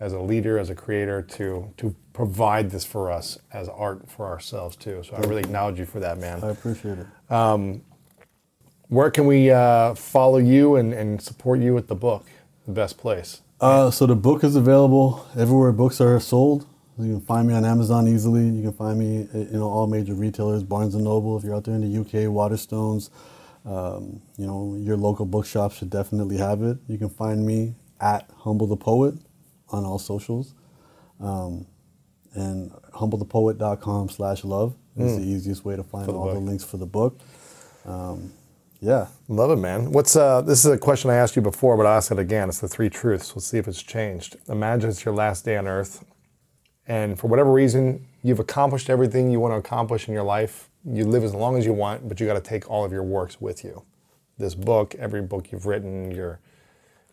[0.00, 4.26] as a leader, as a creator to, to provide this for us as art for
[4.26, 5.02] ourselves too.
[5.04, 6.42] So I really acknowledge you for that, man.
[6.42, 7.06] I appreciate it.
[8.88, 12.26] Where can we uh, follow you and, and support you with the book?
[12.66, 13.40] The best place.
[13.60, 16.66] Uh, so the book is available everywhere books are sold.
[16.98, 18.48] You can find me on Amazon easily.
[18.48, 21.36] You can find me, uh, you know, all major retailers, Barnes and Noble.
[21.36, 23.10] If you're out there in the UK, Waterstones,
[23.64, 26.78] um, you know, your local bookshop should definitely have it.
[26.88, 29.14] You can find me at Humble the Poet
[29.70, 30.54] on all socials,
[31.20, 31.66] um,
[32.34, 36.86] and humblethepoet.com slash love is the easiest way to find all the links for the
[36.86, 37.18] book.
[37.84, 38.32] Um,
[38.84, 39.06] yeah.
[39.28, 39.92] Love it, man.
[39.92, 40.42] What's uh?
[40.42, 42.50] This is a question I asked you before, but I'll ask it again.
[42.50, 43.34] It's the three truths.
[43.34, 44.36] Let's see if it's changed.
[44.48, 46.04] Imagine it's your last day on Earth,
[46.86, 50.68] and for whatever reason, you've accomplished everything you want to accomplish in your life.
[50.84, 53.02] You live as long as you want, but you got to take all of your
[53.02, 53.84] works with you.
[54.36, 56.40] This book, every book you've written, your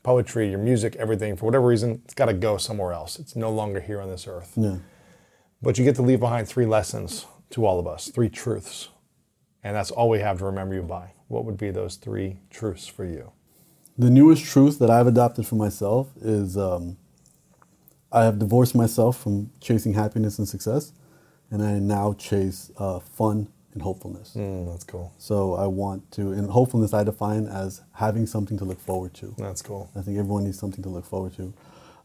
[0.03, 1.38] poetry, your music, everything.
[1.38, 3.18] For whatever reason, it's got to go somewhere else.
[3.18, 4.53] It's no longer here on this earth.
[4.57, 4.77] Yeah.
[5.61, 8.89] But you get to leave behind three lessons to all of us, three truths.
[9.64, 11.14] And that's all we have to remember you by.
[11.32, 13.32] What would be those three truths for you?
[13.98, 16.98] The newest truth that I've adopted for myself is um,
[18.12, 20.91] I have divorced myself from chasing happiness and success,
[21.49, 24.34] and I now chase uh, fun and hopefulness.
[24.36, 25.14] Mm, that's cool.
[25.18, 29.34] So I want to, and hopefulness I define as having something to look forward to.
[29.38, 29.90] That's cool.
[29.95, 31.53] I think everyone needs something to look forward to.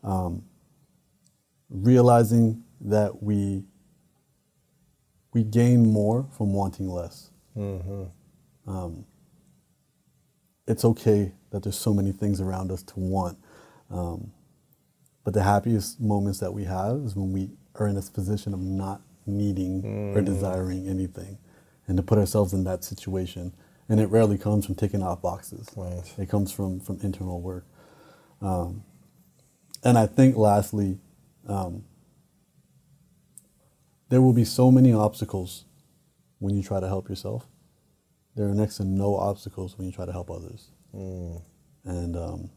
[0.04, 0.44] Um,
[1.68, 3.64] realizing that we
[5.34, 7.30] we gain more from wanting less.
[8.68, 9.04] Um,
[10.66, 13.38] it's okay that there's so many things around us to want,
[13.90, 14.32] um,
[15.24, 18.60] but the happiest moments that we have is when we are in this position of
[18.60, 21.38] not needing or desiring anything,
[21.86, 23.52] and to put ourselves in that situation.
[23.88, 25.68] And it rarely comes from ticking off boxes.
[25.76, 26.02] Right.
[26.18, 27.64] It comes from from internal work.
[28.42, 28.82] Um,
[29.84, 30.98] and I think lastly,
[31.46, 31.84] um,
[34.08, 35.64] there will be so many obstacles
[36.38, 37.46] when you try to help yourself.
[38.36, 40.70] There are next to no obstacles when you try to help others.
[41.84, 42.50] And um,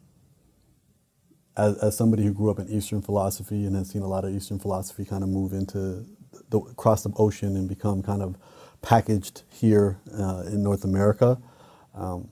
[1.57, 4.33] as, as somebody who grew up in Eastern philosophy and has seen a lot of
[4.35, 6.05] Eastern philosophy kind of move into
[6.49, 8.37] the across the ocean and become kind of
[8.81, 11.37] packaged here uh, in North America,
[11.93, 12.29] um,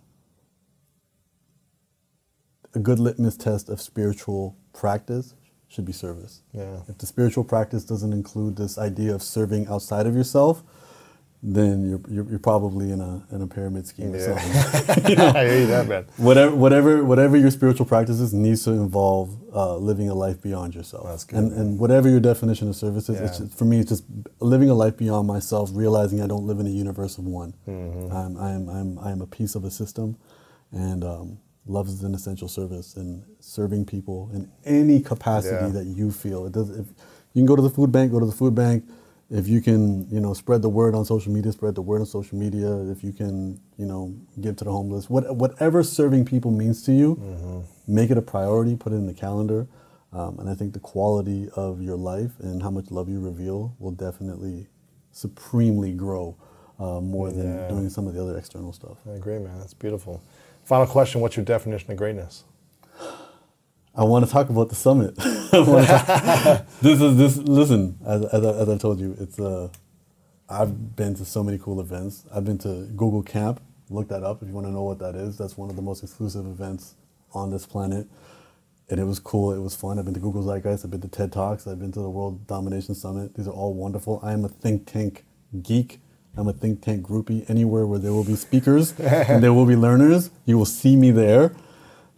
[2.73, 5.35] a good litmus test of spiritual practice
[5.67, 6.43] should be service.
[6.53, 6.81] Yeah.
[6.87, 10.63] If the spiritual practice doesn't include this idea of serving outside of yourself,
[11.43, 14.37] then you're, you're, you're probably in a in a pyramid scheme or Yeah.
[14.37, 15.19] something.
[15.19, 16.05] I hear that, man.
[16.17, 21.05] whatever whatever whatever your spiritual practices needs to involve uh, living a life beyond yourself.
[21.07, 23.45] That's good, And and whatever your definition of service is, it's Yeah.
[23.45, 24.03] just, for me, it's just
[24.39, 27.53] living a life beyond myself, realizing I don't live in a universe of one.
[27.67, 28.11] Mm-hmm.
[28.15, 30.17] I'm I'm I'm I'm a piece of a system,
[30.71, 31.37] and um,
[31.67, 35.67] love is an essential service, and serving people in any capacity Yeah.
[35.77, 36.47] that you feel.
[36.47, 36.71] It does.
[36.71, 36.87] If
[37.33, 38.83] you can go to the food bank, go to the food bank.
[39.29, 42.05] If you can, you know, spread the word on social media, spread the word on
[42.05, 42.73] social media.
[42.89, 46.93] If you can, you know, give to the homeless, what, whatever serving people means to
[46.93, 48.75] you, make it a priority.
[48.77, 49.67] Put it in the calendar,
[50.13, 53.75] um, and I think the quality of your life and how much love you reveal
[53.79, 54.67] will definitely
[55.11, 56.35] supremely grow
[56.79, 57.67] uh, more than Yeah.
[57.67, 58.97] doing some of the other external stuff.
[59.09, 59.57] I agree, man.
[59.59, 60.21] That's beautiful.
[60.63, 62.43] Final question What's your definition of greatness?
[63.97, 65.15] I want to talk about the summit.
[66.81, 67.37] This is this.
[67.37, 69.69] Listen, as, as, I, as I've told you, it's uh,
[70.49, 72.25] I've been to so many cool events.
[72.33, 73.61] I've been to Google Camp.
[73.89, 75.37] Look that up if you want to know what that is.
[75.37, 76.95] That's one of the most exclusive events
[77.33, 78.07] on this planet,
[78.89, 79.51] and it was cool.
[79.53, 79.97] It was fun.
[79.97, 80.85] I've been to Google Zeitgeist.
[80.85, 81.65] I've been to TED Talks.
[81.65, 83.35] I've been to the World Domination Summit.
[83.35, 84.19] These are all wonderful.
[84.21, 85.25] I am a think tank
[85.63, 85.99] geek.
[86.35, 87.49] I'm a think tank groupie.
[87.49, 91.09] Anywhere where there will be speakers and there will be learners, you will see me
[91.09, 91.55] there.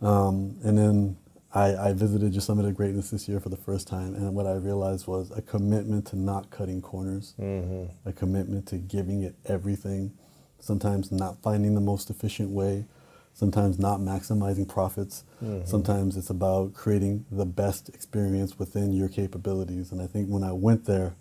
[0.01, 1.17] Um, and then
[1.53, 4.45] I, I visited your Summit of Greatness this year for the first time, and what
[4.45, 7.85] I realized was a commitment to not cutting corners, mm-hmm.
[8.07, 10.11] a commitment to giving it everything,
[10.59, 12.85] sometimes not finding the most efficient way,
[13.33, 15.65] sometimes not maximizing profits, mm-hmm.
[15.65, 19.91] sometimes it's about creating the best experience within your capabilities.
[19.91, 21.15] And I think when I went there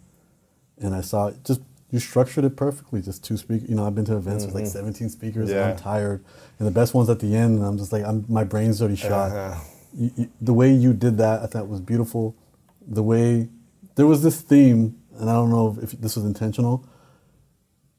[0.76, 3.00] and I saw it, just you structured it perfectly.
[3.00, 3.68] Just two speakers.
[3.68, 4.72] You know, I've been to events with like mm-hmm.
[4.72, 5.70] 17 speakers, and Yeah.
[5.70, 6.22] I'm tired.
[6.58, 8.96] And the best one's at the end, and I'm just like, I'm, my brain's already
[8.96, 9.32] shot.
[9.32, 9.60] Uh-huh.
[9.94, 12.36] You, you, the way you did that, I thought was beautiful.
[12.86, 13.48] The way
[13.96, 16.84] there was this theme, and I don't know if this was intentional.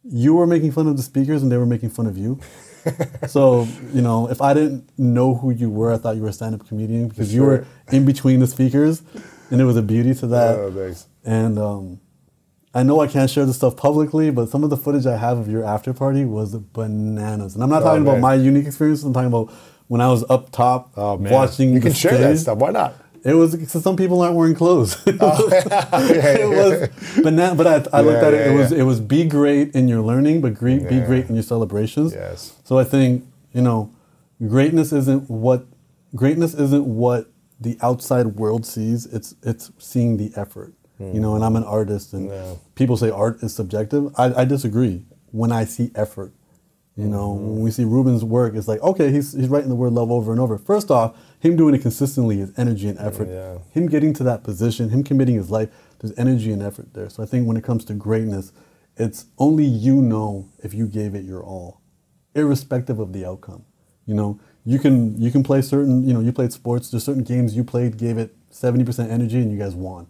[0.04, 2.40] You were making fun of the speakers, and they were making fun of you.
[3.28, 6.34] so you know, if I didn't know who you were, I thought you were a
[6.34, 9.02] stand-up comedian because you were in between the speakers,
[9.52, 10.56] and there was a beauty to that.
[10.58, 11.08] Oh, thanks.
[11.26, 12.00] And um,
[12.74, 15.38] I know I can't share this stuff publicly, but some of the footage I have
[15.38, 17.56] of your after party was bananas.
[17.56, 19.04] And I'm not Oh, talking about my unique experience.
[19.04, 19.52] I'm talking about
[19.90, 21.74] when I was up top uh, Oh, watching.
[21.74, 22.58] You can share that stuff.
[22.58, 22.94] Why not?
[23.26, 24.96] It was because some people aren't wearing clothes.
[25.20, 27.56] Oh, it was banana.
[27.56, 28.48] But I, I looked Yeah, at it.
[28.48, 31.44] it was it was be great in your learning, but great, be great in your
[31.44, 32.14] celebrations.
[32.14, 32.56] Yes.
[32.64, 33.92] So I think you know,
[34.48, 35.66] greatness isn't what
[36.16, 37.30] greatness isn't what
[37.60, 39.06] the outside world sees.
[39.08, 40.74] It's it's seeing the effort.
[41.00, 41.36] You know, hmm.
[41.38, 42.30] and I'm an artist, and
[42.76, 44.14] people say art is subjective.
[44.18, 45.06] I, I disagree.
[45.32, 46.34] When I see effort,
[47.00, 47.50] you know, Mm-hmm.
[47.52, 50.32] when we see Ruben's work, it's like, okay, he's, he's writing the word love over
[50.32, 50.58] and over.
[50.58, 53.28] First off, him doing it consistently is energy and effort.
[53.30, 53.60] Yeah.
[53.72, 55.70] Him getting to that position, him committing his life,
[56.00, 57.10] there's energy and effort there.
[57.10, 58.52] So I think when it comes to greatness,
[58.98, 61.80] it's only you know if you gave it your all,
[62.36, 63.66] irrespective of the outcome.
[64.06, 67.24] You know, you can you can play certain, you know, you played sports, there's certain
[67.24, 70.08] games you played, gave it 70% energy and you guys won.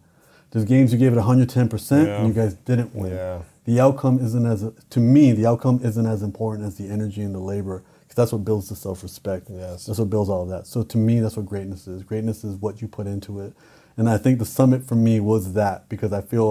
[0.52, 2.18] There's games you gave it 110% Yeah.
[2.20, 3.41] and you guys didn't win Yeah.
[3.70, 7.34] The outcome isn't as to me the outcome isn't as important as the energy and
[7.36, 9.46] the labor because that's what builds the self-respect.
[9.50, 9.86] Yes.
[9.86, 10.66] that's what builds all of that.
[10.66, 12.02] So to me that's what greatness is.
[12.12, 13.54] Greatness is what you put into it.
[13.98, 16.50] And i think the summit for me was that because i feel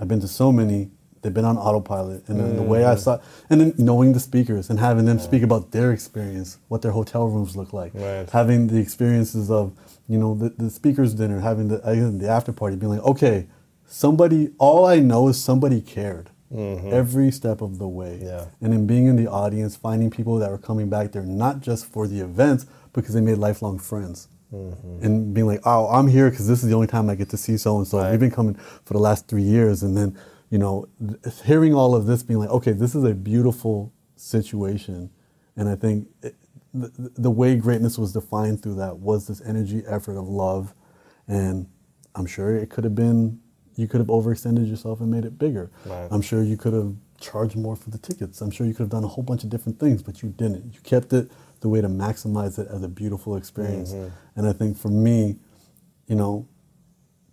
[0.00, 0.90] i've been to so many
[1.20, 2.20] they've been on autopilot.
[2.28, 2.90] And then the way Mm-hmm.
[2.90, 3.20] i saw
[3.50, 7.24] and then knowing the speakers and having them speak about their experience what their hotel
[7.34, 7.92] rooms look like.
[7.94, 8.28] Right.
[8.40, 9.64] having the experiences of
[10.12, 11.78] you know the, the speakers dinner having the,
[12.22, 13.38] the after party being like okay
[13.86, 18.26] somebody all i know is somebody cared every step of the way Mm-hmm.
[18.26, 18.44] Yeah.
[18.62, 21.84] and then being in the audience finding people that were coming back there not just
[21.92, 25.04] for the events because they made lifelong friends Mm-hmm.
[25.04, 27.36] and being like oh i'm here because this is the only time i get to
[27.36, 28.54] see so and so we've been coming
[28.86, 30.16] for the last three years and then
[30.48, 30.86] you know
[31.44, 35.10] hearing all of this being like okay this is a beautiful situation
[35.56, 36.34] and i think it,
[36.72, 40.72] the, the way greatness was defined through that was this energy effort of love
[41.26, 41.66] and
[42.14, 43.38] i'm sure it could have been
[43.78, 46.08] you could have overextended yourself and made it bigger Right.
[46.10, 48.90] i'm sure you could have charged more for the tickets i'm sure you could have
[48.90, 51.30] done a whole bunch of different things but you didn't you kept it
[51.60, 53.92] the way to maximize it as a beautiful experience
[54.36, 55.36] and i think for me
[56.06, 56.46] you know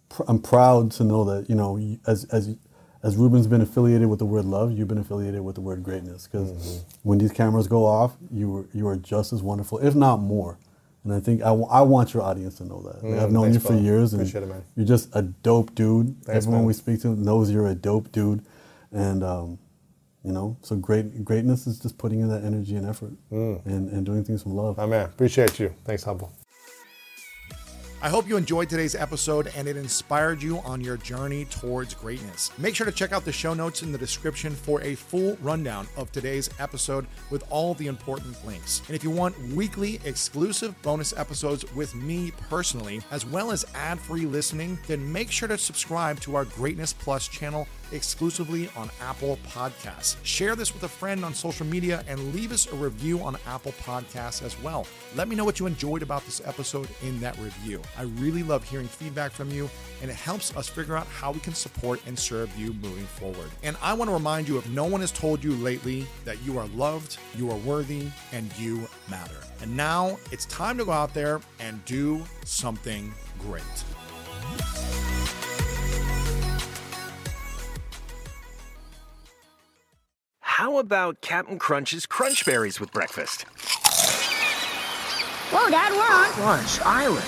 [0.10, 1.78] pr- I'm proud to know that you know
[2.08, 2.56] as as
[3.04, 6.28] as Ruben's been affiliated with the word love, you've been affiliated with the word greatness.
[6.28, 7.00] Because Mm-hmm.
[7.04, 10.58] when these cameras go off, you were you are just as wonderful, if not more.
[11.06, 13.04] And I think I, I want your audience to know that.
[13.04, 13.82] Like, Mm, I've known thanks, you for brother.
[13.84, 14.64] years, and Appreciate it, man.
[14.76, 16.08] you're just a dope dude.
[16.26, 16.66] Thanks, Everyone man.
[16.68, 18.44] we speak to knows you're a dope dude,
[18.92, 19.60] and um,
[20.24, 23.64] you know, so great greatness is just putting in that energy and effort, Mm.
[23.68, 24.78] and, and doing things from love.
[24.78, 25.74] My man, appreciate you.
[25.86, 26.32] Thanks, Humble.
[28.06, 32.52] I hope you enjoyed today's episode and it inspired you on your journey towards greatness.
[32.60, 35.88] Make sure to check out the show notes in the description for a full rundown
[35.98, 38.84] of today's episode with all the important links.
[38.86, 44.00] And if you want weekly exclusive bonus episodes with me personally, as well as ad
[44.00, 49.38] free listening, then make sure to subscribe to our Greatness Plus channel exclusively on Apple
[49.48, 50.18] Podcasts.
[50.24, 53.74] Share this with a friend on social media and leave us a review on Apple
[53.74, 54.88] Podcasts as well.
[55.16, 57.82] Let me know what you enjoyed about this episode in that review.
[57.98, 59.70] I really love hearing feedback from you,
[60.02, 63.50] and it helps us figure out how we can support and serve you moving forward.
[63.64, 66.58] And I want to remind you if no one has told you lately that you
[66.58, 69.38] are loved, you are worthy, and you matter.
[69.62, 73.64] And now it's time to go out there and do something great.
[80.56, 83.42] How about Cap'n Crunch's Crunch Berries with breakfast?
[85.52, 86.32] Whoa, Dad, we're on.
[86.32, 87.26] Crunch Island.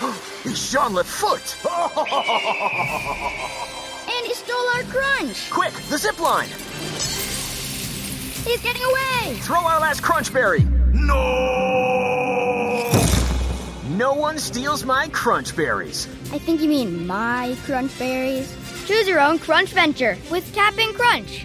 [0.46, 1.54] it's Jean Foot.
[4.08, 5.50] And he stole our crunch.
[5.50, 6.48] Quick, the zip line.
[8.48, 9.34] He's getting away.
[9.40, 10.64] Throw our last Crunch Berry.
[10.94, 12.90] No!
[13.90, 16.08] No one steals my Crunch Berries.
[16.32, 18.50] I think you mean my crunch berries.
[18.86, 21.44] Choose your own crunch venture with Captain Crunch.